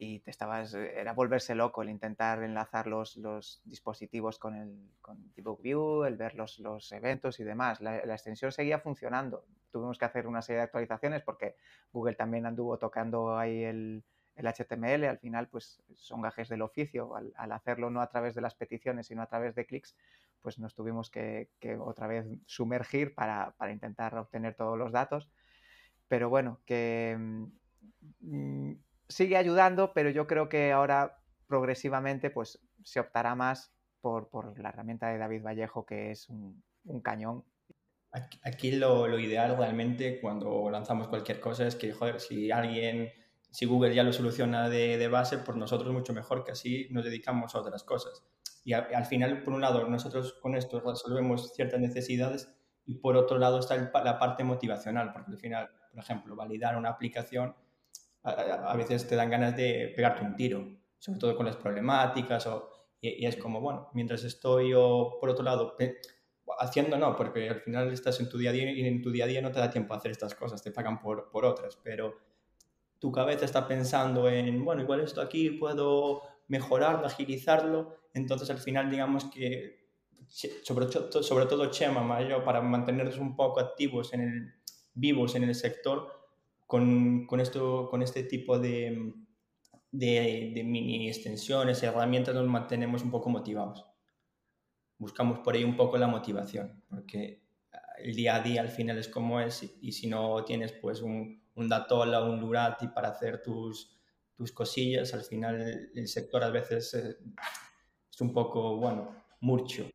y 0.00 0.20
te 0.20 0.30
estabas, 0.30 0.74
era 0.74 1.12
volverse 1.12 1.56
loco 1.56 1.82
el 1.82 1.90
intentar 1.90 2.42
enlazar 2.44 2.86
los, 2.86 3.60
dispositivos 3.64 4.38
con 4.38 4.54
el 4.54 4.90
con 5.00 5.32
Debug 5.34 5.60
View, 5.60 6.04
el 6.04 6.16
ver 6.16 6.36
los, 6.36 6.92
eventos 6.92 7.40
y 7.40 7.44
demás. 7.44 7.80
La, 7.80 7.96
extensión 7.96 8.52
seguía 8.52 8.78
funcionando. 8.78 9.44
Tuvimos 9.72 9.98
que 9.98 10.04
hacer 10.04 10.28
una 10.28 10.40
serie 10.40 10.58
de 10.58 10.64
actualizaciones 10.64 11.22
porque 11.22 11.56
Google 11.92 12.14
también 12.14 12.46
anduvo 12.46 12.78
tocando 12.78 13.36
ahí 13.36 13.64
el, 13.64 14.04
el 14.38 14.46
HTML 14.46 15.04
al 15.04 15.18
final 15.18 15.48
pues 15.48 15.82
son 15.96 16.22
gajes 16.22 16.48
del 16.48 16.62
oficio, 16.62 17.14
al, 17.16 17.52
hacerlo 17.52 17.90
no 17.90 18.00
a 18.00 18.08
través 18.08 18.34
de 18.34 18.40
las 18.40 18.54
peticiones 18.54 19.08
sino 19.08 19.22
a 19.22 19.26
través 19.26 19.54
de 19.56 19.66
clics, 19.66 19.96
pues 20.42 20.58
nos 20.58 20.74
tuvimos 20.74 21.10
que, 21.10 21.50
otra 21.80 22.06
vez 22.06 22.26
sumergir 22.46 23.14
para, 23.14 23.54
intentar 23.70 24.16
obtener 24.16 24.54
todos 24.54 24.78
los 24.78 24.92
datos. 24.92 25.28
Pero 26.08 26.28
bueno, 26.28 26.60
que 26.64 27.16
mm, 28.20 28.72
sigue 29.08 29.36
ayudando, 29.36 29.92
pero 29.92 30.10
yo 30.10 30.26
creo 30.26 30.48
que 30.48 30.72
ahora 30.72 31.18
progresivamente 31.46 32.30
pues 32.30 32.60
se 32.82 33.00
optará 33.00 33.34
más 33.34 33.72
por, 34.00 34.58
la 34.58 34.70
herramienta 34.70 35.08
de 35.08 35.18
David 35.18 35.42
Vallejo 35.42 35.84
que 35.84 36.12
es 36.12 36.28
un, 36.28 36.62
cañón 37.02 37.44
Aquí, 38.42 38.72
lo, 38.72 39.06
lo, 39.06 39.18
ideal 39.18 39.56
realmente 39.58 40.18
cuando 40.20 40.70
lanzamos 40.70 41.08
cualquier 41.08 41.40
cosa 41.40 41.66
es 41.66 41.76
que, 41.76 41.92
joder, 41.92 42.20
si 42.20 42.50
alguien 42.50 43.12
si 43.50 43.66
Google 43.66 43.94
ya 43.94 44.02
lo 44.02 44.12
soluciona 44.12 44.68
de, 44.68 45.08
base, 45.08 45.38
por 45.38 45.56
nosotros 45.56 45.92
mucho 45.92 46.12
mejor 46.12 46.44
que 46.44 46.52
así 46.52 46.86
nos 46.90 47.04
dedicamos 47.04 47.54
a 47.54 47.60
otras 47.60 47.82
cosas. 47.82 48.22
Y 48.68 48.74
al 48.74 49.06
final, 49.06 49.42
por 49.42 49.54
un 49.54 49.62
lado, 49.62 49.88
nosotros 49.88 50.34
con 50.42 50.54
esto 50.54 50.78
resolvemos 50.80 51.54
ciertas 51.54 51.80
necesidades 51.80 52.54
y 52.84 52.96
por 52.96 53.16
otro 53.16 53.38
lado 53.38 53.60
está 53.60 53.90
la 54.04 54.18
parte 54.18 54.44
motivacional, 54.44 55.10
porque 55.10 55.30
al 55.30 55.38
final, 55.38 55.70
por 55.90 56.02
ejemplo, 56.02 56.36
validar 56.36 56.76
una 56.76 56.90
aplicación 56.90 57.56
a, 58.22 58.76
veces 58.76 59.08
te 59.08 59.16
dan 59.16 59.30
ganas 59.30 59.56
de 59.56 59.90
pegarte 59.96 60.22
un 60.22 60.36
tiro, 60.36 60.68
sobre 60.98 61.18
todo 61.18 61.34
con 61.34 61.46
las 61.46 61.56
problemáticas 61.56 62.46
o, 62.46 62.68
y, 63.00 63.24
es 63.24 63.36
como, 63.36 63.62
bueno, 63.62 63.88
mientras 63.94 64.22
estoy 64.22 64.74
o 64.76 65.16
por 65.18 65.30
otro 65.30 65.44
lado 65.44 65.74
haciendo 66.58 66.98
no, 66.98 67.16
porque 67.16 67.48
al 67.48 67.62
final 67.62 67.90
estás 67.90 68.20
en 68.20 68.28
tu 68.28 68.36
día 68.36 68.50
a 68.50 68.52
día 68.52 68.70
y 68.70 68.86
en 68.86 69.00
tu 69.00 69.10
día 69.10 69.24
a 69.24 69.28
día 69.28 69.40
no 69.40 69.50
te 69.50 69.60
da 69.60 69.70
tiempo 69.70 69.94
a 69.94 69.96
hacer 69.96 70.10
estas 70.10 70.34
cosas, 70.34 70.62
te 70.62 70.72
pagan 70.72 71.00
por, 71.00 71.30
por 71.30 71.46
otras, 71.46 71.78
pero 71.82 72.18
tu 72.98 73.10
cabeza 73.12 73.46
está 73.46 73.66
pensando 73.66 74.28
en, 74.28 74.62
bueno, 74.62 74.82
igual 74.82 75.00
esto 75.00 75.22
aquí 75.22 75.52
puedo 75.52 76.36
mejorarlo, 76.48 77.06
agilizarlo, 77.06 77.96
entonces 78.14 78.50
al 78.50 78.58
final 78.58 78.90
digamos 78.90 79.24
que, 79.26 79.88
sobre, 80.28 80.88
sobre 80.90 81.46
todo 81.46 81.70
Chema, 81.70 82.02
mayor, 82.02 82.44
para 82.44 82.60
mantenernos 82.60 83.18
un 83.18 83.36
poco 83.36 83.60
activos, 83.60 84.12
en 84.12 84.20
el, 84.20 84.54
vivos 84.94 85.34
en 85.34 85.44
el 85.44 85.54
sector, 85.54 86.10
con, 86.66 87.26
con 87.26 87.40
esto, 87.40 87.88
con 87.88 88.02
este 88.02 88.24
tipo 88.24 88.58
de, 88.58 89.14
de, 89.90 90.52
de 90.54 90.64
mini 90.64 91.08
extensiones, 91.08 91.82
herramientas, 91.82 92.34
nos 92.34 92.46
mantenemos 92.46 93.02
un 93.02 93.10
poco 93.10 93.30
motivados. 93.30 93.86
Buscamos 94.98 95.38
por 95.38 95.54
ahí 95.54 95.64
un 95.64 95.76
poco 95.76 95.96
la 95.96 96.08
motivación, 96.08 96.82
porque 96.88 97.48
el 97.98 98.14
día 98.14 98.36
a 98.36 98.40
día 98.40 98.60
al 98.60 98.68
final 98.68 98.98
es 98.98 99.08
como 99.08 99.40
es 99.40 99.76
y 99.80 99.92
si 99.92 100.08
no 100.08 100.44
tienes 100.44 100.72
pues 100.72 101.02
un, 101.02 101.42
un 101.54 101.68
Datola, 101.68 102.24
un 102.24 102.40
Lurati 102.40 102.88
para 102.88 103.08
hacer 103.08 103.42
tus, 103.42 103.97
tus 104.38 104.52
cosillas, 104.52 105.12
al 105.12 105.22
final 105.22 105.90
el, 105.92 106.06
sector 106.06 106.44
a 106.44 106.50
veces 106.50 106.94
eh, 106.94 107.16
es 108.10 108.20
un 108.20 108.32
poco, 108.32 108.76
bueno, 108.76 109.10
mucho. 109.40 109.90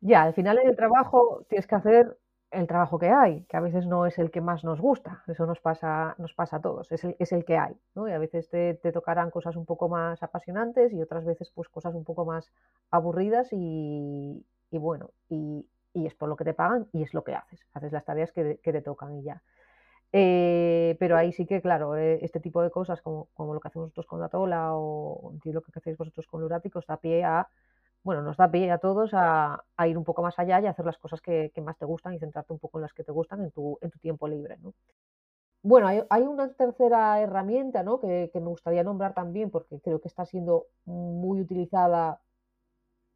Ya, 0.00 0.22
al 0.22 0.34
final 0.34 0.58
en 0.62 0.68
el 0.68 0.76
trabajo 0.76 1.44
tienes 1.48 1.66
que 1.66 1.74
hacer 1.74 2.16
el 2.52 2.68
trabajo 2.68 2.98
que 2.98 3.10
hay, 3.10 3.42
que 3.42 3.56
a 3.56 3.60
veces 3.60 3.86
no 3.86 4.06
es 4.06 4.16
el 4.18 4.30
que 4.30 4.40
más 4.40 4.62
nos 4.62 4.80
gusta, 4.80 5.24
eso 5.26 5.46
nos 5.46 5.58
pasa, 5.60 6.14
nos 6.18 6.32
pasa 6.32 6.56
a 6.56 6.60
todos, 6.60 6.90
es 6.92 7.02
el, 7.02 7.16
es 7.18 7.32
el 7.32 7.44
que 7.44 7.58
hay, 7.58 7.76
¿no? 7.96 8.08
Y 8.08 8.12
a 8.12 8.18
veces 8.18 8.48
te, 8.48 8.74
te, 8.74 8.92
tocarán 8.92 9.30
cosas 9.32 9.56
un 9.56 9.66
poco 9.66 9.88
más 9.88 10.22
apasionantes 10.22 10.92
y 10.92 11.02
otras 11.02 11.24
veces 11.24 11.50
pues 11.50 11.68
cosas 11.68 11.94
un 11.94 12.04
poco 12.04 12.24
más 12.24 12.52
aburridas 12.90 13.48
y, 13.52 14.46
y 14.70 14.78
bueno, 14.78 15.10
y, 15.28 15.66
y, 15.92 16.06
es 16.06 16.14
por 16.14 16.28
lo 16.28 16.36
que 16.36 16.44
te 16.44 16.54
pagan 16.54 16.88
y 16.92 17.02
es 17.02 17.12
lo 17.12 17.24
que 17.24 17.34
haces, 17.34 17.66
haces 17.74 17.92
las 17.92 18.04
tareas 18.04 18.32
que, 18.32 18.60
que 18.62 18.72
te 18.72 18.80
tocan 18.80 19.16
y 19.16 19.24
ya. 19.24 19.42
Eh, 20.12 20.96
pero 20.98 21.16
ahí 21.16 21.32
sí 21.32 21.46
que, 21.46 21.60
claro, 21.60 21.96
eh, 21.96 22.18
este 22.22 22.40
tipo 22.40 22.62
de 22.62 22.70
cosas, 22.70 23.02
como, 23.02 23.28
como, 23.34 23.54
lo 23.54 23.60
que 23.60 23.68
hacemos 23.68 23.86
nosotros 23.86 24.06
con 24.06 24.20
Datola 24.20 24.70
o 24.74 25.34
lo 25.44 25.62
que 25.62 25.72
hacéis 25.74 25.98
vosotros 25.98 26.26
con 26.26 26.40
Luráticos, 26.40 26.86
da 26.86 26.96
pie 26.96 27.24
a, 27.24 27.48
bueno, 28.02 28.22
nos 28.22 28.36
da 28.36 28.50
pie 28.50 28.70
a 28.70 28.78
todos 28.78 29.12
a, 29.14 29.64
a, 29.76 29.88
ir 29.88 29.98
un 29.98 30.04
poco 30.04 30.22
más 30.22 30.38
allá 30.38 30.60
y 30.60 30.66
hacer 30.66 30.86
las 30.86 30.98
cosas 30.98 31.20
que, 31.20 31.52
que, 31.54 31.60
más 31.60 31.76
te 31.78 31.84
gustan 31.84 32.14
y 32.14 32.18
centrarte 32.18 32.52
un 32.52 32.58
poco 32.58 32.78
en 32.78 32.82
las 32.82 32.92
que 32.94 33.04
te 33.04 33.12
gustan 33.12 33.42
en 33.42 33.50
tu, 33.50 33.78
en 33.82 33.90
tu 33.90 33.98
tiempo 33.98 34.28
libre, 34.28 34.56
¿no? 34.62 34.74
Bueno, 35.62 35.88
hay, 35.88 36.02
hay, 36.10 36.22
una 36.22 36.52
tercera 36.54 37.20
herramienta, 37.20 37.82
¿no? 37.82 38.00
Que, 38.00 38.30
que, 38.32 38.40
me 38.40 38.48
gustaría 38.48 38.84
nombrar 38.84 39.14
también 39.14 39.50
porque 39.50 39.80
creo 39.80 40.00
que 40.00 40.08
está 40.08 40.24
siendo 40.24 40.66
muy 40.86 41.40
utilizada 41.40 42.20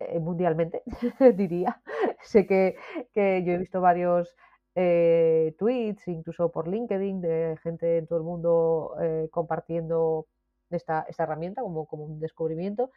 eh, 0.01 0.19
mundialmente, 0.21 0.83
diría. 1.37 1.81
sé 2.23 2.47
que, 2.47 2.77
que 3.13 3.43
yo 3.45 3.53
he 3.53 3.59
visto 3.59 3.81
varios 3.81 4.37
eh, 4.75 5.55
tweets, 5.59 6.09
incluso 6.09 6.51
por 6.51 6.69
LinkedIn, 6.69 7.21
de 7.21 7.59
gente 7.63 7.99
en 7.99 8.07
todo 8.07 8.19
el 8.19 8.25
mundo 8.25 8.97
eh, 9.03 9.29
compartiendo 9.31 10.27
esta, 10.71 11.05
esta 11.09 11.25
herramienta 11.25 11.63
como, 11.63 11.87
como, 11.87 12.05
un 12.05 12.21
descubrimiento, 12.21 12.91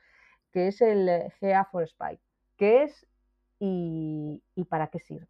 que 0.51 0.67
es 0.67 0.81
el 0.81 1.31
GA 1.41 1.65
for 1.65 1.87
Spy. 1.87 2.17
¿Qué 2.57 2.83
es 2.83 3.05
y, 3.59 4.41
y 4.55 4.63
para 4.65 4.87
qué 4.87 4.99
sirve? 4.99 5.27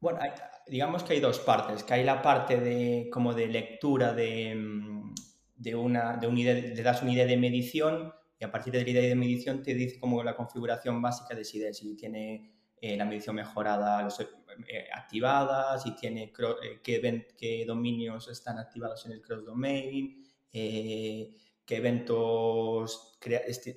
Bueno, 0.00 0.20
digamos 0.66 1.02
que 1.02 1.14
hay 1.14 1.20
dos 1.20 1.40
partes, 1.40 1.82
que 1.82 1.94
hay 1.94 2.04
la 2.04 2.20
parte 2.20 2.60
de 2.60 3.08
como 3.10 3.32
de 3.32 3.46
lectura 3.48 4.12
de, 4.12 4.54
mm, 4.54 5.14
de 5.56 5.74
una, 5.74 6.16
de, 6.16 6.28
idea, 6.28 6.54
le 6.54 6.82
das 6.82 7.02
una 7.02 7.12
idea 7.12 7.26
de 7.26 7.36
medición 7.36 8.12
y 8.38 8.44
a 8.44 8.50
partir 8.50 8.72
de 8.72 8.82
la 8.82 8.90
idea 8.90 9.02
de 9.02 9.14
medición 9.14 9.62
te 9.62 9.74
dice 9.74 9.98
como 9.98 10.22
la 10.22 10.36
configuración 10.36 11.00
básica 11.00 11.34
de 11.34 11.42
idea, 11.54 11.72
si 11.72 11.96
tiene 11.96 12.53
eh, 12.86 12.98
la 12.98 13.06
medición 13.06 13.36
mejorada 13.36 14.02
los, 14.02 14.20
eh, 14.20 14.88
activada, 14.92 15.78
si 15.78 15.96
tiene 15.96 16.34
eh, 16.62 16.80
qué, 16.82 17.64
dominios 17.66 18.28
están 18.28 18.58
activados 18.58 19.06
en 19.06 19.12
el 19.12 19.22
cross 19.22 19.42
domain, 19.42 20.22
qué 20.52 21.30
eventos 21.66 23.18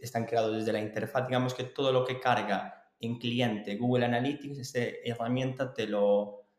están 0.01 0.25
creados 0.25 0.57
desde 0.57 0.73
la 0.73 0.81
interfaz. 0.81 1.25
Digamos 1.25 1.53
que 1.53 1.63
todo 1.63 1.93
lo 1.93 2.03
que 2.03 2.19
carga 2.19 2.91
en 2.99 3.17
cliente 3.17 3.77
Google 3.77 4.03
Analytics, 4.03 4.59
esta 4.59 4.81
herramienta 4.81 5.73
te 5.73 5.87
lo, 5.87 6.49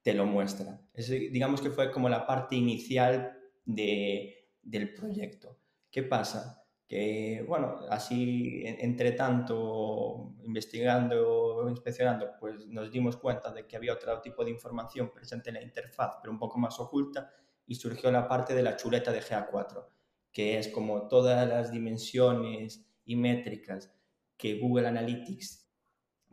te 0.00 0.14
lo 0.14 0.24
muestra. 0.24 0.80
digamos 0.94 1.60
que 1.60 1.68
fue 1.68 1.92
como 1.92 2.08
la 2.08 2.26
parte 2.26 2.56
inicial 2.56 3.38
de, 3.66 4.48
del 4.62 4.94
proyecto. 4.94 5.58
¿Qué 5.90 6.04
pasa? 6.04 6.57
Que, 6.88 7.44
bueno, 7.46 7.80
así, 7.90 8.62
entre 8.64 9.12
tanto, 9.12 10.32
investigando, 10.42 11.68
inspeccionando, 11.68 12.30
pues 12.40 12.66
nos 12.66 12.90
dimos 12.90 13.18
cuenta 13.18 13.52
de 13.52 13.66
que 13.66 13.76
había 13.76 13.92
otro 13.92 14.18
tipo 14.22 14.42
de 14.42 14.52
información 14.52 15.12
presente 15.12 15.50
en 15.50 15.56
la 15.56 15.62
interfaz, 15.62 16.16
pero 16.22 16.32
un 16.32 16.38
poco 16.38 16.58
más 16.58 16.80
oculta, 16.80 17.30
y 17.66 17.74
surgió 17.74 18.10
la 18.10 18.26
parte 18.26 18.54
de 18.54 18.62
la 18.62 18.76
chuleta 18.76 19.12
de 19.12 19.20
GA4, 19.20 19.86
que 20.32 20.58
es 20.58 20.68
como 20.68 21.08
todas 21.08 21.46
las 21.46 21.70
dimensiones 21.70 22.86
y 23.04 23.16
métricas 23.16 23.94
que 24.38 24.58
Google 24.58 24.88
Analytics 24.88 25.70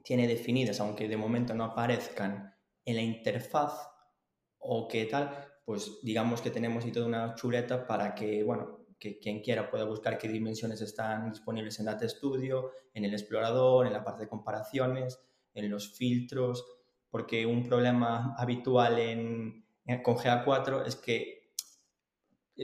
tiene 0.04 0.26
definidas, 0.26 0.80
aunque 0.80 1.10
de 1.10 1.18
momento 1.18 1.54
no 1.54 1.66
aparezcan 1.66 2.56
en 2.86 2.96
la 2.96 3.02
interfaz 3.02 3.90
o 4.58 4.88
qué 4.88 5.06
tal, 5.06 5.32
pues 5.66 6.00
digamos 6.02 6.42
que 6.42 6.52
tenemos 6.52 6.86
ahí 6.86 6.94
toda 6.94 7.08
una 7.08 7.36
chuleta 7.36 7.86
para 7.86 8.16
que, 8.16 8.42
bueno, 8.44 8.85
que 9.00 9.20
quien 9.20 9.42
quiera 9.42 9.70
pueda 9.70 9.86
buscar 9.86 10.18
qué 10.18 10.28
dimensiones 10.28 10.82
están 10.82 11.32
disponibles 11.32 11.80
en 11.80 11.86
Data 11.86 12.08
Studio, 12.08 12.72
en 12.94 13.06
el 13.06 13.14
explorador, 13.14 13.88
en 13.88 13.94
la 13.94 14.04
parte 14.04 14.24
de 14.24 14.30
comparaciones, 14.30 15.20
en 15.54 15.70
los 15.70 15.96
filtros, 15.96 16.66
porque 17.10 17.46
un 17.46 17.64
problema 17.64 18.36
habitual 18.38 19.00
en, 19.00 19.66
con 20.04 20.16
GA4 20.18 20.86
es 20.86 20.96
que 20.96 21.54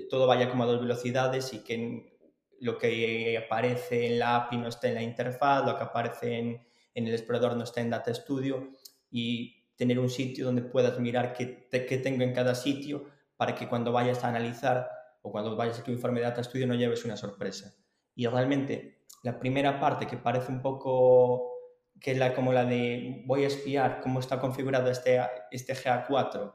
todo 0.10 0.28
vaya 0.28 0.50
como 0.50 0.64
a 0.64 0.68
dos 0.68 0.82
velocidades 0.82 1.54
y 1.54 1.64
que 1.64 2.18
lo 2.60 2.78
que 2.78 3.38
aparece 3.38 4.08
en 4.08 4.20
la 4.20 4.36
API 4.36 4.58
no 4.58 4.68
esté 4.68 4.90
en 4.90 4.96
la 4.96 5.04
interfaz, 5.04 5.66
lo 5.66 5.78
que 5.78 5.84
aparece 5.84 6.38
en, 6.38 6.62
en 6.94 7.08
el 7.08 7.14
explorador 7.14 7.56
no 7.58 7.64
esté 7.64 7.82
en 7.82 7.90
Data 7.90 8.14
Studio 8.14 8.72
y 9.10 9.62
tener 9.76 10.00
un 10.00 10.10
sitio 10.10 10.46
donde 10.46 10.62
puedas 10.62 11.00
mirar 11.00 11.34
qué, 11.34 11.68
qué 11.72 11.98
tengo 11.98 12.24
en 12.24 12.34
cada 12.34 12.56
sitio 12.56 13.06
para 13.36 13.56
que 13.56 13.68
cuando 13.68 13.92
vayas 13.92 14.24
a 14.24 14.28
analizar 14.28 14.90
o 15.22 15.32
cuando 15.32 15.56
vayas 15.56 15.80
a 15.80 15.84
tu 15.84 15.92
informe 15.92 16.20
de 16.20 16.28
Data 16.28 16.44
Studio 16.44 16.68
no 16.68 16.76
lleves 16.76 17.06
una 17.06 17.18
sorpresa. 17.18 17.76
Y 18.16 18.28
realmente 18.28 19.06
la 19.24 19.40
primera 19.40 19.80
parte 19.80 20.08
que 20.08 20.18
parece 20.18 20.52
un 20.52 20.62
poco 20.62 21.52
que 22.00 22.12
es 22.12 22.18
la, 22.18 22.34
como 22.34 22.52
la 22.52 22.66
de 22.66 23.24
voy 23.26 23.44
a 23.44 23.48
espiar 23.48 24.02
cómo 24.02 24.20
está 24.20 24.40
configurado 24.40 24.90
este, 24.90 25.22
este 25.52 25.76
GA4, 25.76 26.54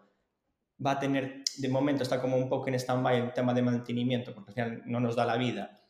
va 0.84 0.90
a 0.90 0.98
tener, 0.98 1.44
de 1.58 1.68
momento 1.68 2.02
está 2.02 2.20
como 2.20 2.36
un 2.36 2.48
poco 2.48 2.68
en 2.68 2.74
stand-by 2.74 3.18
el 3.20 3.32
tema 3.32 3.54
de 3.54 3.62
mantenimiento, 3.62 4.34
porque 4.34 4.50
al 4.50 4.54
final 4.54 4.82
no 4.86 5.00
nos 5.00 5.14
da 5.14 5.24
la 5.24 5.36
vida. 5.36 5.80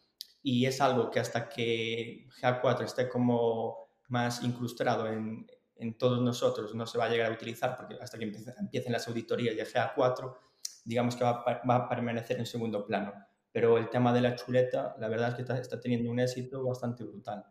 Y 0.43 0.67
es 0.67 0.81
algo 0.81 1.11
que 1.11 1.21
hasta 1.21 1.49
que 1.49 2.27
GA4 2.41 2.85
esté 2.85 3.09
como 3.09 3.89
más 4.09 4.45
incrustado 4.45 5.09
en, 5.09 5.47
en 5.77 5.99
todos 5.99 6.21
nosotros 6.21 6.75
no 6.75 6.87
se 6.87 6.99
va 6.99 7.07
a 7.07 7.09
llegar 7.09 7.31
a 7.31 7.35
utilizar, 7.35 7.77
porque 7.77 7.97
hasta 8.01 8.19
que 8.19 8.25
empiecen, 8.25 8.55
empiecen 8.61 8.93
las 8.93 9.09
auditorías 9.09 9.57
de 9.57 9.67
GA4, 9.67 10.37
digamos 10.87 11.17
que 11.17 11.25
va, 11.25 11.45
va, 11.69 11.77
a 11.77 11.89
permanecer 11.89 12.39
en 12.39 12.47
segundo 12.47 12.87
plano. 12.87 13.13
Pero 13.53 13.77
el 13.77 13.91
tema 13.91 14.13
de 14.13 14.21
la 14.21 14.37
chuleta, 14.37 14.95
la 14.99 15.09
verdad 15.09 15.31
es 15.31 15.35
que 15.35 15.43
está, 15.43 15.59
está 15.59 15.81
teniendo 15.81 16.11
un 16.11 16.21
éxito 16.21 16.65
bastante 16.65 17.05
brutal, 17.05 17.45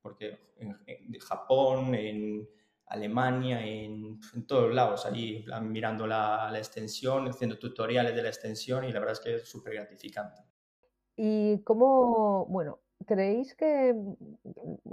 porque 0.00 0.52
en, 0.56 0.76
en 0.86 1.18
Japón, 1.20 1.94
en 1.94 2.48
Alemania, 2.86 3.64
en, 3.64 4.20
en, 4.34 4.46
todos 4.46 4.74
lados, 4.74 5.06
allí 5.06 5.44
mirando 5.62 6.06
la, 6.06 6.50
la, 6.52 6.58
extensión, 6.58 7.28
haciendo 7.28 7.58
tutoriales 7.58 8.14
de 8.14 8.22
la 8.22 8.28
extensión 8.28 8.84
y 8.84 8.92
la 8.92 9.00
verdad 9.00 9.14
es 9.14 9.20
que 9.20 9.34
es 9.36 9.48
súper 9.48 9.74
gratificante. 9.74 10.42
¿Y 11.16 11.62
cómo, 11.62 12.44
bueno, 12.46 12.80
creéis 13.06 13.54
que 13.54 13.94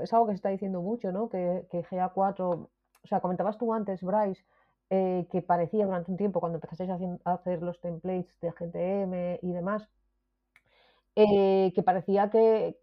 es 0.01 0.13
algo 0.13 0.27
que 0.27 0.33
se 0.33 0.35
está 0.35 0.49
diciendo 0.49 0.81
mucho, 0.81 1.11
¿no? 1.11 1.29
Que, 1.29 1.65
que 1.69 1.83
GA4, 1.83 2.39
o 2.39 3.07
sea, 3.07 3.19
comentabas 3.19 3.57
tú 3.57 3.73
antes, 3.73 4.01
Bryce, 4.01 4.45
eh, 4.89 5.27
que 5.31 5.41
parecía 5.41 5.85
durante 5.85 6.11
un 6.11 6.17
tiempo, 6.17 6.39
cuando 6.39 6.57
empezasteis 6.57 6.89
a 6.89 7.33
hacer 7.33 7.61
los 7.61 7.79
templates 7.79 8.39
de 8.41 8.51
GTM 8.51 9.39
y 9.41 9.51
demás, 9.53 9.87
eh, 11.15 11.71
que 11.75 11.83
parecía 11.83 12.29
que, 12.29 12.77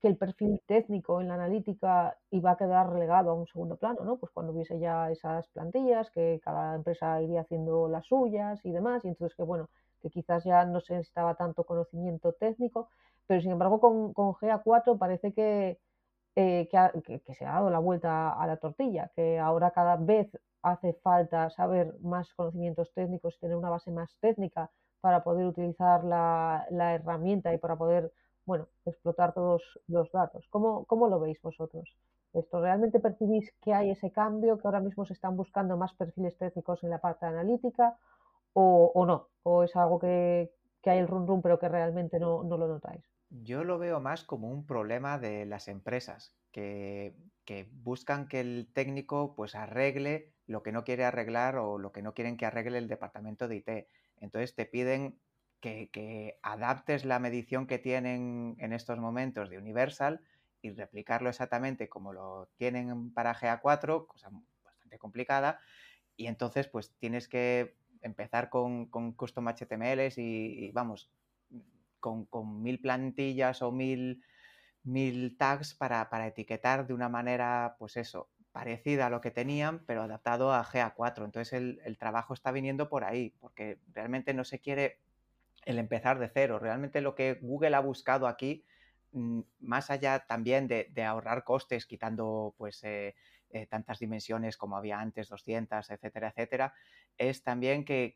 que, 0.00 0.08
el 0.08 0.16
perfil 0.18 0.60
técnico 0.66 1.20
en 1.20 1.28
la 1.28 1.34
analítica 1.34 2.16
iba 2.30 2.50
a 2.50 2.56
quedar 2.56 2.90
relegado 2.92 3.30
a 3.30 3.34
un 3.34 3.46
segundo 3.46 3.76
plano, 3.76 4.04
¿no? 4.04 4.18
Pues 4.18 4.30
cuando 4.32 4.52
hubiese 4.52 4.78
ya 4.78 5.10
esas 5.10 5.48
plantillas, 5.48 6.10
que 6.10 6.40
cada 6.44 6.74
empresa 6.74 7.22
iría 7.22 7.40
haciendo 7.40 7.88
las 7.88 8.06
suyas 8.06 8.64
y 8.66 8.72
demás, 8.72 9.04
y 9.04 9.08
entonces 9.08 9.34
que 9.36 9.42
bueno, 9.42 9.70
que 10.02 10.10
quizás 10.10 10.44
ya 10.44 10.64
no 10.66 10.80
se 10.80 10.94
necesitaba 10.94 11.34
tanto 11.34 11.64
conocimiento 11.64 12.32
técnico, 12.34 12.88
pero 13.26 13.40
sin 13.40 13.52
embargo 13.52 13.80
con, 13.80 14.12
con 14.12 14.34
GA4 14.34 14.98
parece 14.98 15.32
eh, 16.36 16.68
que, 16.70 17.20
que, 17.20 17.34
se 17.34 17.46
ha 17.46 17.52
dado 17.52 17.70
la 17.70 17.78
vuelta 17.78 18.32
a 18.32 18.46
la 18.46 18.56
tortilla, 18.58 19.10
que 19.14 19.38
ahora 19.38 19.70
cada 19.70 19.96
vez 19.96 20.28
hace 20.62 20.94
falta 20.94 21.50
saber 21.50 21.94
más 22.00 22.32
conocimientos 22.34 22.92
técnicos, 22.94 23.38
tener 23.40 23.56
una 23.56 23.70
base 23.70 23.90
más 23.90 24.16
técnica 24.20 24.70
para 25.00 25.24
poder 25.24 25.46
utilizar 25.46 26.04
la, 26.04 26.66
herramienta 26.94 27.52
y 27.52 27.58
para 27.58 27.76
poder, 27.76 28.12
bueno, 28.46 28.68
explotar 28.86 29.34
todos 29.34 29.62
los 29.88 30.10
datos. 30.12 30.46
¿Cómo, 30.50 30.84
¿Cómo, 30.84 31.08
lo 31.08 31.20
veis 31.20 31.40
vosotros? 31.42 31.96
¿Esto 32.32 32.60
realmente 32.60 33.00
percibís 33.00 33.52
que 33.60 33.74
hay 33.74 33.90
ese 33.90 34.10
cambio, 34.12 34.58
que 34.58 34.66
ahora 34.66 34.80
mismo 34.80 35.04
se 35.04 35.12
están 35.12 35.36
buscando 35.36 35.76
más 35.76 35.92
perfiles 35.94 36.38
técnicos 36.38 36.82
en 36.84 36.90
la 36.90 36.98
parte 36.98 37.26
analítica 37.26 37.96
o, 38.54 39.04
no? 39.06 39.28
¿O 39.42 39.64
es 39.64 39.74
algo 39.76 39.98
que, 39.98 40.52
hay 40.84 40.98
el 40.98 41.08
run 41.08 41.26
run 41.26 41.42
pero 41.42 41.58
que 41.58 41.68
realmente 41.68 42.18
no, 42.20 42.44
no 42.44 42.56
lo 42.56 42.68
notáis? 42.68 43.11
Yo 43.40 43.64
lo 43.64 43.78
veo 43.78 43.98
más 43.98 44.24
como 44.24 44.50
un 44.50 44.66
problema 44.66 45.18
de 45.18 45.46
las 45.46 45.68
empresas, 45.68 46.36
que, 46.52 47.14
que, 47.46 47.66
buscan 47.72 48.28
que 48.28 48.40
el 48.40 48.68
técnico 48.74 49.34
pues 49.34 49.54
arregle 49.54 50.34
lo 50.46 50.62
que 50.62 50.70
no 50.70 50.84
quiere 50.84 51.04
arreglar 51.04 51.56
o 51.56 51.78
lo 51.78 51.92
que 51.92 52.02
no 52.02 52.12
quieren 52.12 52.36
que 52.36 52.44
arregle 52.44 52.76
el 52.76 52.88
departamento 52.88 53.48
de 53.48 53.56
IT. 53.56 53.88
Entonces 54.20 54.54
te 54.54 54.66
piden 54.66 55.18
que, 55.60 55.88
que 55.90 56.38
adaptes 56.42 57.06
la 57.06 57.18
medición 57.20 57.66
que 57.66 57.78
tienen 57.78 58.54
en 58.58 58.74
estos 58.74 58.98
momentos 58.98 59.48
de 59.48 59.56
Universal 59.56 60.20
y 60.60 60.70
replicarlo 60.72 61.30
exactamente 61.30 61.88
como 61.88 62.12
lo 62.12 62.50
tienen 62.58 63.14
para 63.14 63.34
GA4, 63.34 64.06
cosa 64.06 64.30
bastante 64.62 64.98
complicada, 64.98 65.58
y 66.16 66.26
entonces 66.26 66.68
pues 66.68 66.94
tienes 66.98 67.28
que 67.28 67.76
empezar 68.02 68.50
con, 68.50 68.86
con 68.90 69.12
custom 69.12 69.48
HTMLs 69.48 70.18
y, 70.18 70.66
y 70.66 70.72
vamos, 70.72 71.10
con, 72.02 72.62
mil 72.62 72.80
plantillas 72.80 73.62
o 73.62 73.72
mil, 73.72 74.22
mil 74.82 75.38
tags 75.38 75.72
para, 75.74 76.10
para, 76.10 76.26
etiquetar 76.26 76.86
de 76.86 76.92
una 76.92 77.08
manera, 77.08 77.76
pues 77.78 77.96
eso, 77.96 78.28
parecida 78.50 79.06
a 79.06 79.10
lo 79.10 79.22
que 79.22 79.30
tenían, 79.30 79.84
pero 79.86 80.02
adaptado 80.02 80.52
a 80.52 80.64
GA4. 80.64 81.24
Entonces 81.24 81.52
el, 81.54 81.80
el, 81.84 81.96
trabajo 81.96 82.34
está 82.34 82.50
viniendo 82.50 82.90
por 82.90 83.04
ahí, 83.04 83.30
porque 83.40 83.78
realmente 83.94 84.34
no 84.34 84.44
se 84.44 84.58
quiere 84.58 84.98
el 85.64 85.78
empezar 85.78 86.18
de 86.18 86.28
cero. 86.28 86.58
Realmente 86.58 87.00
lo 87.00 87.14
que 87.14 87.38
Google 87.40 87.76
ha 87.76 87.80
buscado 87.80 88.26
aquí, 88.26 88.66
mm, 89.12 89.40
más 89.60 89.90
allá 89.90 90.26
también 90.26 90.68
de, 90.68 91.04
ahorrar 91.04 91.44
costes, 91.44 91.86
quitando 91.86 92.54
pues 92.58 92.82
eh, 92.84 93.14
eh, 93.50 93.66
tantas 93.66 94.00
dimensiones 94.00 94.56
como 94.56 94.76
había 94.76 95.00
antes, 95.00 95.28
200, 95.28 95.88
etcétera, 95.90 96.28
etcétera, 96.28 96.74
es 97.16 97.42
también 97.44 97.84
que 97.84 98.14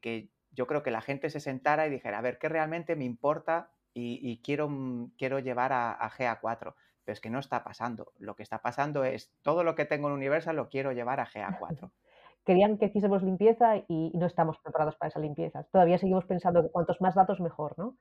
yo 0.57 0.67
creo 0.67 0.83
que 0.83 0.91
la 0.91 1.03
gente 1.03 1.31
se 1.31 1.39
sentara 1.39 1.87
y 1.87 1.91
dijera, 1.91 2.19
a 2.19 2.23
ver, 2.23 2.39
¿qué 2.39 2.49
realmente 2.49 2.97
me 2.97 3.05
importa 3.05 3.71
y, 3.97 4.21
y 4.23 4.43
quiero, 4.43 4.69
mm, 4.69 5.13
quiero 5.17 5.39
llevar 5.39 5.73
a, 5.73 5.93
a, 5.93 6.11
GA4? 6.11 6.75
Pero 7.05 7.13
es 7.15 7.21
que 7.21 7.31
no 7.31 7.39
está 7.39 7.65
pasando. 7.65 8.13
Lo 8.19 8.37
que 8.37 8.43
está 8.43 8.61
pasando 8.61 9.05
es 9.05 9.33
todo 9.43 9.65
lo 9.65 9.75
que 9.75 9.87
tengo 9.87 10.09
en 10.09 10.15
Universal 10.15 10.55
lo 10.55 10.69
quiero 10.69 10.93
llevar 10.93 11.19
a 11.19 11.27
GA4. 11.27 11.91
Querían 12.45 12.79
que 12.79 12.87
hiciésemos 12.87 13.23
limpieza 13.23 13.79
y 13.89 14.13
no 14.15 14.27
estamos 14.27 14.59
preparados 14.59 14.97
para 14.97 15.09
esa 15.09 15.19
limpieza. 15.19 15.65
Todavía 15.65 15.99
seguimos 15.99 16.27
pensando 16.27 16.63
que 16.63 16.71
cuantos 16.71 17.01
más 17.01 17.15
datos 17.15 17.41
mejor, 17.41 17.77
¿no? 17.79 17.97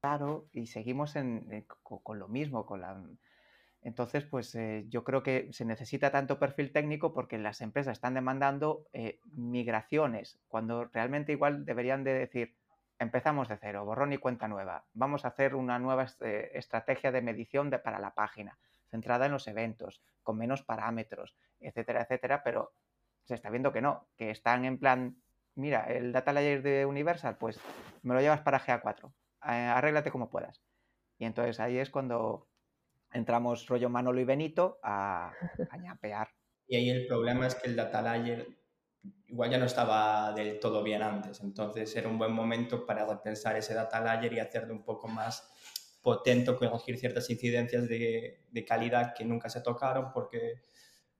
Claro, 0.00 0.46
y 0.52 0.66
seguimos 0.66 1.16
en, 1.16 1.46
en, 1.50 1.66
con, 1.82 1.98
con, 1.98 2.18
lo 2.18 2.28
mismo, 2.28 2.64
con 2.64 2.80
la... 2.80 3.02
Entonces, 3.82 4.24
pues 4.24 4.54
eh, 4.54 4.86
yo 4.88 5.02
creo 5.04 5.22
que 5.22 5.52
se 5.52 5.64
necesita 5.64 6.10
tanto 6.10 6.38
perfil 6.38 6.72
técnico 6.72 7.12
porque 7.12 7.38
las 7.38 7.60
empresas 7.60 7.92
están 7.92 8.14
demandando 8.14 8.86
eh, 8.92 9.20
migraciones, 9.32 10.38
cuando 10.48 10.84
realmente 10.84 11.32
igual 11.32 11.64
deberían 11.64 12.04
de 12.04 12.14
decir, 12.14 12.54
empezamos 12.98 13.48
de 13.48 13.58
cero, 13.58 13.84
borrón 13.84 14.12
y 14.12 14.18
cuenta 14.18 14.48
nueva. 14.48 14.84
Vamos 14.94 15.24
a 15.24 15.28
hacer 15.28 15.54
una 15.54 15.78
nueva 15.78 16.06
eh, 16.20 16.50
estrategia 16.54 17.12
de 17.12 17.22
medición 17.22 17.70
para 17.82 17.98
la 17.98 18.14
página, 18.14 18.58
centrada 18.90 19.26
en 19.26 19.32
los 19.32 19.48
eventos, 19.48 20.02
con 20.22 20.38
menos 20.38 20.62
parámetros, 20.62 21.36
etcétera, 21.60 22.02
etcétera, 22.02 22.42
pero 22.42 22.72
se 23.24 23.34
está 23.34 23.50
viendo 23.50 23.72
que 23.72 23.80
no, 23.80 24.06
que 24.16 24.30
están 24.30 24.64
en 24.64 24.78
plan, 24.78 25.16
mira, 25.54 25.84
el 25.84 26.12
data 26.12 26.32
layer 26.32 26.62
de 26.62 26.86
Universal, 26.86 27.36
pues 27.38 27.60
me 28.02 28.14
lo 28.14 28.20
llevas 28.20 28.40
para 28.40 28.60
GA4, 28.60 29.08
eh, 29.08 29.48
arréglate 29.48 30.10
como 30.10 30.30
puedas. 30.30 30.62
Y 31.18 31.24
entonces 31.24 31.60
ahí 31.60 31.78
es 31.78 31.90
cuando 31.90 32.46
entramos 33.12 33.66
rollo 33.66 33.88
Manolo 33.88 34.20
y 34.20 34.24
Benito 34.24 34.78
a, 34.82 35.32
a 35.70 35.76
ñapear. 35.76 36.28
Y 36.68 36.76
ahí 36.76 36.90
el 36.90 37.06
problema 37.06 37.46
es 37.46 37.54
que 37.54 37.68
el 37.68 37.76
data 37.76 38.02
layer 38.02 38.46
igual 39.28 39.50
ya 39.50 39.58
no 39.58 39.66
estaba 39.66 40.32
del 40.32 40.60
todo 40.60 40.82
bien 40.82 41.02
antes. 41.02 41.40
Entonces 41.40 41.94
era 41.96 42.08
un 42.08 42.18
buen 42.18 42.32
momento 42.32 42.86
para 42.86 43.06
repensar 43.06 43.56
ese 43.56 43.74
data 43.74 44.00
layer 44.00 44.32
y 44.32 44.38
hacerlo 44.38 44.74
un 44.74 44.84
poco 44.84 45.08
más 45.08 45.50
potente, 46.02 46.54
corregir 46.54 46.98
ciertas 46.98 47.28
incidencias 47.30 47.88
de, 47.88 48.44
de, 48.50 48.64
calidad 48.64 49.12
que 49.12 49.24
nunca 49.24 49.48
se 49.48 49.60
tocaron 49.60 50.12
porque 50.12 50.62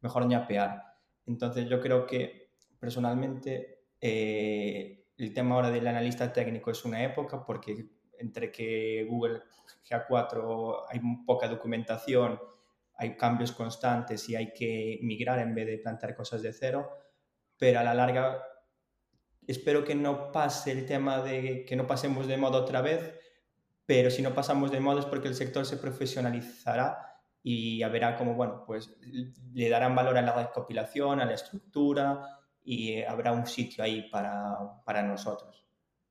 mejor 0.00 0.26
ñapear. 0.26 0.82
Entonces 1.26 1.68
yo 1.68 1.80
creo 1.80 2.06
que 2.06 2.52
personalmente 2.78 3.76
eh, 4.00 5.06
el 5.18 5.32
tema 5.34 5.54
ahora 5.54 5.70
del 5.70 5.86
analista 5.86 6.32
técnico 6.32 6.70
es 6.70 6.84
una 6.84 7.02
época 7.02 7.44
porque 7.44 7.88
entre 8.18 8.52
que 8.52 9.06
Google 9.08 9.42
GA4 9.88 10.84
hay 10.88 11.00
poca 11.26 11.48
documentación, 11.48 12.38
hay 12.94 13.16
cambios 13.16 13.52
constantes 13.52 14.28
y 14.28 14.36
hay 14.36 14.52
que 14.52 14.98
migrar 15.02 15.38
en 15.38 15.54
vez 15.54 15.66
de 15.66 15.78
plantear 15.78 16.14
cosas 16.14 16.42
de 16.42 16.52
cero, 16.52 16.90
pero 17.58 17.80
a 17.80 17.84
la 17.84 17.94
larga 17.94 18.42
espero 19.46 19.84
que 19.84 19.94
no 19.94 20.32
pase 20.32 20.72
el 20.72 20.86
tema 20.86 21.22
de 21.22 21.64
que 21.64 21.76
no 21.76 21.86
pasemos 21.86 22.26
de 22.26 22.36
modo 22.36 22.58
otra 22.58 22.80
vez, 22.80 23.14
pero 23.84 24.10
si 24.10 24.22
no 24.22 24.34
pasamos 24.34 24.70
de 24.70 24.80
modo 24.80 25.00
es 25.00 25.06
porque 25.06 25.28
el 25.28 25.34
sector 25.34 25.64
se 25.64 25.76
profesionalizará 25.76 27.20
y 27.42 27.78
ya 27.78 27.88
verá 27.88 28.16
cómo, 28.16 28.34
bueno, 28.34 28.64
pues 28.66 28.96
le 29.52 29.68
darán 29.68 29.94
valor 29.94 30.18
a 30.18 30.22
la 30.22 30.34
recopilación, 30.34 31.20
a 31.20 31.24
la 31.24 31.34
estructura 31.34 32.40
y 32.64 33.02
habrá 33.02 33.30
un 33.30 33.46
sitio 33.46 33.84
ahí 33.84 34.10
para, 34.10 34.82
para 34.84 35.02
nosotros, 35.02 35.64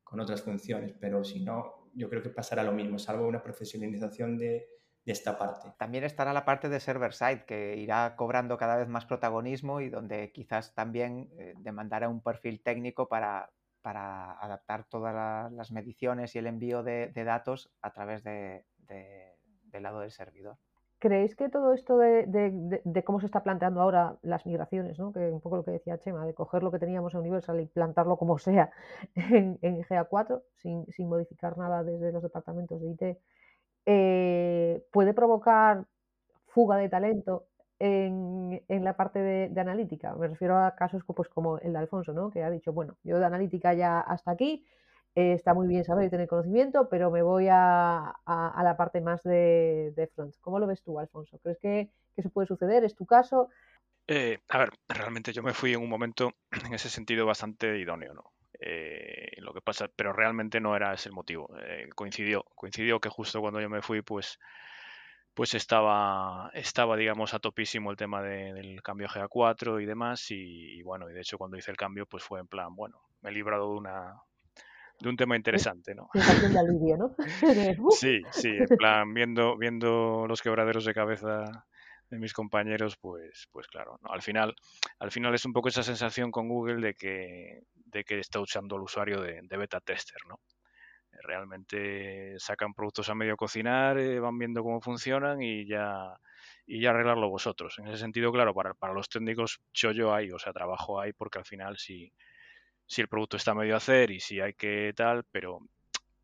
con 0.04 0.22
otras 0.22 0.42
funciones, 0.42 0.94
pero 0.98 1.26
si 1.26 1.44
no, 1.44 1.90
yo 1.94 2.10
creo 2.10 2.22
que 2.22 2.30
pasará 2.30 2.64
lo 2.64 2.72
mismo, 2.72 2.98
salvo 2.98 3.28
una 3.28 3.44
profesionalización 3.44 4.38
de, 4.38 4.75
de 5.06 5.14
esta 5.14 5.38
parte. 5.38 5.72
También 5.78 6.04
estará 6.04 6.34
la 6.34 6.46
parte 6.46 6.68
de 6.68 6.80
server-side, 6.80 7.46
que 7.46 7.78
irá 7.78 8.16
cobrando 8.16 8.58
cada 8.58 8.76
vez 8.76 8.88
más 8.88 9.06
protagonismo 9.06 9.80
y 9.80 9.90
donde 9.90 10.32
quizás 10.32 10.74
también 10.74 11.30
eh, 11.38 11.54
demandará 11.58 12.10
un 12.10 12.22
perfil 12.22 12.62
técnico 12.64 13.08
para, 13.08 13.52
para 13.82 14.34
adaptar 14.40 14.86
todas 14.90 15.52
las 15.52 15.72
mediciones 15.72 16.36
y 16.36 16.40
el 16.40 16.48
envío 16.48 16.82
de, 16.82 17.12
de 17.14 17.24
datos 17.24 17.72
a 17.82 17.94
través 17.94 18.24
de, 18.24 18.66
de, 18.80 19.38
del 19.66 19.84
lado 19.84 20.00
del 20.00 20.12
servidor. 20.12 20.58
¿Creéis 20.98 21.36
que 21.36 21.50
todo 21.50 21.74
esto 21.74 21.98
de, 21.98 22.26
de, 22.26 22.82
de, 22.84 23.04
cómo 23.04 23.20
se 23.20 23.28
está 23.28 23.44
planteando 23.44 23.82
ahora 23.82 24.18
las 24.24 24.46
migraciones, 24.48 24.98
¿no? 24.98 25.12
que 25.14 25.20
un 25.20 25.40
poco 25.42 25.58
lo 25.58 25.64
que 25.64 25.72
decía 25.72 26.00
Chema, 26.00 26.26
de 26.26 26.34
coger 26.34 26.64
lo 26.64 26.72
que 26.72 26.80
teníamos 26.80 27.14
en 27.14 27.20
Universal 27.20 27.60
y 27.60 27.68
plantarlo 27.68 28.18
como 28.18 28.40
sea 28.40 28.72
en, 29.14 29.60
en 29.62 29.84
GA4 29.84 30.42
sin, 30.56 30.88
sin, 30.88 31.08
modificar 31.08 31.58
nada 31.60 31.84
desde 31.84 32.12
los 32.12 32.24
departamentos 32.24 32.82
de 32.82 32.90
IT, 32.90 33.18
eh, 33.86 34.86
puede 34.92 35.14
provocar 35.14 35.86
fuga 36.48 36.78
de 36.78 36.90
talento 36.90 37.48
en, 37.80 38.64
en 38.68 38.84
la 38.84 38.96
parte 38.96 39.20
de, 39.20 39.62
analítica. 39.62 40.16
Me 40.16 40.28
refiero 40.28 40.58
a 40.58 40.76
casos 40.76 41.04
pues, 41.06 41.30
como 41.30 41.60
el 41.60 41.74
de 41.74 41.80
Alfonso, 41.80 42.14
¿no? 42.14 42.30
que 42.30 42.44
ha 42.44 42.50
dicho, 42.50 42.74
bueno, 42.74 42.98
yo 43.04 43.20
de 43.20 43.26
analítica 43.26 43.74
ya 43.74 44.00
hasta 44.00 44.32
aquí, 44.32 44.66
eh, 45.16 45.34
está 45.34 45.54
muy 45.54 45.68
bien 45.68 45.84
saber 45.84 46.08
y 46.08 46.10
tener 46.10 46.28
conocimiento, 46.28 46.90
pero 46.90 47.12
me 47.12 47.22
voy 47.22 47.48
a, 47.50 48.16
a, 48.26 48.64
la 48.64 48.76
parte 48.78 49.02
más 49.02 49.24
de, 49.24 49.94
de, 49.96 50.08
front. 50.08 50.36
¿Cómo 50.42 50.60
lo 50.60 50.68
ves 50.68 50.82
tú, 50.84 51.00
Alfonso? 51.00 51.40
¿Crees 51.40 51.58
que, 51.60 51.90
que 52.14 52.22
eso 52.22 52.30
puede 52.30 52.48
suceder? 52.48 52.84
¿Es 52.84 52.96
tu 52.96 53.06
caso? 53.06 53.50
Eh, 54.08 54.40
a 54.50 54.58
ver, 54.60 54.70
realmente 54.88 55.34
yo 55.34 55.42
me 55.42 55.54
fui 55.54 55.74
en 55.74 55.82
un 55.82 55.90
momento 55.90 56.34
en 56.68 56.74
ese 56.74 56.90
sentido 56.90 57.26
bastante 57.26 57.78
idóneo, 57.80 58.14
¿no? 58.14 58.32
Eh, 58.68 59.30
lo 59.38 59.54
que 59.54 59.62
pasa, 59.62 59.88
pero 59.96 60.12
realmente 60.12 60.60
no 60.60 60.76
era 60.76 60.92
ese 60.92 61.10
el 61.10 61.14
motivo. 61.14 61.56
Eh, 61.62 61.88
coincidió, 61.94 62.44
coincidió 62.56 63.00
que 63.00 63.10
justo 63.10 63.40
cuando 63.40 63.62
yo 63.62 63.70
me 63.70 63.84
fui, 63.84 64.02
pues, 64.02 64.40
pues 65.36 65.54
estaba, 65.54 66.50
estaba, 66.56 66.98
digamos, 66.98 67.36
a 67.36 67.40
topísimo 67.40 67.92
el 67.92 67.98
tema 67.98 68.24
de, 68.24 68.54
del 68.54 68.82
cambio 68.82 69.08
GA4 69.08 69.84
y 69.84 69.86
demás. 69.86 70.32
Y, 70.32 70.80
y, 70.80 70.82
bueno, 70.82 71.08
y 71.08 71.14
de 71.14 71.22
hecho 71.22 71.38
cuando 71.38 71.58
hice 71.58 71.70
el 71.70 71.78
cambio, 71.78 72.08
pues 72.08 72.24
fue 72.24 72.40
en 72.40 72.48
plan, 72.48 72.76
bueno, 72.76 73.02
me 73.22 73.30
he 73.30 73.34
librado 73.34 73.72
de 73.72 73.78
una 73.78 74.16
de 75.00 75.10
un 75.10 75.18
tema 75.18 75.36
interesante, 75.36 75.94
¿no? 75.94 76.10
De 76.14 76.60
alivio, 76.60 76.98
¿no? 76.98 77.16
sí, 77.92 78.22
sí, 78.32 78.50
en 78.50 78.78
plan, 78.78 79.14
viendo, 79.14 79.58
viendo 79.58 80.26
los 80.28 80.42
quebraderos 80.42 80.86
de 80.86 80.94
cabeza 80.94 81.66
de 82.10 82.20
mis 82.20 82.34
compañeros, 82.34 82.98
pues, 82.98 83.48
pues 83.52 83.68
claro, 83.68 84.00
al 84.04 84.22
final, 84.22 84.56
al 85.00 85.12
final 85.12 85.34
es 85.34 85.46
un 85.46 85.54
poco 85.54 85.70
esa 85.70 85.84
sensación 85.84 86.32
con 86.32 86.48
Google 86.48 86.86
de 86.86 86.94
que, 86.94 87.64
de 87.74 88.04
que 88.04 88.20
está 88.20 88.40
usando 88.40 88.76
al 88.76 88.84
usuario 88.84 89.22
de, 89.22 89.42
beta 89.58 89.80
tester, 89.80 90.18
¿no? 90.28 90.40
Realmente 91.24 92.36
sacan 92.40 92.74
productos 92.74 93.10
a 93.10 93.16
medio 93.16 93.38
cocinar, 93.38 93.98
eh, 93.98 94.20
van 94.20 94.38
viendo 94.38 94.62
cómo 94.64 94.82
funcionan 94.82 95.42
y 95.42 95.66
ya 95.66 96.20
y 96.68 96.82
ya 96.82 96.90
arreglarlo 96.90 97.30
vosotros. 97.30 97.78
En 97.80 97.88
ese 97.88 97.98
sentido, 97.98 98.32
claro, 98.32 98.54
para, 98.54 98.74
para 98.74 98.94
los 98.94 99.08
técnicos 99.08 99.62
yo 99.74 100.14
hay, 100.14 100.32
o 100.32 100.40
sea, 100.40 100.52
trabajo 100.52 101.00
hay 101.00 101.14
porque 101.14 101.38
al 101.40 101.46
final 101.46 101.78
si, 101.78 102.12
si 102.88 103.02
el 103.02 103.08
producto 103.08 103.38
está 103.38 103.54
medio 103.54 103.76
a 103.76 103.78
hacer 103.78 104.12
y 104.12 104.20
si 104.20 104.40
hay 104.40 104.54
que 104.54 104.94
tal, 104.96 105.24
pero, 105.32 105.60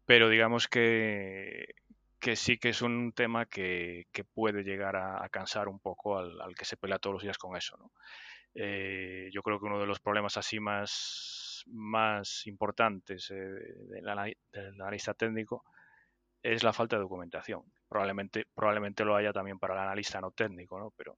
pero 0.06 0.30
digamos 0.30 0.67
que, 0.67 1.76
que 2.21 2.36
sí 2.36 2.57
que 2.57 2.69
es 2.69 2.81
un 2.81 3.13
tema 3.13 3.47
que, 3.47 4.05
que 4.13 4.23
puede 4.23 4.63
llegar 4.63 4.95
a, 4.95 5.27
cansar 5.29 5.67
un 5.67 5.79
poco 5.79 6.17
al, 6.19 6.39
al, 6.39 6.55
que 6.55 6.65
se 6.65 6.77
pelea 6.77 6.99
todos 6.99 7.15
los 7.15 7.23
días 7.23 7.38
con 7.38 7.57
eso. 7.57 7.75
¿no? 7.77 7.91
Eh, 8.53 9.29
yo 9.34 9.41
creo 9.41 9.60
que 9.60 9.65
uno 9.65 9.79
de 9.79 9.88
los 9.88 9.99
problemas 9.99 10.38
así 10.38 10.60
más, 10.60 11.63
más 11.67 12.45
importantes 12.47 13.31
eh, 13.31 13.36
del, 13.36 14.07
analista 14.07 15.15
técnico 15.15 15.65
es 16.43 16.63
la 16.63 16.73
falta 16.73 16.95
de 16.95 17.01
documentación. 17.01 17.63
Probablemente, 17.89 18.45
probablemente 18.53 19.03
lo 19.03 19.15
haya 19.15 19.34
también 19.34 19.60
para 19.60 19.73
el 19.73 19.79
analista 19.79 20.21
no 20.21 20.31
técnico, 20.31 20.79
¿no? 20.79 20.93
pero 20.95 21.17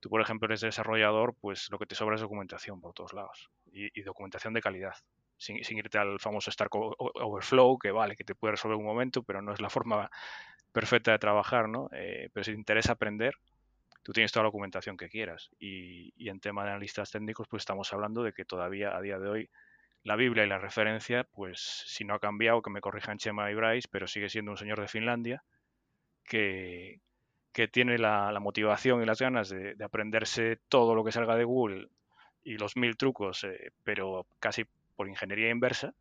Tú, 0.00 0.08
por 0.08 0.22
ejemplo, 0.22 0.46
eres 0.46 0.62
desarrollador, 0.62 1.34
pues 1.38 1.68
lo 1.70 1.78
que 1.78 1.84
te 1.84 1.94
sobra 1.94 2.14
es 2.14 2.22
documentación 2.22 2.80
por 2.80 2.94
todos 2.94 3.12
lados 3.12 3.50
y 3.70 4.00
documentación 4.00 4.54
de 4.54 4.62
calidad. 4.62 4.94
Sin, 5.40 5.56
irte 5.78 5.96
al 5.96 6.20
famoso 6.20 6.50
Stack 6.50 6.74
Overflow, 6.74 7.78
que 7.78 7.90
vale, 7.90 8.14
que 8.14 8.24
te 8.24 8.34
puede 8.34 8.52
resolver 8.52 8.76
un 8.76 8.84
momento, 8.84 9.22
pero 9.22 9.40
no 9.40 9.52
es 9.52 9.60
la 9.60 9.70
forma 9.70 10.10
perfecta 10.70 11.12
de 11.12 11.18
trabajar, 11.18 11.68
¿no? 11.68 11.88
Eh, 11.92 12.28
pero 12.32 12.44
si 12.44 12.52
te 12.52 12.58
interesa 12.58 12.92
aprender, 12.92 13.34
tú 14.02 14.12
tienes 14.12 14.32
toda 14.32 14.44
la 14.44 14.48
documentación 14.48 14.98
que 14.98 15.08
quieras. 15.08 15.50
Y, 15.58 16.12
y, 16.16 16.28
en 16.28 16.40
tema 16.40 16.64
de 16.64 16.70
analistas 16.70 17.10
técnicos, 17.10 17.48
pues 17.48 17.62
estamos 17.62 17.92
hablando 17.92 18.22
de 18.22 18.34
que 18.34 18.44
todavía 18.44 18.94
a 18.94 19.00
día 19.00 19.18
de 19.18 19.28
hoy 19.28 19.50
la 20.02 20.16
Biblia 20.16 20.44
y 20.44 20.48
la 20.48 20.58
referencia, 20.58 21.24
pues 21.24 21.84
si 21.86 22.04
no 22.04 22.14
ha 22.14 22.20
cambiado, 22.20 22.62
que 22.62 22.70
me 22.70 22.80
corrijan 22.82 23.18
Chema 23.18 23.50
y 23.50 23.54
Bryce, 23.54 23.88
pero 23.90 24.06
sigue 24.06 24.28
siendo 24.28 24.50
un 24.50 24.58
señor 24.58 24.80
de 24.80 24.88
Finlandia 24.88 25.42
que, 26.24 27.00
que 27.52 27.68
tiene 27.68 27.98
la, 27.98 28.38
motivación 28.40 29.02
y 29.02 29.06
las 29.06 29.20
ganas 29.20 29.48
de, 29.48 29.74
de, 29.74 29.84
aprenderse 29.84 30.58
todo 30.68 30.94
lo 30.94 31.04
que 31.04 31.12
salga 31.12 31.36
de 31.36 31.44
Google 31.44 31.88
y 32.42 32.56
los 32.56 32.76
mil 32.76 32.96
trucos, 32.96 33.44
eh, 33.44 33.72
pero 33.84 34.26
casi 34.38 34.64
por 35.00 35.08
ingeniería 35.08 35.48
inversa 35.48 35.94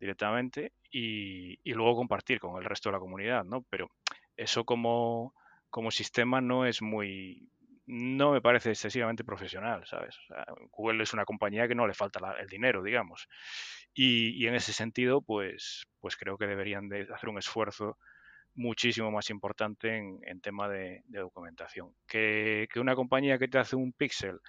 directamente 0.00 0.72
y, 0.90 1.60
luego 1.74 1.94
compartir 1.94 2.40
con 2.40 2.60
el 2.60 2.68
resto 2.68 2.88
de 2.88 2.94
la 2.94 2.98
comunidad, 2.98 3.44
¿no? 3.44 3.62
Pero 3.70 3.88
eso 4.36 4.64
como, 4.64 5.32
sistema 5.90 6.40
no 6.40 6.66
es 6.66 6.82
muy, 6.82 7.48
no 7.86 8.32
me 8.32 8.40
parece 8.40 8.70
excesivamente 8.70 9.22
profesional, 9.22 9.86
¿sabes? 9.86 10.18
O 10.18 10.26
sea, 10.26 10.44
Google 10.72 11.04
es 11.04 11.12
una 11.12 11.24
compañía 11.24 11.68
que 11.68 11.76
no 11.76 11.86
le 11.86 11.94
falta 11.94 12.18
el 12.40 12.48
dinero, 12.48 12.82
digamos. 12.82 13.28
Y, 13.94 14.44
en 14.44 14.56
ese 14.56 14.72
sentido, 14.72 15.22
pues, 15.22 15.86
pues 16.00 16.16
creo 16.16 16.36
que 16.36 16.48
deberían 16.48 16.88
de 16.88 17.06
hacer 17.14 17.28
un 17.28 17.38
esfuerzo 17.38 17.96
muchísimo 18.56 19.12
más 19.12 19.30
importante 19.30 19.98
en, 19.98 20.40
tema 20.40 20.68
de, 20.68 21.04
documentación. 21.06 21.94
Que, 22.08 22.66
que, 22.72 22.80
una 22.80 22.96
compañía 22.96 23.38
que 23.38 23.46
te 23.46 23.58
hace 23.58 23.76
un 23.76 23.92
pixel 23.92 24.40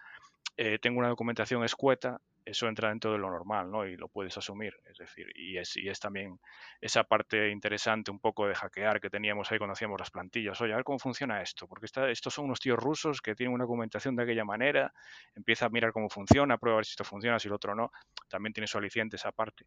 eh, 0.57 0.79
tenga 0.79 0.97
una 0.97 1.09
documentación 1.09 1.63
escueta, 1.63 2.21
eso 2.45 2.67
entra 2.67 2.89
dentro 2.89 3.11
de 3.11 3.17
lo 3.17 3.29
normal, 3.29 3.71
¿no? 3.71 3.85
Y 3.85 3.95
lo 3.95 4.07
puedes 4.07 4.37
asumir, 4.37 4.75
es 4.85 4.97
decir, 4.97 5.31
y 5.35 5.57
es, 5.57 5.99
también 5.99 6.39
esa 6.81 7.03
parte 7.03 7.49
interesante 7.49 8.11
un 8.11 8.19
poco 8.19 8.47
de 8.47 8.55
hackear 8.55 8.99
que 8.99 9.09
teníamos 9.09 9.51
ahí 9.51 9.57
cuando 9.57 9.73
hacíamos 9.73 9.99
las 9.99 10.11
plantillas. 10.11 10.59
Oye, 10.61 10.73
a 10.73 10.75
ver 10.75 10.83
cómo 10.83 10.99
funciona 10.99 11.41
esto, 11.41 11.67
porque 11.67 11.85
estos 11.85 12.33
son 12.33 12.45
unos 12.45 12.59
tíos 12.59 12.77
rusos 12.77 13.21
que 13.21 13.35
tienen 13.35 13.53
una 13.53 13.63
documentación 13.63 14.15
de 14.15 14.23
aquella 14.23 14.45
manera, 14.45 14.93
empieza 15.35 15.67
a 15.67 15.69
mirar 15.69 15.91
cómo 15.91 16.09
funciona, 16.09 16.57
prueba 16.57 16.77
a 16.77 16.79
ver 16.79 16.85
si 16.85 16.91
esto 16.91 17.03
funciona, 17.03 17.39
si 17.39 17.47
el 17.47 17.53
otro 17.53 17.75
no, 17.75 17.91
también 18.27 18.53
tiene 18.53 18.67
su 18.67 18.77
aliciente 18.77 19.15
esa 19.15 19.31
parte. 19.31 19.65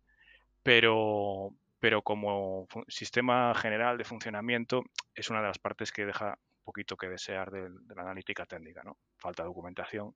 Pero, 0.63 1.51
pero 1.79 2.03
como 2.03 2.67
sistema 2.89 3.55
general 3.55 3.97
de 3.97 4.05
funcionamiento 4.05 4.83
es 5.15 5.31
una 5.31 5.41
de 5.41 5.49
las 5.49 5.59
partes 5.59 5.93
que 5.93 6.05
deja 6.05 6.39
un 6.59 6.65
poquito 6.65 6.97
que 6.97 7.09
desear 7.09 7.51
de, 7.51 7.71
la 7.95 8.03
analítica 8.03 8.45
técnica, 8.45 8.83
¿no? 8.83 8.99
Falta 9.17 9.45
documentación. 9.45 10.15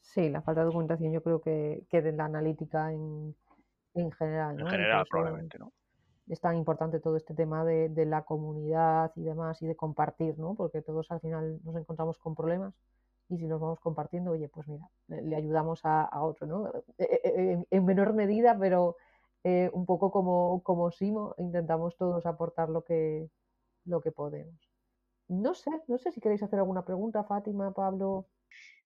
Sí, 0.00 0.28
la 0.28 0.42
falta 0.42 0.62
de 0.62 0.66
documentación 0.66 1.12
yo 1.12 1.22
creo 1.22 1.40
que, 1.40 1.84
que 1.88 2.02
de 2.02 2.12
la 2.12 2.24
analítica 2.24 2.92
en, 2.92 3.34
en 3.94 4.10
general, 4.12 4.56
¿no? 4.56 4.64
En 4.64 4.70
general, 4.70 5.06
probablemente, 5.08 5.58
¿no? 5.58 5.72
Es 6.28 6.40
tan 6.40 6.56
importante 6.56 7.00
todo 7.00 7.16
este 7.16 7.34
tema 7.34 7.64
de, 7.64 7.88
de, 7.88 8.06
la 8.06 8.22
comunidad 8.22 9.12
y 9.16 9.22
demás 9.22 9.60
y 9.62 9.66
de 9.66 9.76
compartir, 9.76 10.38
¿no? 10.38 10.54
Porque 10.54 10.80
todos 10.80 11.10
al 11.10 11.20
final 11.20 11.60
nos 11.64 11.76
encontramos 11.76 12.18
con 12.18 12.34
problemas 12.34 12.74
y 13.28 13.38
si 13.38 13.46
nos 13.46 13.60
vamos 13.60 13.80
compartiendo, 13.80 14.32
oye, 14.32 14.48
pues 14.48 14.66
mira, 14.68 14.88
le, 15.08 15.36
ayudamos 15.36 15.84
a, 15.84 16.02
a, 16.02 16.22
otro, 16.22 16.46
¿no? 16.46 16.68
E, 16.98 17.04
e, 17.04 17.20
e, 17.24 17.52
en, 17.52 17.66
en 17.70 17.84
menor 17.84 18.12
medida, 18.12 18.56
pero 18.58 18.96
eh, 19.44 19.70
un 19.72 19.86
poco 19.86 20.10
como, 20.10 20.62
como 20.62 20.90
Simo, 20.90 21.34
intentamos 21.38 21.96
todos 21.96 22.26
aportar 22.26 22.68
lo 22.68 22.82
que, 22.82 23.30
lo 23.84 24.00
que 24.00 24.12
podemos. 24.12 24.54
No 25.28 25.54
sé, 25.54 25.70
no 25.86 25.96
sé 25.98 26.12
si 26.12 26.20
queréis 26.20 26.42
hacer 26.42 26.58
alguna 26.58 26.84
pregunta, 26.84 27.24
Fátima, 27.24 27.72
Pablo. 27.72 28.26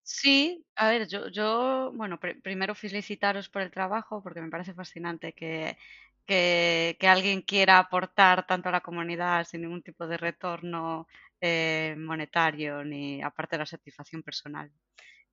Sí, 0.06 0.66
a 0.76 0.90
ver, 0.90 1.08
yo, 1.08 1.28
yo 1.28 1.90
bueno, 1.94 2.20
pr 2.20 2.40
primero 2.42 2.74
felicitaros 2.74 3.48
por 3.48 3.62
el 3.62 3.70
trabajo 3.70 4.22
porque 4.22 4.40
me 4.42 4.50
parece 4.50 4.74
fascinante 4.74 5.32
que, 5.32 5.78
que, 6.26 6.96
que, 7.00 7.08
alguien 7.08 7.40
quiera 7.40 7.78
aportar 7.78 8.46
tanto 8.46 8.68
a 8.68 8.72
la 8.72 8.82
comunidad 8.82 9.44
sin 9.46 9.62
ningún 9.62 9.82
tipo 9.82 10.06
de 10.06 10.18
retorno 10.18 11.06
eh, 11.40 11.94
monetario 11.98 12.84
ni 12.84 13.22
aparte 13.22 13.56
de 13.56 13.60
la 13.60 13.66
satisfacción 13.66 14.22
personal. 14.22 14.70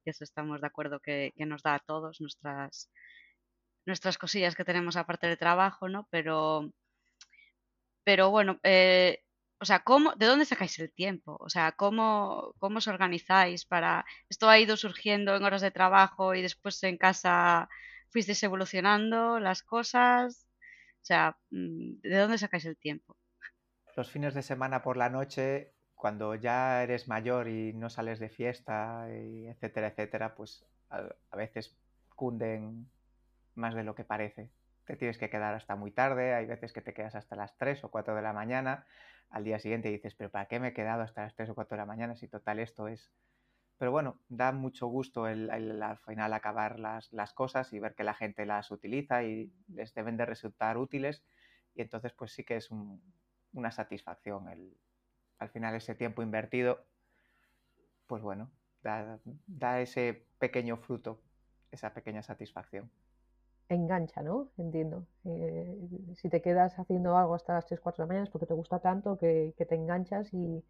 Y 0.05 0.09
eso 0.11 0.23
estamos 0.23 0.61
de 0.61 0.67
acuerdo 0.67 0.99
que, 1.01 1.33
que 1.37 1.45
nos 1.45 1.63
da 1.63 1.75
a 1.75 1.79
todos 1.79 2.21
nuestras, 2.21 2.91
nuestras 3.85 4.17
cosillas 4.17 4.55
que 4.55 4.65
tenemos 4.65 4.97
aparte 4.97 5.27
del 5.27 5.37
trabajo, 5.39 5.89
¿no? 5.89 6.07
Pero, 6.11 6.71
pero 8.03 8.29
bueno, 8.31 8.59
eh, 8.63 9.19
o 9.61 9.65
sea, 9.65 9.79
¿cómo, 9.79 10.13
¿de 10.15 10.25
dónde 10.25 10.45
sacáis 10.45 10.79
el 10.79 10.91
tiempo? 10.91 11.37
O 11.39 11.47
sea, 11.47 11.73
¿cómo, 11.73 12.55
¿cómo 12.57 12.79
os 12.79 12.87
organizáis 12.87 13.63
para...? 13.63 14.03
Esto 14.27 14.49
ha 14.49 14.57
ido 14.57 14.75
surgiendo 14.75 15.35
en 15.35 15.43
horas 15.43 15.61
de 15.61 15.69
trabajo 15.69 16.33
y 16.33 16.41
después 16.41 16.81
en 16.81 16.97
casa 16.97 17.69
fuisteis 18.09 18.41
evolucionando 18.41 19.39
las 19.39 19.61
cosas. 19.61 20.47
O 21.01 21.05
sea, 21.05 21.37
mm, 21.51 22.01
¿de 22.01 22.17
dónde 22.17 22.39
sacáis 22.39 22.65
el 22.65 22.75
tiempo? 22.75 23.15
Los 23.95 24.09
fines 24.09 24.33
de 24.33 24.41
semana 24.41 24.81
por 24.81 24.97
la 24.97 25.09
noche, 25.09 25.73
cuando 25.93 26.33
ya 26.33 26.81
eres 26.81 27.07
mayor 27.07 27.47
y 27.47 27.71
no 27.73 27.91
sales 27.91 28.19
de 28.19 28.29
fiesta, 28.29 29.05
etcétera, 29.11 29.89
etcétera, 29.89 30.33
pues 30.33 30.65
a, 30.89 31.03
a 31.29 31.37
veces 31.37 31.77
cunden 32.15 32.89
más 33.53 33.75
de 33.75 33.83
lo 33.83 33.93
que 33.93 34.05
parece. 34.05 34.49
Te 34.87 34.95
tienes 34.95 35.19
que 35.19 35.29
quedar 35.29 35.53
hasta 35.53 35.75
muy 35.75 35.91
tarde, 35.91 36.33
hay 36.33 36.47
veces 36.47 36.73
que 36.73 36.81
te 36.81 36.95
quedas 36.95 37.13
hasta 37.13 37.35
las 37.35 37.55
3 37.57 37.83
o 37.83 37.91
4 37.91 38.15
de 38.15 38.23
la 38.23 38.33
mañana, 38.33 38.87
al 39.31 39.43
día 39.43 39.59
siguiente 39.59 39.89
dices, 39.89 40.13
pero 40.15 40.29
¿para 40.29 40.47
qué 40.47 40.59
me 40.59 40.69
he 40.69 40.73
quedado 40.73 41.01
hasta 41.01 41.23
las 41.23 41.35
3 41.35 41.49
o 41.49 41.55
4 41.55 41.75
de 41.75 41.81
la 41.81 41.85
mañana 41.85 42.15
si 42.15 42.27
total 42.27 42.59
esto 42.59 42.87
es... 42.87 43.11
Pero 43.77 43.91
bueno, 43.91 44.19
da 44.29 44.51
mucho 44.51 44.85
gusto 44.87 45.25
al 45.25 45.97
final 46.05 46.33
acabar 46.33 46.79
las, 46.79 47.11
las, 47.13 47.33
cosas 47.33 47.73
y 47.73 47.79
ver 47.79 47.95
que 47.95 48.03
la 48.03 48.13
gente 48.13 48.45
las 48.45 48.69
utiliza 48.69 49.23
y 49.23 49.51
les 49.69 49.95
deben 49.95 50.17
de 50.17 50.25
resultar 50.27 50.77
útiles 50.77 51.23
y 51.73 51.81
entonces 51.81 52.13
pues 52.13 52.31
sí 52.31 52.43
que 52.43 52.57
es 52.57 52.69
un, 52.69 53.01
una 53.53 53.71
satisfacción 53.71 54.49
el, 54.49 54.77
al 55.39 55.49
final 55.49 55.73
ese 55.73 55.95
tiempo 55.95 56.21
invertido, 56.21 56.85
pues 58.05 58.21
bueno, 58.21 58.51
da, 58.83 59.19
da 59.47 59.81
ese 59.81 60.27
pequeño 60.37 60.77
fruto, 60.77 61.19
esa 61.71 61.91
pequeña 61.91 62.21
satisfacción 62.21 62.91
engancha, 63.75 64.21
¿no? 64.21 64.49
Entiendo. 64.57 65.05
Eh, 65.25 65.77
si 66.15 66.29
te 66.29 66.41
quedas 66.41 66.77
haciendo 66.77 67.17
algo 67.17 67.35
hasta 67.35 67.53
las 67.53 67.65
3, 67.65 67.79
4 67.79 68.03
de 68.03 68.05
la 68.05 68.07
mañana 68.07 68.23
es 68.25 68.29
porque 68.29 68.45
te 68.45 68.53
gusta 68.53 68.79
tanto 68.79 69.17
que, 69.17 69.53
que 69.57 69.65
te 69.65 69.75
enganchas 69.75 70.33
y... 70.33 70.63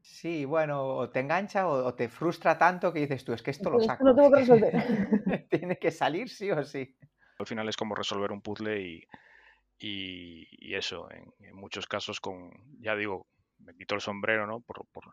Sí, 0.00 0.44
bueno, 0.44 0.84
o 0.84 1.08
te 1.08 1.20
engancha 1.20 1.66
o, 1.66 1.86
o, 1.86 1.94
te 1.94 2.08
frustra 2.08 2.58
tanto 2.58 2.92
que 2.92 3.00
dices 3.00 3.24
tú, 3.24 3.32
es 3.32 3.42
que 3.42 3.52
esto 3.52 3.70
lo 3.70 3.80
saco. 3.80 3.92
Esto 3.92 4.04
lo 4.04 4.14
tengo 4.14 4.30
que 4.30 4.40
resolver. 4.40 5.48
Tiene 5.48 5.78
que 5.78 5.90
salir 5.90 6.28
sí 6.28 6.50
o 6.50 6.62
sí. 6.62 6.94
Al 7.38 7.46
final 7.46 7.68
es 7.68 7.76
como 7.76 7.94
resolver 7.94 8.30
un 8.30 8.42
puzzle 8.42 8.80
y, 8.80 9.02
y, 9.78 10.46
y 10.50 10.74
eso, 10.74 11.10
en, 11.10 11.32
en, 11.40 11.56
muchos 11.56 11.86
casos 11.86 12.20
con, 12.20 12.52
ya 12.80 12.94
digo, 12.94 13.26
me 13.58 13.74
quito 13.74 13.94
el 13.94 14.02
sombrero, 14.02 14.46
¿no? 14.46 14.60
Por, 14.60 14.86
por, 14.92 15.04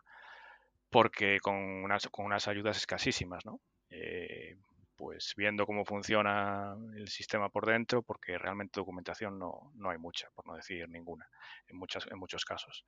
porque 0.90 1.40
con 1.40 1.54
unas, 1.54 2.06
con 2.08 2.26
unas 2.26 2.46
ayudas 2.46 2.76
escasísimas, 2.76 3.46
¿no? 3.46 3.60
Eh, 3.88 4.56
pues 4.96 5.34
viendo 5.36 5.66
cómo 5.66 5.84
funciona 5.84 6.76
el 6.94 7.08
sistema 7.08 7.48
por 7.48 7.66
dentro, 7.66 8.02
porque 8.02 8.38
realmente 8.38 8.80
documentación 8.80 9.38
no, 9.38 9.72
no 9.74 9.90
hay 9.90 9.98
mucha, 9.98 10.28
por 10.34 10.46
no 10.46 10.54
decir 10.54 10.88
ninguna, 10.88 11.28
en, 11.66 11.76
muchas, 11.76 12.06
en 12.10 12.18
muchos 12.18 12.44
casos. 12.44 12.84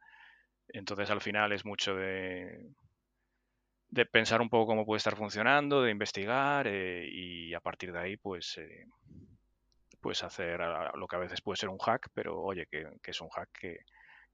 Entonces 0.68 1.10
al 1.10 1.20
final 1.20 1.52
es 1.52 1.64
mucho 1.64 1.94
de, 1.94 2.70
de 3.88 4.06
pensar 4.06 4.40
un 4.40 4.48
poco 4.48 4.66
cómo 4.66 4.86
puede 4.86 4.98
estar 4.98 5.16
funcionando, 5.16 5.82
de 5.82 5.90
investigar 5.90 6.66
eh, 6.66 7.06
y 7.10 7.54
a 7.54 7.60
partir 7.60 7.92
de 7.92 7.98
ahí 7.98 8.16
pues, 8.16 8.58
eh, 8.58 8.86
pues 10.00 10.22
hacer 10.22 10.60
lo 10.94 11.06
que 11.06 11.16
a 11.16 11.20
veces 11.20 11.40
puede 11.40 11.56
ser 11.56 11.68
un 11.68 11.78
hack, 11.78 12.08
pero 12.12 12.40
oye, 12.40 12.66
que, 12.66 12.86
que 13.02 13.10
es 13.10 13.20
un 13.20 13.28
hack 13.30 13.50
que, 13.52 13.78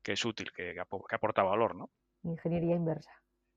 que 0.03 0.13
es 0.13 0.25
útil, 0.25 0.51
que, 0.53 0.75
que 0.75 1.15
aporta 1.15 1.43
valor, 1.43 1.75
¿no? 1.75 1.91
Ingeniería 2.23 2.77
inversa. 2.77 3.11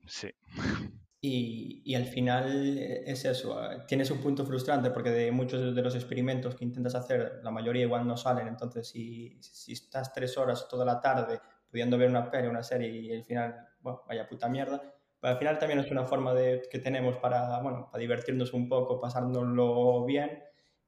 Sí. 0.07 0.29
Y, 1.25 1.81
y, 1.85 1.95
al 1.95 2.03
final 2.03 2.77
es 2.77 3.23
eso, 3.23 3.57
tienes 3.87 4.11
un 4.11 4.17
punto 4.17 4.45
frustrante 4.45 4.91
porque 4.91 5.09
de 5.09 5.31
muchos 5.31 5.73
de 5.73 5.81
los 5.81 5.95
experimentos 5.95 6.53
que 6.53 6.65
intentas 6.65 6.95
hacer, 6.95 7.39
la 7.41 7.49
mayoría 7.49 7.83
igual 7.83 8.05
no 8.05 8.17
salen, 8.17 8.49
entonces 8.49 8.89
si, 8.89 9.37
si 9.39 9.71
estás 9.71 10.11
tres 10.11 10.37
horas 10.37 10.67
toda 10.67 10.83
la 10.83 10.99
tarde 10.99 11.39
pudiendo 11.71 11.97
ver 11.97 12.09
una 12.09 12.29
peli, 12.29 12.49
una 12.49 12.61
serie 12.61 12.89
y 12.89 13.13
al 13.13 13.23
final, 13.23 13.69
bueno, 13.79 14.01
vaya 14.05 14.27
puta 14.27 14.49
mierda, 14.49 14.81
pero 15.21 15.31
al 15.31 15.39
final 15.39 15.59
también 15.59 15.79
es 15.79 15.89
una 15.91 16.03
forma 16.03 16.33
de, 16.33 16.67
que 16.69 16.79
tenemos 16.79 17.15
para, 17.15 17.57
bueno, 17.61 17.87
para 17.89 18.01
divertirnos 18.01 18.51
un 18.51 18.67
poco, 18.67 18.99
pasárnoslo 18.99 20.03
bien 20.03 20.43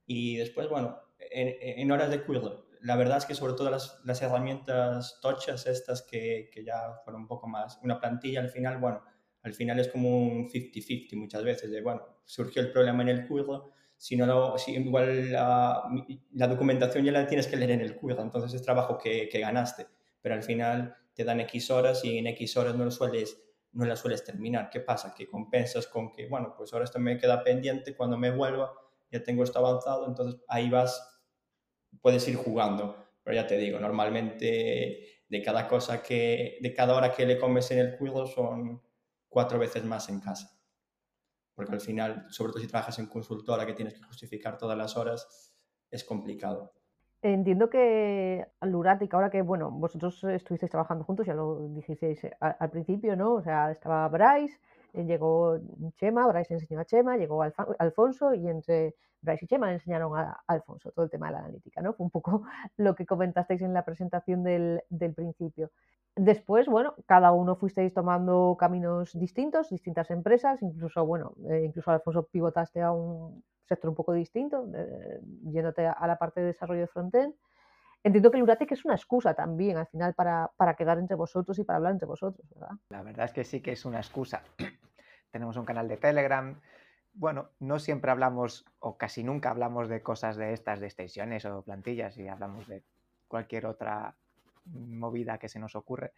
y 0.06 0.36
después, 0.36 0.67
bueno, 0.67 1.00
en, 1.17 1.80
en 1.80 1.91
horas 1.93 2.10
de 2.10 2.21
cuidado. 2.21 2.67
La 2.82 2.98
verdad 2.98 3.19
es 3.19 3.26
que 3.26 3.36
sobre 3.36 3.54
todo 3.54 3.69
las, 3.69 4.02
las 4.04 4.21
herramientas 4.21 5.17
tochas 5.21 5.65
estas 5.65 6.02
que, 6.02 6.50
que 6.52 6.65
ya 6.65 7.00
fueron 7.06 7.21
un 7.21 7.28
poco 7.30 7.48
más, 7.48 7.80
una 7.84 8.02
plantilla 8.02 8.41
al 8.41 8.50
final, 8.50 8.80
bueno, 8.80 9.02
al 9.46 9.54
final 9.54 9.80
es 9.80 9.88
como 9.88 10.18
un 10.18 10.50
50-50 10.50 11.16
muchas 11.16 11.44
veces, 11.44 11.72
de 11.72 11.82
bueno, 11.82 12.02
surgió 12.26 12.62
el 12.62 12.72
problema 12.72 13.04
en 13.04 13.10
el 13.10 13.28
curso, 13.28 13.72
si 13.96 14.18
no 14.18 14.26
lo, 14.26 14.58
si 14.58 14.74
igual 14.74 15.32
la, 15.32 15.88
documentación 16.50 17.06
ya 17.06 17.12
la 17.12 17.28
tienes 17.28 17.48
que 17.48 17.56
leer 17.56 17.72
en 17.72 17.82
el 17.82 17.96
curso, 17.96 18.22
entonces 18.22 18.54
es 18.54 18.62
trabajo 18.62 18.98
que, 18.98 19.30
que, 19.30 19.40
ganaste, 19.40 19.88
pero 20.22 20.36
al 20.36 20.44
final 20.44 20.96
te 21.14 21.24
dan 21.24 21.40
X 21.42 21.72
horas 21.72 22.04
y 22.04 22.18
en 22.18 22.28
X 22.28 22.58
horas 22.58 22.76
no 22.76 22.84
lo 22.84 22.92
sueles 22.92 23.42
no 23.76 23.86
la 23.86 23.98
sueles 23.98 24.24
terminar. 24.24 24.70
¿Qué 24.70 24.80
pasa? 24.80 25.14
Que 25.14 25.28
compensas 25.28 25.86
con 25.88 26.10
que, 26.14 26.28
bueno, 26.28 26.54
pues 26.58 26.72
ahora 26.72 26.86
esto 26.86 26.98
me 26.98 27.18
queda 27.18 27.44
pendiente, 27.44 27.94
cuando 27.94 28.18
me 28.18 28.32
vuelva 28.32 28.72
ya 29.12 29.22
tengo 29.22 29.44
esto 29.44 29.60
avanzado, 29.60 30.08
entonces 30.08 30.42
ahí 30.48 30.70
vas, 30.70 31.22
puedes 32.02 32.28
ir 32.28 32.38
jugando. 32.38 32.96
Pero 33.24 33.36
ya 33.36 33.46
te 33.46 33.58
digo, 33.58 33.80
normalmente 33.80 35.24
de 35.28 35.42
cada 35.42 35.68
cosa 35.68 36.02
que, 36.02 36.58
de 36.62 36.74
cada 36.74 36.96
hora 36.96 37.12
que 37.12 37.26
le 37.26 37.38
comes 37.38 37.70
en 37.72 37.80
el 37.80 37.98
curso 37.98 38.28
son 38.28 38.82
cuatro 39.36 39.60
veces 39.60 39.84
más 39.84 40.08
en 40.08 40.21
casa. 40.21 40.58
Porque 41.56 41.74
al 41.74 41.82
final, 41.82 42.26
sobre 42.30 42.54
todo 42.54 42.62
si 42.62 42.69
trabajas 42.69 43.00
en 43.00 43.08
consultora 43.08 43.65
que 43.65 43.74
tienes 43.74 43.93
que 43.93 44.02
justificar 44.02 44.58
todas 44.58 44.78
las 44.78 44.95
horas, 44.95 45.54
es 45.91 46.06
complicado. 46.06 46.71
Entiendo 47.21 47.69
que 47.69 48.48
Luratic, 48.62 49.13
ahora 49.13 49.30
que, 49.30 49.41
bueno, 49.41 49.71
vosotros 49.71 50.24
estuvisteis 50.24 50.71
trabajando 50.71 51.04
juntos, 51.04 51.28
ya 51.28 51.34
lo 51.34 51.67
dijisteis 51.67 52.26
al, 52.39 52.56
al 52.58 52.69
principio, 52.69 53.17
¿no? 53.17 53.34
O 53.34 53.41
sea, 53.41 53.71
estaba 53.71 54.08
Bryce, 54.08 54.58
eh, 54.93 55.04
llegó 55.04 55.60
Chema, 55.98 56.28
Bryce 56.28 56.54
enseñó 56.54 56.80
a 56.80 56.86
Chema, 56.86 57.17
llegó 57.17 57.43
Alf 57.43 57.60
Alfonso 57.78 58.34
y 58.34 58.48
entre 58.48 58.95
Bryce 59.26 59.46
y 59.46 59.48
Chema 59.48 59.72
enseñaron 59.72 60.18
a, 60.18 60.42
Alfonso 60.48 60.92
todo 60.92 61.06
el 61.06 61.12
tema 61.12 61.28
de 61.28 61.34
la 61.34 61.40
analítica, 61.40 61.82
¿no? 61.82 61.94
Fue 61.94 62.06
un 62.06 62.12
poco 62.12 62.44
lo 62.78 62.96
que 62.96 63.06
comentasteis 63.06 63.62
en 63.62 63.74
la 63.74 63.84
presentación 63.84 64.44
del, 64.44 64.82
del 64.90 65.14
principio. 65.14 65.72
Después, 66.16 66.68
bueno, 66.68 66.96
cada 67.06 67.34
uno 67.34 67.58
fuisteis 67.58 67.94
tomando 67.94 68.56
caminos 68.58 69.12
distintos, 69.20 69.70
distintas 69.70 70.10
empresas, 70.12 70.62
incluso, 70.62 71.06
bueno, 71.06 71.34
eh, 71.50 71.64
incluso 71.66 71.92
Alfonso 71.92 72.24
pivotaste 72.32 72.82
a 72.82 72.92
un 72.92 73.44
sector 73.66 73.90
un 73.90 73.96
poco 73.96 74.14
distinto, 74.14 74.66
eh, 74.74 75.20
yéndote 75.44 75.86
a 75.88 76.08
la 76.08 76.18
parte 76.18 76.40
de 76.40 76.48
desarrollo 76.48 76.82
de 76.82 76.88
frontend. 76.88 77.34
Entiendo 78.06 78.30
que 78.30 78.38
el 78.38 78.58
es 78.70 78.86
una 78.86 78.94
excusa 78.94 79.34
también 79.34 79.78
al 79.78 79.88
final 79.88 80.14
para, 80.14 80.52
para, 80.58 80.76
quedar 80.76 81.00
entre 81.00 81.16
vosotros 81.16 81.58
y 81.58 81.64
para 81.64 81.78
hablar 81.78 81.94
entre 81.94 82.06
vosotros, 82.06 82.48
¿verdad? 82.54 82.78
La 82.90 83.02
verdad 83.02 83.26
es 83.26 83.34
que 83.34 83.44
sí 83.44 83.62
que 83.62 83.72
es 83.72 83.84
una 83.84 83.98
excusa. 83.98 84.44
Tenemos 85.32 85.58
un 85.58 85.66
canal 85.66 85.88
de 85.88 85.98
Telegram. 85.98 86.56
Bueno, 87.17 87.49
no 87.60 87.80
siempre 87.80 88.12
hablamos, 88.12 88.65
o 88.80 88.97
casi 88.97 89.23
nunca 89.23 89.49
hablamos 89.49 89.88
de 89.88 90.04
cosas 90.04 90.36
de 90.36 90.51
estas, 90.51 90.82
de 90.82 90.88
extensiones 90.88 91.45
o 91.45 91.62
plantillas, 91.62 92.17
y 92.17 92.28
hablamos 92.28 92.67
de 92.67 92.84
cualquier 93.30 93.65
otra 93.65 94.15
movida 94.65 95.38
que 95.38 95.47
se 95.47 95.60
nos 95.60 95.75
ocurre. 95.75 96.12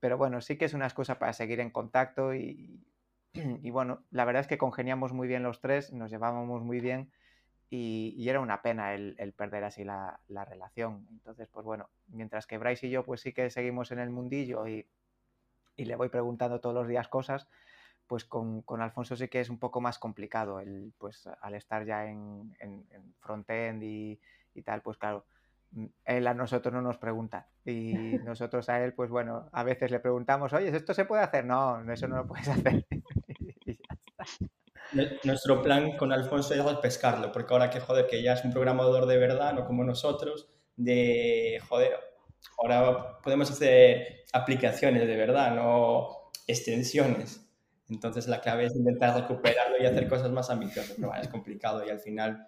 Pero 0.00 0.18
bueno, 0.18 0.42
sí 0.42 0.58
que 0.58 0.66
es 0.66 0.74
una 0.74 0.84
excusa 0.84 1.18
para 1.18 1.32
seguir 1.32 1.60
en 1.60 1.70
contacto 1.70 2.34
y, 2.34 2.84
bueno, 3.70 4.04
la 4.10 4.26
verdad 4.26 4.42
es 4.42 4.46
que 4.46 4.58
congeniamos 4.58 5.14
muy 5.14 5.28
bien 5.28 5.42
los 5.42 5.62
tres, 5.62 5.94
nos 5.94 6.10
llevábamos 6.10 6.62
muy 6.62 6.78
bien 6.78 7.10
y, 7.70 8.28
era 8.28 8.40
una 8.40 8.60
pena 8.60 8.92
el, 8.92 9.32
perder 9.34 9.64
así 9.64 9.82
la, 9.82 10.20
la, 10.28 10.44
relación. 10.44 11.06
Entonces, 11.10 11.48
pues 11.48 11.64
bueno, 11.64 11.88
mientras 12.08 12.46
que 12.46 12.58
Bryce 12.58 12.88
y 12.88 12.90
yo 12.90 13.02
pues 13.02 13.22
sí 13.22 13.32
que 13.32 13.48
seguimos 13.48 13.92
en 13.92 13.98
el 13.98 14.10
mundillo 14.10 14.66
y 14.66 14.86
le 15.76 15.96
voy 15.96 16.10
preguntando 16.10 16.60
todos 16.60 16.74
los 16.74 16.86
días 16.86 17.08
cosas, 17.08 17.48
pues 18.06 18.24
con, 18.24 18.62
con, 18.62 18.82
Alfonso 18.82 19.16
sí 19.16 19.28
que 19.28 19.40
es 19.40 19.50
un 19.50 19.58
poco 19.58 19.80
más 19.80 19.98
complicado, 19.98 20.60
el, 20.60 20.92
pues 20.98 21.26
al 21.40 21.54
estar 21.54 21.84
ya 21.84 22.06
en, 22.06 22.54
en, 22.60 22.86
en 22.90 23.14
frontend 23.20 23.82
y, 23.82 24.20
y 24.54 24.62
tal, 24.62 24.82
pues 24.82 24.98
claro, 24.98 25.24
él 26.04 26.26
a 26.26 26.34
nosotros 26.34 26.72
no 26.72 26.82
nos 26.82 26.98
pregunta 26.98 27.48
y 27.64 27.92
nosotros 28.24 28.68
a 28.68 28.84
él, 28.84 28.94
pues 28.94 29.10
bueno, 29.10 29.48
a 29.52 29.62
veces 29.62 29.90
le 29.90 30.00
preguntamos, 30.00 30.52
oye, 30.52 30.74
¿esto 30.74 30.94
se 30.94 31.04
puede 31.04 31.22
hacer? 31.22 31.44
No, 31.44 31.80
eso 31.90 32.08
no 32.08 32.16
lo 32.16 32.26
puedes 32.26 32.48
hacer. 32.48 32.86
Nuestro 35.24 35.60
plan 35.62 35.96
con 35.96 36.12
Alfonso 36.12 36.54
es 36.54 36.76
pescarlo, 36.78 37.32
porque 37.32 37.52
ahora 37.52 37.70
que 37.70 37.80
joder, 37.80 38.06
que 38.06 38.22
ya 38.22 38.34
es 38.34 38.44
un 38.44 38.52
programador 38.52 39.06
de 39.06 39.16
verdad, 39.16 39.52
no 39.52 39.66
como 39.66 39.82
nosotros, 39.82 40.48
de 40.76 41.60
joder, 41.68 41.98
ahora 42.58 43.18
podemos 43.20 43.50
hacer 43.50 44.24
aplicaciones 44.32 45.06
de 45.06 45.16
verdad, 45.16 45.54
no 45.54 46.30
extensiones. 46.46 47.43
Entonces 47.88 48.28
la 48.28 48.40
clave 48.40 48.66
es 48.66 48.74
intentar 48.74 49.20
recuperarlo 49.20 49.76
y 49.80 49.86
hacer 49.86 50.08
cosas 50.08 50.30
más 50.30 50.50
ambiciosas, 50.50 50.94
pero 50.96 51.08
bueno, 51.08 51.22
es 51.22 51.28
complicado 51.28 51.84
y 51.84 51.90
al 51.90 52.00
final 52.00 52.46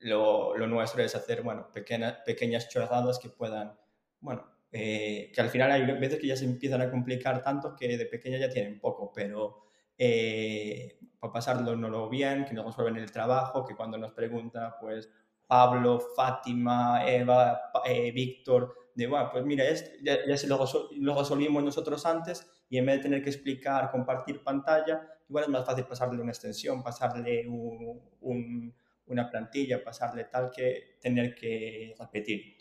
lo, 0.00 0.56
lo, 0.56 0.66
nuestro 0.66 1.02
es 1.02 1.14
hacer, 1.14 1.42
bueno, 1.42 1.68
pequeña, 1.72 2.22
pequeñas 2.24 2.68
chorradas 2.68 3.18
que 3.18 3.30
puedan, 3.30 3.74
bueno, 4.20 4.46
eh, 4.70 5.30
que 5.34 5.40
al 5.40 5.48
final 5.48 5.70
hay 5.70 5.86
veces 5.86 6.18
que 6.18 6.26
ya 6.26 6.36
se 6.36 6.44
empiezan 6.44 6.82
a 6.82 6.90
complicar 6.90 7.42
tanto 7.42 7.74
que 7.74 7.96
de 7.96 8.06
pequeña 8.06 8.38
ya 8.38 8.50
tienen 8.50 8.80
poco, 8.80 9.12
pero 9.14 9.64
eh, 9.96 10.98
para 11.18 11.32
pasarlo 11.32 11.76
no 11.76 11.88
lo 11.88 12.08
bien, 12.10 12.44
que 12.44 12.54
nos 12.54 12.66
resuelven 12.66 12.96
el 12.96 13.10
trabajo, 13.10 13.64
que 13.64 13.74
cuando 13.74 13.96
nos 13.96 14.12
pregunta, 14.12 14.76
pues, 14.80 15.08
Pablo, 15.46 16.00
Fátima, 16.16 17.06
Eva, 17.06 17.70
eh, 17.86 18.10
Víctor, 18.12 18.74
de, 18.94 19.06
bueno, 19.06 19.28
pues 19.32 19.44
mira, 19.44 19.64
esto 19.64 19.90
ya, 20.02 20.18
ya 20.26 20.36
se 20.36 20.46
lo, 20.46 20.58
lo, 20.96 21.18
resolvimos 21.18 21.62
nosotros 21.62 22.04
antes 22.06 22.50
y 22.74 22.78
en 22.78 22.86
vez 22.86 22.96
de 22.96 23.02
tener 23.04 23.22
que 23.22 23.30
explicar, 23.30 23.88
compartir 23.88 24.42
pantalla, 24.42 25.08
igual 25.28 25.44
es 25.44 25.50
más 25.50 25.64
fácil 25.64 25.84
pasarle 25.84 26.20
una 26.20 26.32
extensión, 26.32 26.82
pasarle 26.82 27.46
un, 27.46 28.02
un 28.20 28.74
una 29.06 29.30
plantilla, 29.30 29.84
pasarle 29.84 30.24
tal 30.24 30.50
que 30.50 30.98
tener 31.00 31.36
que 31.36 31.94
repetir. 31.96 32.56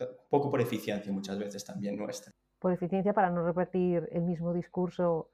Un 0.00 0.06
poco 0.30 0.50
por 0.50 0.62
eficiencia 0.62 1.12
muchas 1.12 1.38
veces 1.38 1.62
también 1.66 1.98
nuestra. 1.98 2.32
Por 2.58 2.72
eficiencia 2.72 3.12
para 3.12 3.28
no 3.28 3.44
repetir 3.44 4.08
el 4.10 4.22
mismo 4.22 4.54
discurso 4.54 5.32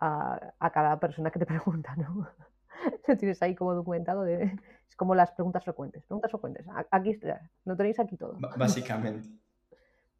a, 0.00 0.52
a 0.58 0.70
cada 0.70 1.00
persona 1.00 1.30
que 1.30 1.38
te 1.38 1.46
pregunta, 1.54 1.96
¿no? 1.96 2.28
tienes 3.18 3.40
ahí 3.40 3.54
como 3.54 3.72
documentado. 3.72 4.24
De, 4.24 4.54
es 4.86 4.96
como 4.96 5.14
las 5.14 5.30
preguntas 5.30 5.64
frecuentes. 5.64 6.04
Preguntas 6.04 6.30
frecuentes. 6.30 6.66
Aquí 6.90 7.18
lo 7.64 7.74
tenéis 7.74 7.98
aquí 8.00 8.18
todo. 8.18 8.36
Básicamente. 8.58 9.30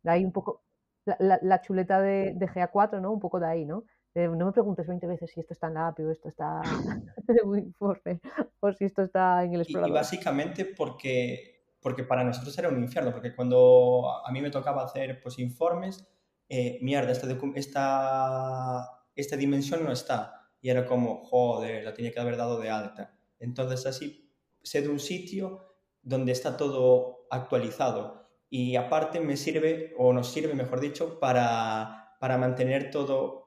De 0.02 0.10
ahí 0.10 0.24
un 0.24 0.32
poco 0.32 0.62
la, 1.04 1.60
chuleta 1.60 2.00
de, 2.00 2.32
de, 2.34 2.46
GA4, 2.46 3.00
¿no? 3.00 3.12
Un 3.12 3.20
poco 3.20 3.40
de 3.40 3.46
ahí, 3.46 3.64
¿no? 3.64 3.84
no 4.14 4.46
me 4.46 4.52
preguntes 4.52 4.86
20 4.86 5.06
veces 5.06 5.30
si 5.30 5.40
esto 5.40 5.54
está 5.54 5.68
en 5.68 5.74
la 5.74 5.88
API 5.88 6.02
o 6.02 6.10
esto 6.10 6.28
está 6.28 6.60
en 7.28 7.48
WinForce 7.48 8.20
o 8.60 8.72
si 8.72 8.84
esto 8.84 9.02
está 9.02 9.44
en 9.44 9.54
el 9.54 9.62
explorador. 9.62 9.90
Y, 9.90 9.92
básicamente 9.92 10.64
porque, 10.66 11.64
porque 11.80 12.04
para 12.04 12.24
nosotros 12.24 12.56
era 12.58 12.68
un 12.68 12.82
infierno, 12.82 13.12
porque 13.12 13.34
cuando 13.34 14.10
a 14.24 14.30
mí 14.30 14.42
me 14.42 14.50
tocaba 14.50 14.84
hacer 14.84 15.20
pues, 15.22 15.38
informes, 15.38 16.06
eh, 16.48 16.78
mierda, 16.82 17.12
esta, 17.12 17.26
esta, 17.54 18.90
esta 19.16 19.36
dimensión 19.36 19.84
no 19.84 19.92
está. 19.92 20.50
Y 20.60 20.68
era 20.68 20.86
como, 20.86 21.24
joder, 21.24 21.82
la 21.82 21.94
tenía 21.94 22.12
que 22.12 22.20
haber 22.20 22.36
dado 22.36 22.60
de 22.60 22.70
alta. 22.70 23.14
Entonces 23.38 23.86
así 23.86 24.30
sé 24.62 24.82
de 24.82 24.88
un 24.88 25.00
sitio 25.00 25.74
donde 26.02 26.32
está 26.32 26.56
todo 26.56 27.26
actualizado. 27.30 28.21
Y 28.52 28.76
aparte 28.76 29.18
me 29.18 29.38
sirve, 29.38 29.94
o 29.96 30.12
nos 30.12 30.30
sirve, 30.30 30.52
mejor 30.52 30.80
dicho, 30.80 31.18
para, 31.18 32.16
para 32.20 32.36
mantener 32.36 32.90
todo 32.90 33.42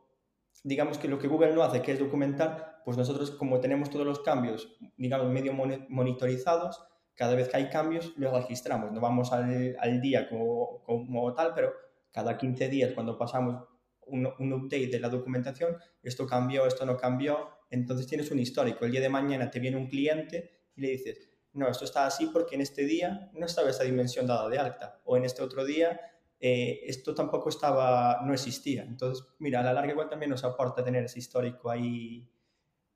digamos 0.66 0.98
que 0.98 1.08
lo 1.08 1.20
que 1.20 1.28
Google 1.28 1.54
no 1.54 1.64
hace, 1.64 1.84
que 1.84 1.92
es 1.92 2.00
documentar, 2.00 2.82
pues 2.84 2.98
nosotros 2.98 3.30
como 3.30 3.60
tenemos 3.60 3.92
todos 3.92 4.06
los 4.06 4.20
cambios, 4.22 4.76
digamos, 4.98 5.30
medio 5.30 5.54
monitorizados, 5.54 6.84
cada 7.14 7.36
vez 7.36 7.50
que 7.50 7.58
hay 7.58 7.70
cambios 7.70 8.14
los 8.18 8.34
registramos. 8.34 8.92
No 8.92 9.00
vamos 9.00 9.32
al, 9.32 9.78
al 9.80 10.02
día 10.02 10.28
como, 10.28 10.82
como, 10.84 11.34
tal, 11.36 11.54
pero 11.54 11.72
cada 12.12 12.36
15 12.38 12.68
días 12.68 12.94
cuando 12.94 13.16
pasamos 13.16 13.64
un, 14.08 14.28
un, 14.40 14.54
update 14.54 14.88
de 14.88 15.00
la 15.00 15.10
documentación, 15.10 15.78
esto 16.02 16.26
cambió, 16.26 16.66
esto 16.66 16.86
no 16.86 16.98
cambió, 16.98 17.50
entonces 17.70 18.08
tienes 18.08 18.32
un 18.32 18.40
histórico. 18.40 18.86
El 18.86 18.92
día 18.92 19.02
de 19.02 19.10
mañana 19.10 19.52
te 19.52 19.60
viene 19.60 19.78
un 19.78 19.88
cliente 19.88 20.50
y 20.76 20.82
le 20.82 20.90
dices, 20.90 21.30
no, 21.56 21.68
esto 21.68 21.86
está 21.86 22.06
así 22.06 22.28
porque 22.28 22.56
en 22.56 22.62
este 22.62 22.84
día 22.84 23.30
no 23.34 23.46
estaba 23.46 23.70
esa 23.70 23.84
dimensión 23.84 24.28
dada 24.28 24.48
de 24.50 24.60
alta, 24.60 25.02
o 25.06 25.18
en 25.18 25.26
este 25.26 25.42
otro 25.42 25.66
día 25.66 26.00
eh, 26.40 26.82
esto 26.86 27.16
tampoco 27.16 27.50
estaba, 27.50 28.22
no 28.24 28.34
existía. 28.34 28.84
Entonces, 28.84 29.26
mira, 29.40 29.62
a 29.62 29.64
la 29.64 29.74
larga 29.74 29.92
igual 29.92 30.10
también 30.10 30.30
nos 30.30 30.44
aporta 30.44 30.84
tener 30.84 31.04
ese 31.06 31.20
histórico 31.20 31.70
ahí 31.70 32.30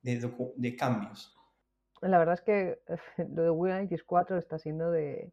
de, 0.01 0.75
cambios. 0.77 1.35
La 2.01 2.19
verdad 2.19 2.35
es 2.35 2.41
que 2.41 2.79
lo 3.33 3.43
de 3.43 3.49
Windows 3.49 4.03
4 4.03 4.37
está 4.37 4.59
siendo 4.59 4.91
de, 4.91 5.31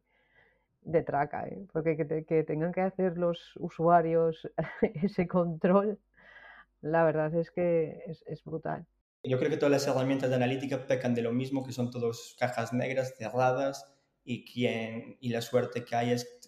traca, 1.05 1.47
¿eh? 1.47 1.67
porque 1.73 1.97
que, 1.97 2.43
tengan 2.43 2.71
que 2.71 2.81
hacer 2.81 3.17
los 3.17 3.55
usuarios 3.57 4.49
ese 4.81 5.27
control, 5.27 5.99
la 6.81 7.03
verdad 7.03 7.33
es 7.35 7.51
que 7.51 8.03
es, 8.25 8.43
brutal. 8.43 8.85
Yo 9.23 9.37
creo 9.37 9.49
que 9.49 9.57
todas 9.57 9.71
las 9.71 9.87
herramientas 9.87 10.29
de 10.29 10.35
analítica 10.35 10.87
pecan 10.87 11.13
de 11.13 11.21
lo 11.21 11.33
mismo, 11.33 11.63
que 11.63 11.73
son 11.73 11.91
todos 11.91 12.35
cajas 12.39 12.73
negras 12.73 13.15
cerradas 13.17 13.91
y, 14.23 14.45
quien, 14.45 15.17
y 15.19 15.29
la 15.29 15.41
suerte 15.41 15.83
que 15.83 15.95
hay 15.95 16.11
es 16.11 16.39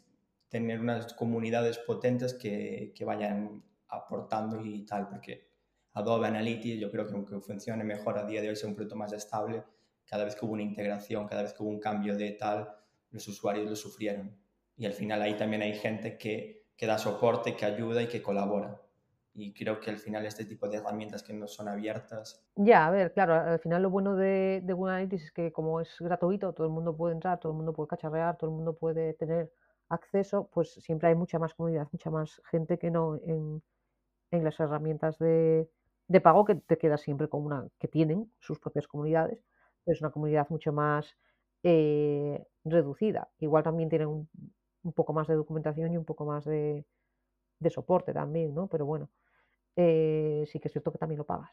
tener 0.49 0.79
unas 0.79 1.13
comunidades 1.13 1.77
potentes 1.79 2.33
que, 2.33 2.93
que 2.95 3.05
vayan 3.05 3.63
aportando 3.87 4.63
y 4.65 4.85
tal, 4.85 5.09
porque 5.09 5.49
Adobe 5.93 6.27
Analytics 6.27 6.79
yo 6.79 6.91
creo 6.91 7.07
que 7.07 7.13
aunque 7.13 7.39
funcione 7.39 7.83
mejor 7.83 8.17
a 8.17 8.25
día 8.25 8.41
de 8.41 8.47
hoy, 8.47 8.53
es 8.53 8.63
un 8.63 8.75
producto 8.75 8.95
más 8.95 9.11
estable, 9.13 9.63
cada 10.05 10.23
vez 10.23 10.35
que 10.35 10.45
hubo 10.45 10.53
una 10.53 10.63
integración, 10.63 11.27
cada 11.27 11.43
vez 11.43 11.53
que 11.53 11.63
hubo 11.63 11.69
un 11.69 11.79
cambio 11.79 12.15
de 12.15 12.31
tal, 12.31 12.69
los 13.11 13.27
usuarios 13.27 13.69
lo 13.69 13.75
sufrieron. 13.75 14.37
Y 14.75 14.85
al 14.85 14.93
final 14.93 15.21
ahí 15.21 15.35
también 15.35 15.61
hay 15.61 15.73
gente 15.73 16.17
que, 16.17 16.67
que 16.75 16.85
da 16.85 16.97
soporte, 16.97 17.55
que 17.55 17.65
ayuda 17.65 18.01
y 18.01 18.07
que 18.07 18.21
colabora. 18.21 18.81
Y 19.33 19.53
creo 19.53 19.79
que 19.79 19.91
al 19.91 19.97
final 19.97 20.25
este 20.25 20.45
tipo 20.45 20.67
de 20.67 20.77
herramientas 20.77 21.23
que 21.23 21.33
no 21.33 21.47
son 21.47 21.67
abiertas. 21.67 22.43
Ya, 22.55 22.87
a 22.87 22.91
ver, 22.91 23.13
claro, 23.13 23.35
al 23.35 23.59
final 23.59 23.83
lo 23.83 23.89
bueno 23.89 24.15
de, 24.15 24.61
de 24.63 24.73
Google 24.73 24.93
Analytics 24.93 25.23
es 25.25 25.31
que 25.31 25.51
como 25.51 25.79
es 25.79 25.95
gratuito, 25.99 26.53
todo 26.53 26.67
el 26.67 26.73
mundo 26.73 26.95
puede 26.95 27.13
entrar, 27.13 27.39
todo 27.39 27.51
el 27.51 27.57
mundo 27.57 27.73
puede 27.73 27.87
cacharrear, 27.87 28.37
todo 28.37 28.49
el 28.49 28.55
mundo 28.55 28.75
puede 28.75 29.13
tener 29.13 29.51
acceso, 29.89 30.49
pues 30.51 30.73
siempre 30.73 31.09
hay 31.09 31.15
mucha 31.15 31.39
más 31.39 31.53
comunidad, 31.53 31.87
mucha 31.91 32.09
más 32.09 32.41
gente 32.49 32.77
que 32.77 32.91
no 32.91 33.19
en, 33.25 33.61
en 34.31 34.43
las 34.43 34.59
herramientas 34.59 35.17
de, 35.19 35.69
de, 36.07 36.21
pago 36.21 36.45
que 36.45 36.55
te 36.55 36.77
quedas 36.77 37.01
siempre 37.01 37.27
con 37.29 37.45
una 37.45 37.67
que 37.79 37.87
tienen 37.87 38.31
sus 38.39 38.59
propias 38.59 38.87
comunidades, 38.87 39.43
pero 39.83 39.95
es 39.95 40.01
una 40.01 40.11
comunidad 40.11 40.47
mucho 40.49 40.71
más 40.73 41.17
eh, 41.63 42.45
reducida. 42.63 43.29
Igual 43.39 43.63
también 43.63 43.89
tienen 43.89 44.07
un, 44.07 44.29
poco 44.93 45.13
más 45.13 45.27
de 45.27 45.35
documentación 45.35 45.93
y 45.93 45.97
un 45.97 46.05
poco 46.05 46.25
más 46.25 46.45
de, 46.45 46.85
de 47.59 47.69
soporte 47.69 48.13
también, 48.13 48.53
¿no? 48.53 48.67
Pero 48.67 48.85
bueno, 48.85 49.09
eh, 49.75 50.45
sí 50.47 50.59
que 50.59 50.67
es 50.67 50.71
cierto 50.71 50.91
que 50.91 50.97
también 50.97 51.19
lo 51.19 51.25
pagas. 51.25 51.51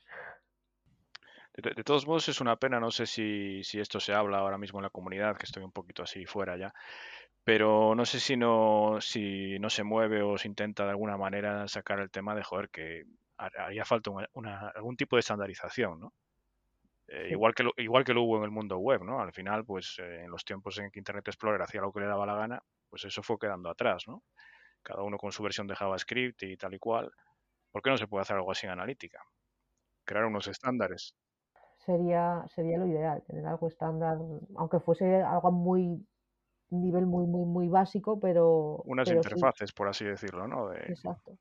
De, 1.55 1.71
de, 1.71 1.85
todos 1.85 2.07
modos, 2.07 2.29
es 2.29 2.41
una 2.41 2.57
pena, 2.57 2.79
no 2.79 2.91
sé 2.91 3.07
si, 3.07 3.65
si, 3.65 3.81
esto 3.81 3.99
se 3.99 4.13
habla 4.13 4.39
ahora 4.39 4.59
mismo 4.59 4.79
en 4.79 4.85
la 4.85 4.91
comunidad, 4.91 5.37
que 5.37 5.47
estoy 5.47 5.63
un 5.63 5.73
poquito 5.73 6.03
así 6.03 6.27
fuera 6.27 6.57
ya, 6.57 6.75
pero 7.45 7.95
no 7.95 8.05
sé 8.05 8.21
si 8.21 8.37
no, 8.37 8.99
si 9.01 9.59
no 9.59 9.71
se 9.71 9.85
mueve 9.85 10.23
o 10.23 10.37
se 10.37 10.49
intenta 10.49 10.85
de 10.85 10.91
alguna 10.91 11.17
manera 11.17 11.67
sacar 11.69 12.01
el 12.01 12.11
tema 12.11 12.35
de, 12.35 12.43
joder, 12.43 12.69
que 12.69 13.05
haría 13.37 13.85
falta 13.85 14.11
una, 14.33 14.69
algún 14.75 14.97
tipo 14.97 15.17
de 15.17 15.21
estandarización, 15.21 16.01
¿no? 16.01 16.13
Eh, 17.09 17.29
igual, 17.31 17.55
que 17.55 17.63
lo, 17.63 17.73
igual 17.77 18.05
que 18.05 18.15
lo 18.15 18.23
hubo 18.23 18.39
en 18.39 18.45
el 18.45 18.51
mundo 18.51 18.79
web, 18.79 19.05
¿no? 19.05 19.21
Al 19.21 19.33
final, 19.33 19.65
pues 19.65 19.97
eh, 20.01 20.25
en 20.25 20.31
los 20.31 20.45
tiempos 20.45 20.77
en 20.79 20.91
que 20.91 20.99
Internet 20.99 21.29
Explorer 21.29 21.63
hacía 21.63 21.81
lo 21.81 21.93
que 21.93 22.01
le 22.01 22.07
daba 22.07 22.27
la 22.27 22.35
gana, 22.35 22.63
pues 22.91 23.05
eso 23.05 23.23
fue 23.23 23.39
quedando 23.39 23.71
atrás, 23.71 24.09
¿no? 24.09 24.25
Cada 24.87 25.03
uno 25.03 25.19
con 25.19 25.33
su 25.33 25.43
versión 25.43 25.67
de 25.67 25.75
JavaScript 25.75 26.45
y 26.45 26.57
tal 26.57 26.73
y 26.75 26.79
cual. 26.79 27.11
¿Por 27.73 27.83
qué 27.83 27.91
no 27.91 27.99
se 27.99 28.07
puede 28.07 28.23
hacer 28.23 28.37
algo 28.37 28.53
así 28.53 28.67
en 28.67 28.73
analítica? 28.73 29.21
Crear 30.05 30.25
unos 30.27 30.47
estándares. 30.47 31.13
Sería, 31.79 32.45
sería 32.55 32.79
lo 32.79 32.87
ideal, 32.87 33.21
tener 33.27 33.45
algo 33.47 33.67
estándar, 33.67 34.17
aunque 34.55 34.79
fuese 34.79 35.23
algo 35.23 35.51
muy 35.51 36.07
nivel 36.71 37.05
muy, 37.07 37.27
muy, 37.27 37.47
muy 37.47 37.69
básico, 37.69 38.21
pero... 38.21 38.83
Unas 38.85 39.09
pero 39.09 39.19
interfaces, 39.19 39.71
sí. 39.71 39.75
por 39.75 39.89
así 39.89 40.05
decirlo, 40.05 40.47
¿no? 40.47 40.69
De... 40.69 40.79
Exacto. 40.87 41.37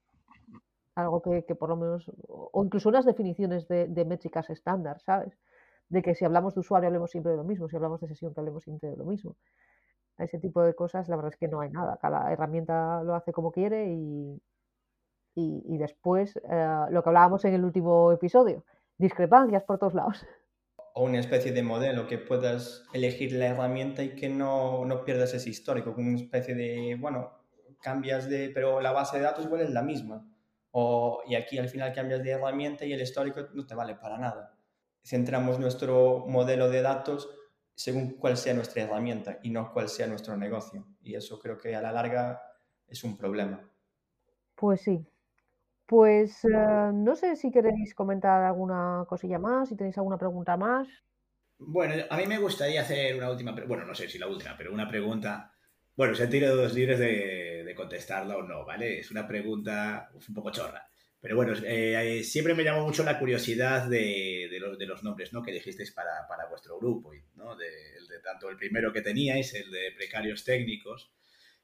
Algo 0.95 1.21
que, 1.21 1.45
que, 1.45 1.53
por 1.53 1.69
lo 1.69 1.75
menos, 1.75 2.11
o 2.27 2.63
incluso 2.63 2.89
unas 2.89 3.05
definiciones 3.05 3.67
de, 3.67 3.87
de, 3.87 4.05
métricas 4.05 4.49
estándar, 4.49 4.99
¿sabes? 5.01 5.37
De 5.89 6.01
que 6.01 6.15
si 6.15 6.25
hablamos 6.25 6.55
de 6.55 6.61
usuario 6.61 6.87
hablemos 6.87 7.11
siempre 7.11 7.31
de 7.31 7.37
lo 7.37 7.43
mismo, 7.43 7.69
si 7.69 7.75
hablamos 7.75 8.01
de 8.01 8.07
sesión 8.07 8.33
que 8.33 8.39
hablemos 8.39 8.63
siempre 8.63 8.89
de 8.89 8.97
lo 8.97 9.05
mismo. 9.05 9.35
Ese 10.17 10.39
tipo 10.39 10.61
de 10.63 10.75
cosas, 10.75 11.09
la 11.09 11.15
verdad 11.15 11.33
es 11.33 11.37
que 11.37 11.47
no 11.47 11.59
hay 11.61 11.69
nada. 11.69 11.97
Cada 12.01 12.31
herramienta 12.31 13.03
lo 13.03 13.15
hace 13.15 13.31
como 13.33 13.51
quiere 13.51 13.87
y, 13.91 14.41
y, 15.35 15.63
y 15.65 15.77
después, 15.77 16.37
eh, 16.49 16.85
lo 16.89 17.03
que 17.03 17.09
hablábamos 17.09 17.43
en 17.45 17.53
el 17.53 17.65
último 17.65 18.11
episodio, 18.11 18.63
discrepancias 18.97 19.63
por 19.63 19.77
todos 19.77 19.93
lados 19.93 20.25
o 20.97 21.03
una 21.03 21.19
especie 21.19 21.51
de 21.51 21.61
modelo 21.61 22.07
que 22.07 22.17
puedas 22.17 22.85
elegir 22.93 23.33
la 23.33 23.47
herramienta 23.47 24.01
y 24.01 24.15
que 24.15 24.29
no, 24.29 24.85
no 24.85 25.03
pierdas 25.03 25.33
ese 25.33 25.49
histórico, 25.49 25.93
como 25.93 26.07
una 26.07 26.17
especie 26.17 26.55
de, 26.55 26.95
bueno, 26.97 27.33
cambias 27.81 28.29
de, 28.29 28.49
pero 28.53 28.79
la 28.79 28.93
base 28.93 29.17
de 29.17 29.23
datos 29.23 29.43
igual 29.43 29.59
es 29.59 29.71
la 29.71 29.81
misma. 29.81 30.25
O, 30.71 31.21
y 31.27 31.35
aquí 31.35 31.57
al 31.57 31.67
final 31.67 31.91
cambias 31.91 32.23
de 32.23 32.31
herramienta 32.31 32.85
y 32.85 32.93
el 32.93 33.01
histórico 33.01 33.41
no 33.53 33.65
te 33.65 33.75
vale 33.75 33.95
para 33.95 34.17
nada. 34.17 34.57
Centramos 35.03 35.59
nuestro 35.59 36.25
modelo 36.27 36.69
de 36.69 36.81
datos 36.81 37.29
según 37.75 38.17
cuál 38.17 38.37
sea 38.37 38.53
nuestra 38.53 38.83
herramienta 38.83 39.39
y 39.43 39.49
no 39.51 39.71
cuál 39.73 39.89
sea 39.89 40.07
nuestro 40.07 40.37
negocio. 40.37 40.87
Y 41.01 41.15
eso 41.15 41.39
creo 41.39 41.57
que 41.57 41.75
a 41.75 41.81
la 41.81 41.91
larga 41.91 42.41
es 42.87 43.03
un 43.03 43.17
problema. 43.17 43.69
Pues 44.55 44.81
sí, 44.81 45.07
pues 45.87 46.45
eh, 46.45 46.91
no 46.93 47.15
sé 47.15 47.35
si 47.37 47.51
queréis 47.51 47.95
comentar 47.95 48.43
alguna 48.43 49.05
cosilla 49.09 49.39
más, 49.39 49.69
si 49.69 49.75
tenéis 49.77 49.97
alguna 49.97 50.17
pregunta 50.17 50.57
más. 50.57 50.87
Bueno, 51.57 52.03
a 52.09 52.17
mí 52.17 52.25
me 52.27 52.37
gustaría 52.39 52.81
hacer 52.81 53.15
una 53.15 53.29
última, 53.31 53.53
bueno, 53.67 53.85
no 53.85 53.95
sé 53.95 54.09
si 54.09 54.17
la 54.17 54.27
última, 54.27 54.55
pero 54.57 54.73
una 54.73 54.87
pregunta. 54.87 55.53
Bueno, 55.95 56.13
sentiros 56.15 56.73
libres 56.73 56.99
de, 56.99 57.63
de 57.65 57.75
contestarla 57.75 58.37
o 58.37 58.43
no, 58.43 58.65
¿vale? 58.65 58.99
Es 58.99 59.11
una 59.11 59.25
pregunta 59.27 60.09
un 60.27 60.33
poco 60.33 60.51
chorra. 60.51 60.87
Pero 61.21 61.35
bueno, 61.35 61.53
eh, 61.65 62.23
siempre 62.23 62.53
me 62.53 62.63
llamó 62.63 62.85
mucho 62.85 63.03
la 63.03 63.17
curiosidad 63.17 63.87
de, 63.87 64.47
los, 64.59 65.03
nombres 65.03 65.33
¿no? 65.33 65.41
que 65.41 65.51
dijisteis 65.51 65.91
para, 65.91 66.27
vuestro 66.49 66.77
grupo, 66.77 67.11
¿no? 67.35 67.55
De, 67.55 67.67
tanto 68.23 68.49
el 68.49 68.57
primero 68.57 68.93
que 68.93 69.01
teníais, 69.01 69.53
el 69.53 69.69
de 69.71 69.91
precarios 69.95 70.43
técnicos, 70.43 71.11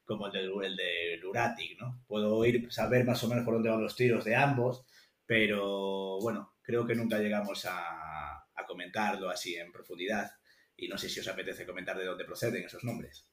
como 0.04 0.26
el 0.26 0.32
de, 0.32 0.66
el 0.66 0.76
de 0.76 1.16
Luratic, 1.18 1.80
¿no? 1.80 2.02
Puedo 2.06 2.44
ir, 2.44 2.72
saber 2.72 3.04
más 3.04 3.22
o 3.24 3.28
menos 3.28 3.44
por 3.44 3.54
dónde 3.54 3.70
van 3.70 3.82
los 3.82 3.96
tiros 3.96 4.24
de 4.24 4.36
ambos, 4.36 4.84
pero 5.26 6.18
bueno, 6.20 6.54
creo 6.62 6.86
que 6.86 6.94
nunca 6.94 7.18
llegamos 7.18 7.64
a, 7.64 8.44
a 8.54 8.66
comentarlo 8.66 9.30
así 9.30 9.56
en 9.56 9.72
profundidad 9.72 10.30
y 10.76 10.88
no 10.88 10.98
sé 10.98 11.08
si 11.08 11.20
os 11.20 11.28
apetece 11.28 11.66
comentar 11.66 11.96
de 11.96 12.04
dónde 12.04 12.24
proceden 12.24 12.64
esos 12.64 12.84
nombres. 12.84 13.28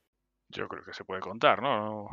Yo 0.50 0.68
creo 0.68 0.84
que 0.84 0.94
se 0.94 1.04
puede 1.04 1.22
contar, 1.22 1.62
¿no? 1.62 2.10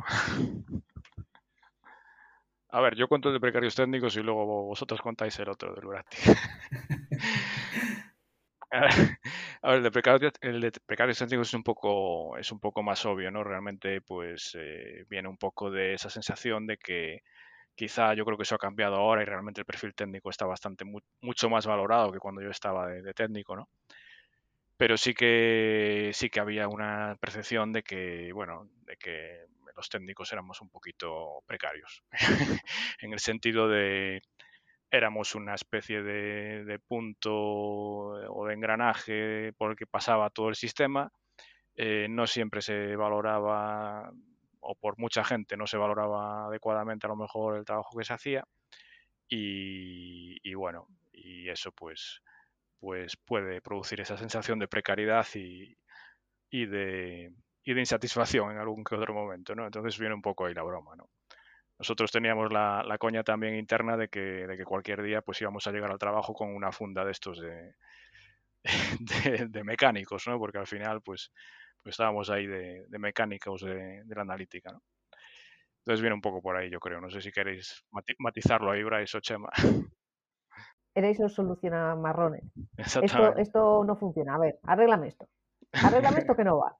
A 2.69 2.79
ver, 2.81 2.95
yo 2.95 3.07
cuento 3.09 3.31
de 3.31 3.39
precarios 3.41 3.75
técnicos 3.75 4.15
y 4.17 4.21
luego 4.21 4.45
vosotros 4.65 5.01
contáis 5.01 5.37
el 5.39 5.49
otro 5.49 5.73
de 5.73 5.81
Luratic. 5.81 6.19
A 9.61 9.69
ver, 9.69 9.77
el 9.77 9.83
de 9.83 9.91
precarios, 9.91 10.33
el 10.41 10.61
de 10.61 10.71
precarios 10.85 11.17
técnicos 11.17 11.47
es 11.49 11.53
un 11.53 11.63
poco 11.63 12.37
es 12.37 12.51
un 12.51 12.59
poco 12.59 12.83
más 12.83 13.05
obvio, 13.05 13.31
¿no? 13.31 13.43
Realmente, 13.43 14.01
pues 14.01 14.55
eh, 14.59 15.05
viene 15.09 15.27
un 15.29 15.37
poco 15.37 15.71
de 15.71 15.93
esa 15.93 16.09
sensación 16.09 16.67
de 16.67 16.77
que 16.77 17.21
quizá 17.75 18.13
yo 18.15 18.25
creo 18.25 18.37
que 18.37 18.43
eso 18.43 18.55
ha 18.55 18.59
cambiado 18.59 18.95
ahora 18.97 19.21
y 19.23 19.25
realmente 19.25 19.61
el 19.61 19.65
perfil 19.65 19.93
técnico 19.95 20.29
está 20.31 20.45
bastante 20.45 20.85
mu 20.85 20.99
mucho 21.21 21.49
más 21.49 21.65
valorado 21.67 22.11
que 22.11 22.19
cuando 22.19 22.41
yo 22.41 22.49
estaba 22.51 22.87
de, 22.87 23.01
de 23.03 23.13
técnico, 23.13 23.55
¿no? 23.55 23.69
pero 24.77 24.97
sí 24.97 25.13
que 25.13 26.11
sí 26.13 26.29
que 26.29 26.39
había 26.39 26.67
una 26.67 27.17
percepción 27.19 27.73
de 27.73 27.83
que, 27.83 28.31
bueno, 28.33 28.69
de 28.85 28.97
que 28.97 29.45
los 29.77 29.89
técnicos 29.89 30.33
éramos 30.33 30.59
un 30.61 30.69
poquito 30.69 31.43
precarios, 31.45 32.03
en 32.99 33.13
el 33.13 33.19
sentido 33.19 33.69
de 33.69 34.21
éramos 34.89 35.35
una 35.35 35.53
especie 35.53 36.01
de, 36.01 36.79
punto 36.87 37.33
o 37.33 38.45
de 38.47 38.53
engranaje 38.53 39.53
por 39.53 39.71
el 39.71 39.77
que 39.77 39.87
pasaba 39.87 40.29
todo 40.29 40.49
el 40.49 40.55
sistema. 40.55 41.11
Eh, 41.75 42.07
no 42.09 42.25
siempre 42.25 42.61
se 42.61 42.95
valoraba, 42.95 44.11
o 44.61 44.75
por 44.75 44.97
mucha 44.97 45.23
gente 45.23 45.57
no 45.57 45.67
se 45.67 45.77
valoraba 45.77 46.47
adecuadamente 46.47 47.05
a 47.05 47.09
lo 47.09 47.15
mejor 47.15 47.57
el 47.57 47.65
trabajo 47.65 47.97
que 47.97 48.05
se 48.05 48.13
hacía. 48.13 48.43
Y, 49.29 50.53
bueno, 50.53 50.87
y 51.11 51.49
eso 51.49 51.71
pues, 51.73 52.21
pues 52.79 53.17
puede 53.17 53.61
producir 53.61 54.01
esa 54.01 54.17
sensación 54.17 54.57
de 54.57 54.69
precariedad 54.69 55.27
y, 55.35 55.77
y, 56.49 56.65
de, 56.65 57.33
y 57.67 57.73
de 57.73 57.81
insatisfacción 57.81 58.51
en 58.51 58.59
algún 58.59 58.81
que 58.81 58.95
otro 58.95 59.13
momento, 59.13 59.53
¿no? 59.53 59.65
Entonces 59.65 59.99
viene 59.99 60.15
un 60.15 60.21
poco 60.21 60.45
ahí 60.45 60.53
la 60.53 60.63
broma, 60.63 60.95
¿no? 60.95 61.09
Nosotros 61.77 62.09
teníamos 62.09 62.49
la, 62.49 62.95
coña 62.97 63.23
también 63.23 63.55
interna 63.55 63.97
de 63.97 64.07
que, 64.07 64.21
de 64.47 64.55
que 64.55 64.63
cualquier 64.63 65.03
día 65.03 65.21
pues 65.21 65.41
íbamos 65.41 65.67
a 65.67 65.73
llegar 65.73 65.91
al 65.91 65.99
trabajo 65.99 66.33
con 66.33 66.55
una 66.55 66.71
funda 66.71 67.03
de 67.03 67.11
estos 67.11 67.41
de, 67.41 67.75
de, 69.49 69.63
mecánicos, 69.65 70.25
¿no? 70.27 70.39
Porque 70.39 70.59
al 70.59 70.65
final 70.65 71.01
pues, 71.01 71.33
pues 71.83 71.93
estábamos 71.93 72.29
ahí 72.29 72.47
de, 72.47 72.85
mecánicos 72.91 73.61
de, 73.63 74.01
la 74.07 74.21
analítica, 74.21 74.71
¿no? 74.71 74.81
Entonces 75.79 75.99
viene 75.99 76.15
un 76.15 76.21
poco 76.21 76.41
por 76.41 76.55
ahí, 76.55 76.69
yo 76.69 76.79
creo. 76.79 77.01
No 77.01 77.09
sé 77.09 77.19
si 77.19 77.33
queréis 77.33 77.83
matizarlo 78.19 78.71
ahí, 78.71 78.81
Bryce 78.81 79.17
o 79.17 79.19
Chema. 79.19 79.49
Erais 80.95 81.19
los 81.19 81.33
soluciona 81.33 81.97
marrones. 81.97 82.45
Esto, 82.77 83.35
esto 83.35 83.83
no 83.83 83.97
funciona. 83.97 84.35
A 84.35 84.39
ver, 84.39 84.57
arréglame 84.63 85.09
esto. 85.09 85.27
Arréglame 85.73 86.19
esto 86.19 86.33
que 86.33 86.45
no 86.45 86.59
va. 86.59 86.76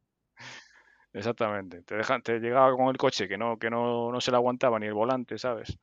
Exactamente. 1.13 1.81
Te, 1.83 1.95
dejan, 1.95 2.21
te 2.21 2.39
llegaba 2.39 2.75
con 2.75 2.87
el 2.87 2.97
coche 2.97 3.27
que 3.27 3.37
no, 3.37 3.57
que 3.57 3.69
no, 3.69 4.11
no 4.11 4.21
se 4.21 4.31
le 4.31 4.37
aguantaba 4.37 4.79
ni 4.79 4.87
el 4.87 4.93
volante, 4.93 5.37
¿sabes? 5.37 5.77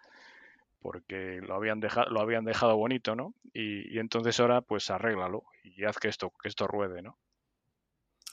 Porque 0.81 1.41
lo 1.43 1.55
habían 1.55 1.81
dejado, 1.81 2.11
lo 2.11 2.21
habían 2.21 2.45
dejado 2.45 2.77
bonito, 2.77 3.17
¿no? 3.17 3.35
Y, 3.53 3.99
entonces 3.99 4.39
ahora, 4.41 4.61
pues 4.61 4.91
arréglalo 4.91 5.45
y 5.63 5.85
haz 5.85 5.99
que 5.99 6.09
esto, 6.09 6.33
que 6.43 6.49
esto 6.49 6.67
ruede, 6.67 7.03
¿no? 7.03 7.19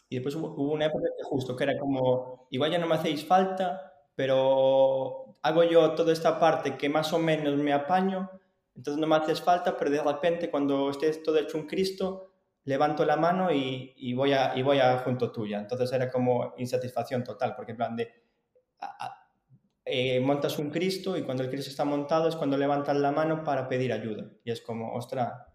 Y 0.10 0.16
después 0.16 0.36
hubo, 0.36 0.74
una 0.74 0.88
época 0.88 1.06
que 1.18 1.24
justo, 1.24 1.56
que 1.56 1.64
era 1.64 1.80
como, 1.80 2.48
igual 2.52 2.72
ya 2.72 2.78
no 2.78 2.88
me 2.88 2.96
hacéis 2.96 3.26
falta, 3.26 3.94
pero 4.14 5.38
hago 5.42 5.64
yo 5.64 5.96
toda 5.96 6.12
esta 6.12 6.38
parte 6.38 6.78
que 6.78 6.90
más 6.90 7.14
o 7.14 7.20
menos 7.20 7.56
me 7.56 7.72
apaño, 7.72 8.30
entonces 8.76 9.00
no 9.00 9.08
me 9.08 9.16
haces 9.16 9.42
falta, 9.42 9.78
pero 9.78 9.90
de 9.90 10.04
repente 10.04 10.50
cuando 10.50 10.90
estés 10.90 11.24
todo 11.24 11.38
hecho 11.38 11.58
un 11.58 11.66
Cristo, 11.66 12.31
levanto 12.66 13.06
la 13.06 13.16
mano 13.16 13.52
y, 13.52 14.14
voy, 14.14 14.34
a, 14.34 14.56
y 14.56 14.80
a 14.80 15.00
junto 15.00 15.32
tuya. 15.32 15.60
Entonces 15.60 15.92
era 15.92 16.12
como 16.12 16.54
insatisfacción 16.58 17.24
total, 17.24 17.56
porque 17.56 17.72
en 17.72 17.78
plan 17.78 17.96
de, 17.96 18.12
eh, 19.86 20.20
montas 20.20 20.60
un 20.60 20.70
Cristo 20.70 21.18
y 21.18 21.24
cuando 21.24 21.44
el 21.44 21.50
Cristo 21.50 21.70
está 21.70 21.86
montado 21.86 22.30
es 22.30 22.36
cuando 22.36 22.58
levantas 22.58 22.96
la 22.98 23.12
mano 23.12 23.44
para 23.44 23.68
pedir 23.68 23.92
ayuda. 23.92 24.32
Y 24.44 24.52
es 24.52 24.62
como, 24.62 24.94
ostra, 24.94 25.48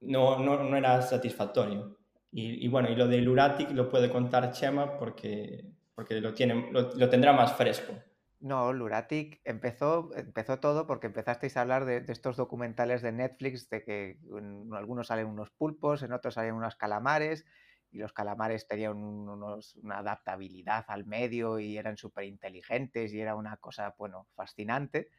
no, 0.00 0.76
era 0.76 1.00
satisfactorio. 1.02 1.98
Y, 2.32 2.68
bueno, 2.68 2.88
y 2.88 2.94
lo 2.94 3.08
del 3.08 3.28
Uratic 3.28 3.72
lo 3.72 3.88
puede 3.88 4.08
contar 4.08 4.52
Chema 4.52 4.96
porque, 4.96 5.72
porque 5.94 6.20
lo 6.20 7.08
tendrá 7.08 7.32
más 7.32 7.54
fresco. 7.54 7.92
No, 8.40 8.72
Luratic 8.72 9.40
empezó, 9.44 10.10
empezó 10.16 10.60
todo 10.60 10.86
porque 10.86 11.08
empezasteis 11.08 11.56
a 11.56 11.60
hablar 11.60 11.84
de, 11.84 12.04
estos 12.08 12.36
documentales 12.36 13.02
de 13.02 13.12
Netflix, 13.12 13.68
de 13.68 13.84
que 13.84 14.18
en 14.34 14.72
algunos 14.72 15.08
salen 15.08 15.26
unos 15.26 15.50
pulpos, 15.50 16.02
en 16.02 16.12
otros 16.12 16.34
salen 16.34 16.54
unos 16.54 16.74
calamares, 16.74 17.44
y 17.90 17.98
los 17.98 18.14
calamares 18.14 18.66
tenían 18.66 18.96
una 18.96 19.98
adaptabilidad 19.98 20.84
al 20.88 21.04
medio 21.04 21.58
y 21.58 21.76
eran 21.76 21.96
súper 21.96 22.24
inteligentes 22.24 23.12
y 23.12 23.20
era 23.20 23.34
una 23.34 23.56
cosa, 23.58 23.94
bueno, 23.98 24.26
fascinante 24.34 25.10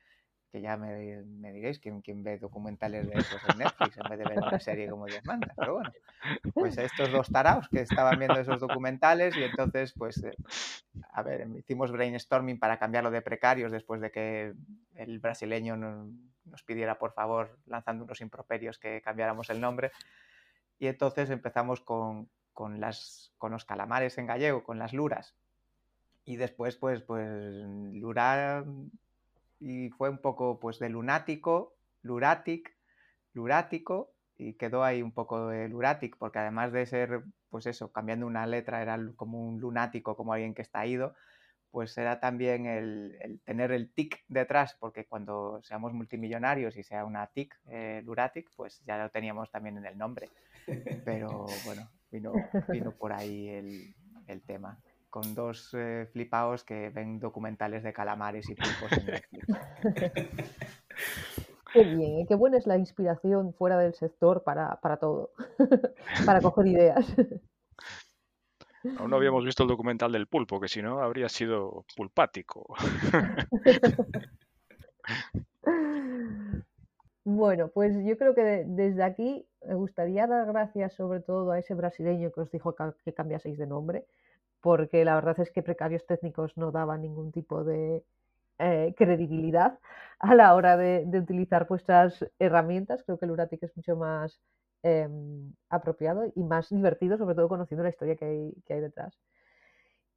que 0.52 0.62
ya 0.62 0.76
me, 0.76 1.24
diréis 1.54 1.80
quién, 1.80 2.24
ve 2.24 2.38
documentales 2.38 3.08
de 3.08 3.14
esos 3.18 3.42
en 3.50 3.60
Netflix 3.60 3.98
en 3.98 4.10
vez 4.10 4.20
de 4.20 4.26
ver 4.26 4.40
una 4.40 4.60
serie 4.60 4.90
como 4.90 5.06
Dios 5.06 5.24
manda. 5.26 5.54
Pero 5.56 5.76
bueno, 5.76 5.92
pues 6.54 6.78
estos 6.78 7.10
dos 7.10 7.30
taraos 7.30 7.70
que 7.70 7.82
estaban 7.82 8.20
viendo 8.20 8.38
esos 8.38 8.60
documentales 8.60 9.36
y 9.38 9.44
entonces, 9.44 9.94
pues, 9.94 10.22
eh, 10.24 10.36
a 11.14 11.24
ver, 11.24 11.48
hicimos 11.58 11.92
brainstorming 11.94 12.60
para 12.60 12.78
cambiarlo 12.78 13.12
de 13.12 13.22
precarios 13.22 13.72
después 13.72 14.02
de 14.02 14.12
que 14.12 14.54
el 14.96 15.20
brasileño 15.20 15.78
nos 15.78 16.64
pidiera, 16.66 17.00
por 17.00 17.14
favor, 17.14 17.58
lanzando 17.66 18.04
unos 18.04 18.20
improperios 18.20 18.78
que 18.78 19.02
cambiáramos 19.02 19.50
el 19.50 19.62
nombre. 19.62 19.92
Y 20.80 20.88
entonces 20.88 21.30
empezamos 21.30 21.80
con, 21.80 22.30
con, 22.52 22.82
las, 22.82 23.32
con 23.38 23.54
los 23.54 23.64
calamares 23.64 24.18
en 24.18 24.26
gallego, 24.26 24.66
con 24.66 24.80
las 24.80 24.92
luras. 24.92 25.34
Y 26.26 26.36
después, 26.36 26.76
pues, 26.76 27.02
pues, 27.02 27.26
lura 27.94 28.66
y 29.62 29.92
fue 29.92 30.10
un 30.10 30.18
poco 30.18 30.60
pues 30.60 30.80
de 30.80 30.90
lunático, 30.90 31.76
luratic, 32.02 32.76
lurático 33.34 34.12
y 34.36 34.54
quedó 34.56 34.84
ahí 34.84 35.04
un 35.04 35.12
poco 35.12 35.48
de 35.48 35.70
luratic 35.70 36.18
porque 36.18 36.40
además 36.40 36.74
de 36.74 36.86
ser 36.88 37.24
pues 37.50 37.68
eso, 37.68 37.92
cambiando 37.92 38.26
una 38.26 38.48
letra 38.48 38.82
era 38.82 38.98
como 39.16 39.48
un 39.48 39.60
lunático, 39.60 40.16
como 40.16 40.34
alguien 40.34 40.56
que 40.56 40.62
está 40.62 40.86
ido, 40.86 41.14
pues 41.70 41.98
era 41.98 42.20
también 42.20 42.66
el, 42.66 43.40
tener 43.44 43.72
el 43.72 43.92
tic 43.94 44.24
detrás, 44.30 44.76
porque 44.80 45.06
cuando 45.06 45.62
seamos 45.62 45.94
multimillonarios 45.94 46.78
y 46.78 46.84
sea 46.84 47.06
una 47.06 47.28
tic, 47.28 47.60
eh, 47.68 48.02
luratic, 48.06 48.50
pues 48.56 48.82
ya 48.86 48.98
lo 48.98 49.10
teníamos 49.10 49.52
también 49.52 49.78
en 49.78 49.86
el 49.86 49.98
nombre. 49.98 50.30
Pero 51.06 51.46
bueno, 51.66 51.90
vino, 52.10 52.34
vino 52.70 52.92
por 52.94 53.12
ahí 53.12 53.50
el, 53.50 53.96
el 54.28 54.42
tema 54.44 54.80
con 55.12 55.36
dos 55.36 55.70
eh, 55.74 56.08
flipaos 56.12 56.64
que 56.64 56.90
ven 56.90 57.20
documentales 57.20 57.84
de 57.84 57.94
calamares 57.94 58.50
y 58.50 58.56
pulpos 58.56 58.98
en 58.98 59.06
Netflix. 59.06 59.46
Qué 61.74 61.84
bien, 61.84 62.20
¿eh? 62.20 62.26
qué 62.28 62.36
buena 62.36 62.58
es 62.58 62.66
la 62.66 62.78
inspiración 62.78 63.54
fuera 63.54 63.78
del 63.78 63.94
sector 63.94 64.44
para, 64.44 64.80
todo, 65.00 65.32
para 66.26 66.42
coger 66.42 66.68
ideas. 66.68 67.16
Aún 68.98 69.12
no 69.12 69.18
habíamos 69.18 69.46
visto 69.46 69.64
el 69.64 69.70
documental 69.70 70.12
del 70.12 70.28
pulpo, 70.28 70.60
que 70.60 70.68
si 70.68 70.82
no 70.82 71.00
habría 71.02 71.30
sido 71.30 71.86
pulpático. 71.96 72.74
Bueno, 77.24 77.68
pues 77.68 77.96
yo 78.04 78.18
creo 78.18 78.34
que 78.34 78.64
desde 78.66 79.04
aquí 79.04 79.48
me 79.68 79.76
gustaría 79.76 80.26
dar 80.26 80.48
gracias 80.48 80.94
sobre 80.94 81.20
todo 81.20 81.52
a 81.52 81.60
ese 81.60 81.76
brasileño 81.76 82.32
que 82.32 82.42
os 82.42 82.52
dijo 82.52 82.76
que 83.06 83.14
cambiaseis 83.14 83.60
de 83.60 83.68
nombre, 83.68 84.08
porque 84.62 85.04
la 85.06 85.16
verdad 85.16 85.40
es 85.40 85.52
que 85.52 85.64
precarios 85.64 86.06
técnicos 86.06 86.56
no 86.58 86.72
daban 86.72 87.02
ningún 87.02 87.32
tipo 87.32 87.64
de 87.64 88.04
eh, 88.60 88.94
credibilidad 88.98 89.80
a 90.20 90.36
la 90.36 90.56
hora 90.56 90.78
de, 90.78 91.06
utilizar 91.20 91.68
vuestras 91.68 92.26
herramientas. 92.40 93.04
Creo 93.04 93.18
que 93.20 93.26
el 93.26 93.32
Uratic 93.32 93.64
es 93.64 93.76
mucho 93.76 93.96
más 93.96 94.40
em, 94.84 95.54
apropiado 95.70 96.26
y 96.36 96.44
más 96.44 96.70
divertido, 96.70 97.18
sobre 97.18 97.36
todo 97.36 97.50
conociendo 97.50 97.84
la 97.84 97.90
historia 97.90 98.16
que 98.16 98.26
hay, 98.70 98.82
detrás. 98.82 99.18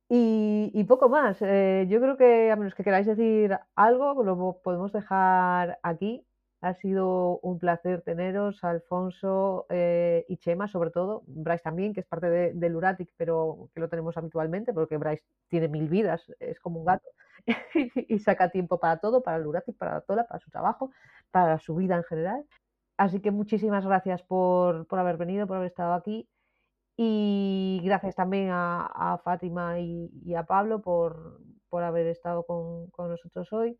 Y, 0.08 0.84
poco 0.84 1.08
más. 1.08 1.38
Eh, 1.40 1.86
yo 1.88 2.00
creo 2.00 2.16
que 2.16 2.50
a 2.50 2.56
menos 2.56 2.74
que 2.74 2.84
queráis 2.84 3.06
decir 3.06 3.58
algo, 3.74 4.22
lo 4.22 4.60
podemos 4.62 4.92
dejar 4.92 5.78
aquí. 5.82 6.24
Ha 6.64 6.72
sido 6.72 7.40
un 7.40 7.58
placer 7.58 8.00
teneros, 8.00 8.64
Alfonso 8.64 9.66
eh, 9.68 10.24
y 10.30 10.38
Chema, 10.38 10.66
sobre 10.66 10.90
todo. 10.90 11.22
Bryce 11.26 11.62
también, 11.62 11.92
que 11.92 12.00
es 12.00 12.06
parte 12.06 12.30
de, 12.30 12.54
del 12.54 12.74
Uratic, 12.74 13.12
pero 13.18 13.68
que 13.74 13.80
lo 13.80 13.90
tenemos 13.90 14.16
habitualmente, 14.16 14.72
porque 14.72 14.96
Bryce 14.96 15.22
tiene 15.48 15.68
mil 15.68 15.90
vidas, 15.90 16.24
es 16.40 16.58
como 16.60 16.80
un 16.80 16.86
gato, 16.86 17.06
y 18.08 18.18
saca 18.18 18.48
tiempo 18.48 18.80
para 18.80 18.96
todo, 18.98 19.22
para 19.22 19.36
el 19.36 19.46
Uratic, 19.46 19.76
para 19.76 20.00
Tola, 20.00 20.26
para 20.26 20.40
su 20.40 20.50
trabajo, 20.50 20.90
para 21.30 21.58
su 21.58 21.74
vida 21.74 21.96
en 21.96 22.04
general. 22.04 22.46
Así 22.96 23.20
que 23.20 23.30
muchísimas 23.30 23.84
gracias 23.84 24.22
por, 24.22 24.86
haber 24.92 25.18
venido, 25.18 25.46
por 25.46 25.58
haber 25.58 25.68
estado 25.68 25.92
aquí. 25.92 26.26
Y 26.96 27.82
gracias 27.84 28.14
también 28.14 28.48
a, 28.50 29.20
Fátima 29.22 29.80
y, 29.80 30.34
a 30.34 30.44
Pablo 30.44 30.80
por, 30.80 31.40
haber 31.72 32.06
estado 32.06 32.46
con 32.46 32.90
nosotros 32.96 33.52
hoy. 33.52 33.78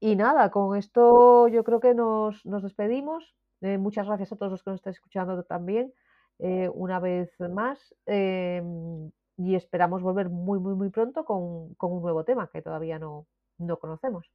Y 0.00 0.16
nada, 0.16 0.50
con 0.50 0.76
esto 0.76 1.48
yo 1.48 1.64
creo 1.64 1.80
que 1.80 1.94
nos, 1.94 2.42
despedimos. 2.44 3.34
Eh, 3.60 3.78
muchas 3.78 4.06
gracias 4.06 4.32
a 4.32 4.36
todos 4.36 4.52
los 4.52 4.62
que 4.62 4.70
nos 4.70 4.78
están 4.78 4.92
escuchando 4.92 5.42
también 5.42 5.92
eh, 6.38 6.70
una 6.72 7.00
vez 7.00 7.30
más. 7.40 7.94
Em, 8.06 9.10
y 9.36 9.54
esperamos 9.54 10.02
volver 10.02 10.28
muy, 10.28 10.58
muy, 10.58 10.74
muy 10.74 10.90
pronto 10.90 11.24
con, 11.24 11.76
un 11.78 12.02
nuevo 12.02 12.24
tema 12.24 12.48
que 12.52 12.62
todavía 12.62 12.98
no, 12.98 13.26
no, 13.58 13.78
conocemos. 13.78 14.30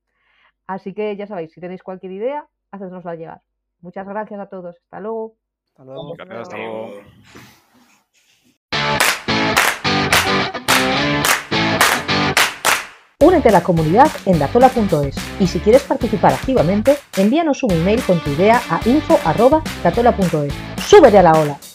Así 0.68 0.94
que 0.94 1.16
ya 1.16 1.28
sabéis, 1.28 1.52
si 1.52 1.62
tenéis 1.62 1.84
cualquier 1.84 2.14
idea, 2.14 2.48
hacednosla 2.72 3.16
llegar. 3.16 3.42
Muchas 3.82 4.08
gracias 4.08 4.40
a 4.40 4.48
todos. 4.48 4.78
Hasta 4.78 5.00
luego. 5.00 5.36
Hasta 5.72 5.84
luego. 5.86 6.14
Hasta 6.42 6.58
luego. 6.58 6.90
Únete 13.24 13.48
a 13.48 13.52
la 13.54 13.64
comunidad 13.64 14.12
en 14.26 14.38
datola.es 14.38 15.16
y 15.40 15.48
si 15.48 15.60
quieres 15.60 15.84
participar 15.84 16.34
activamente, 16.34 16.98
envíanos 17.16 17.64
un 17.64 17.72
email 17.72 18.04
con 18.04 18.20
tu 18.20 18.32
idea 18.32 18.62
a 18.70 18.82
info.datola.es. 18.86 20.54
¡Súbete 20.86 21.20
a 21.20 21.24
la 21.24 21.32
ola! 21.32 21.73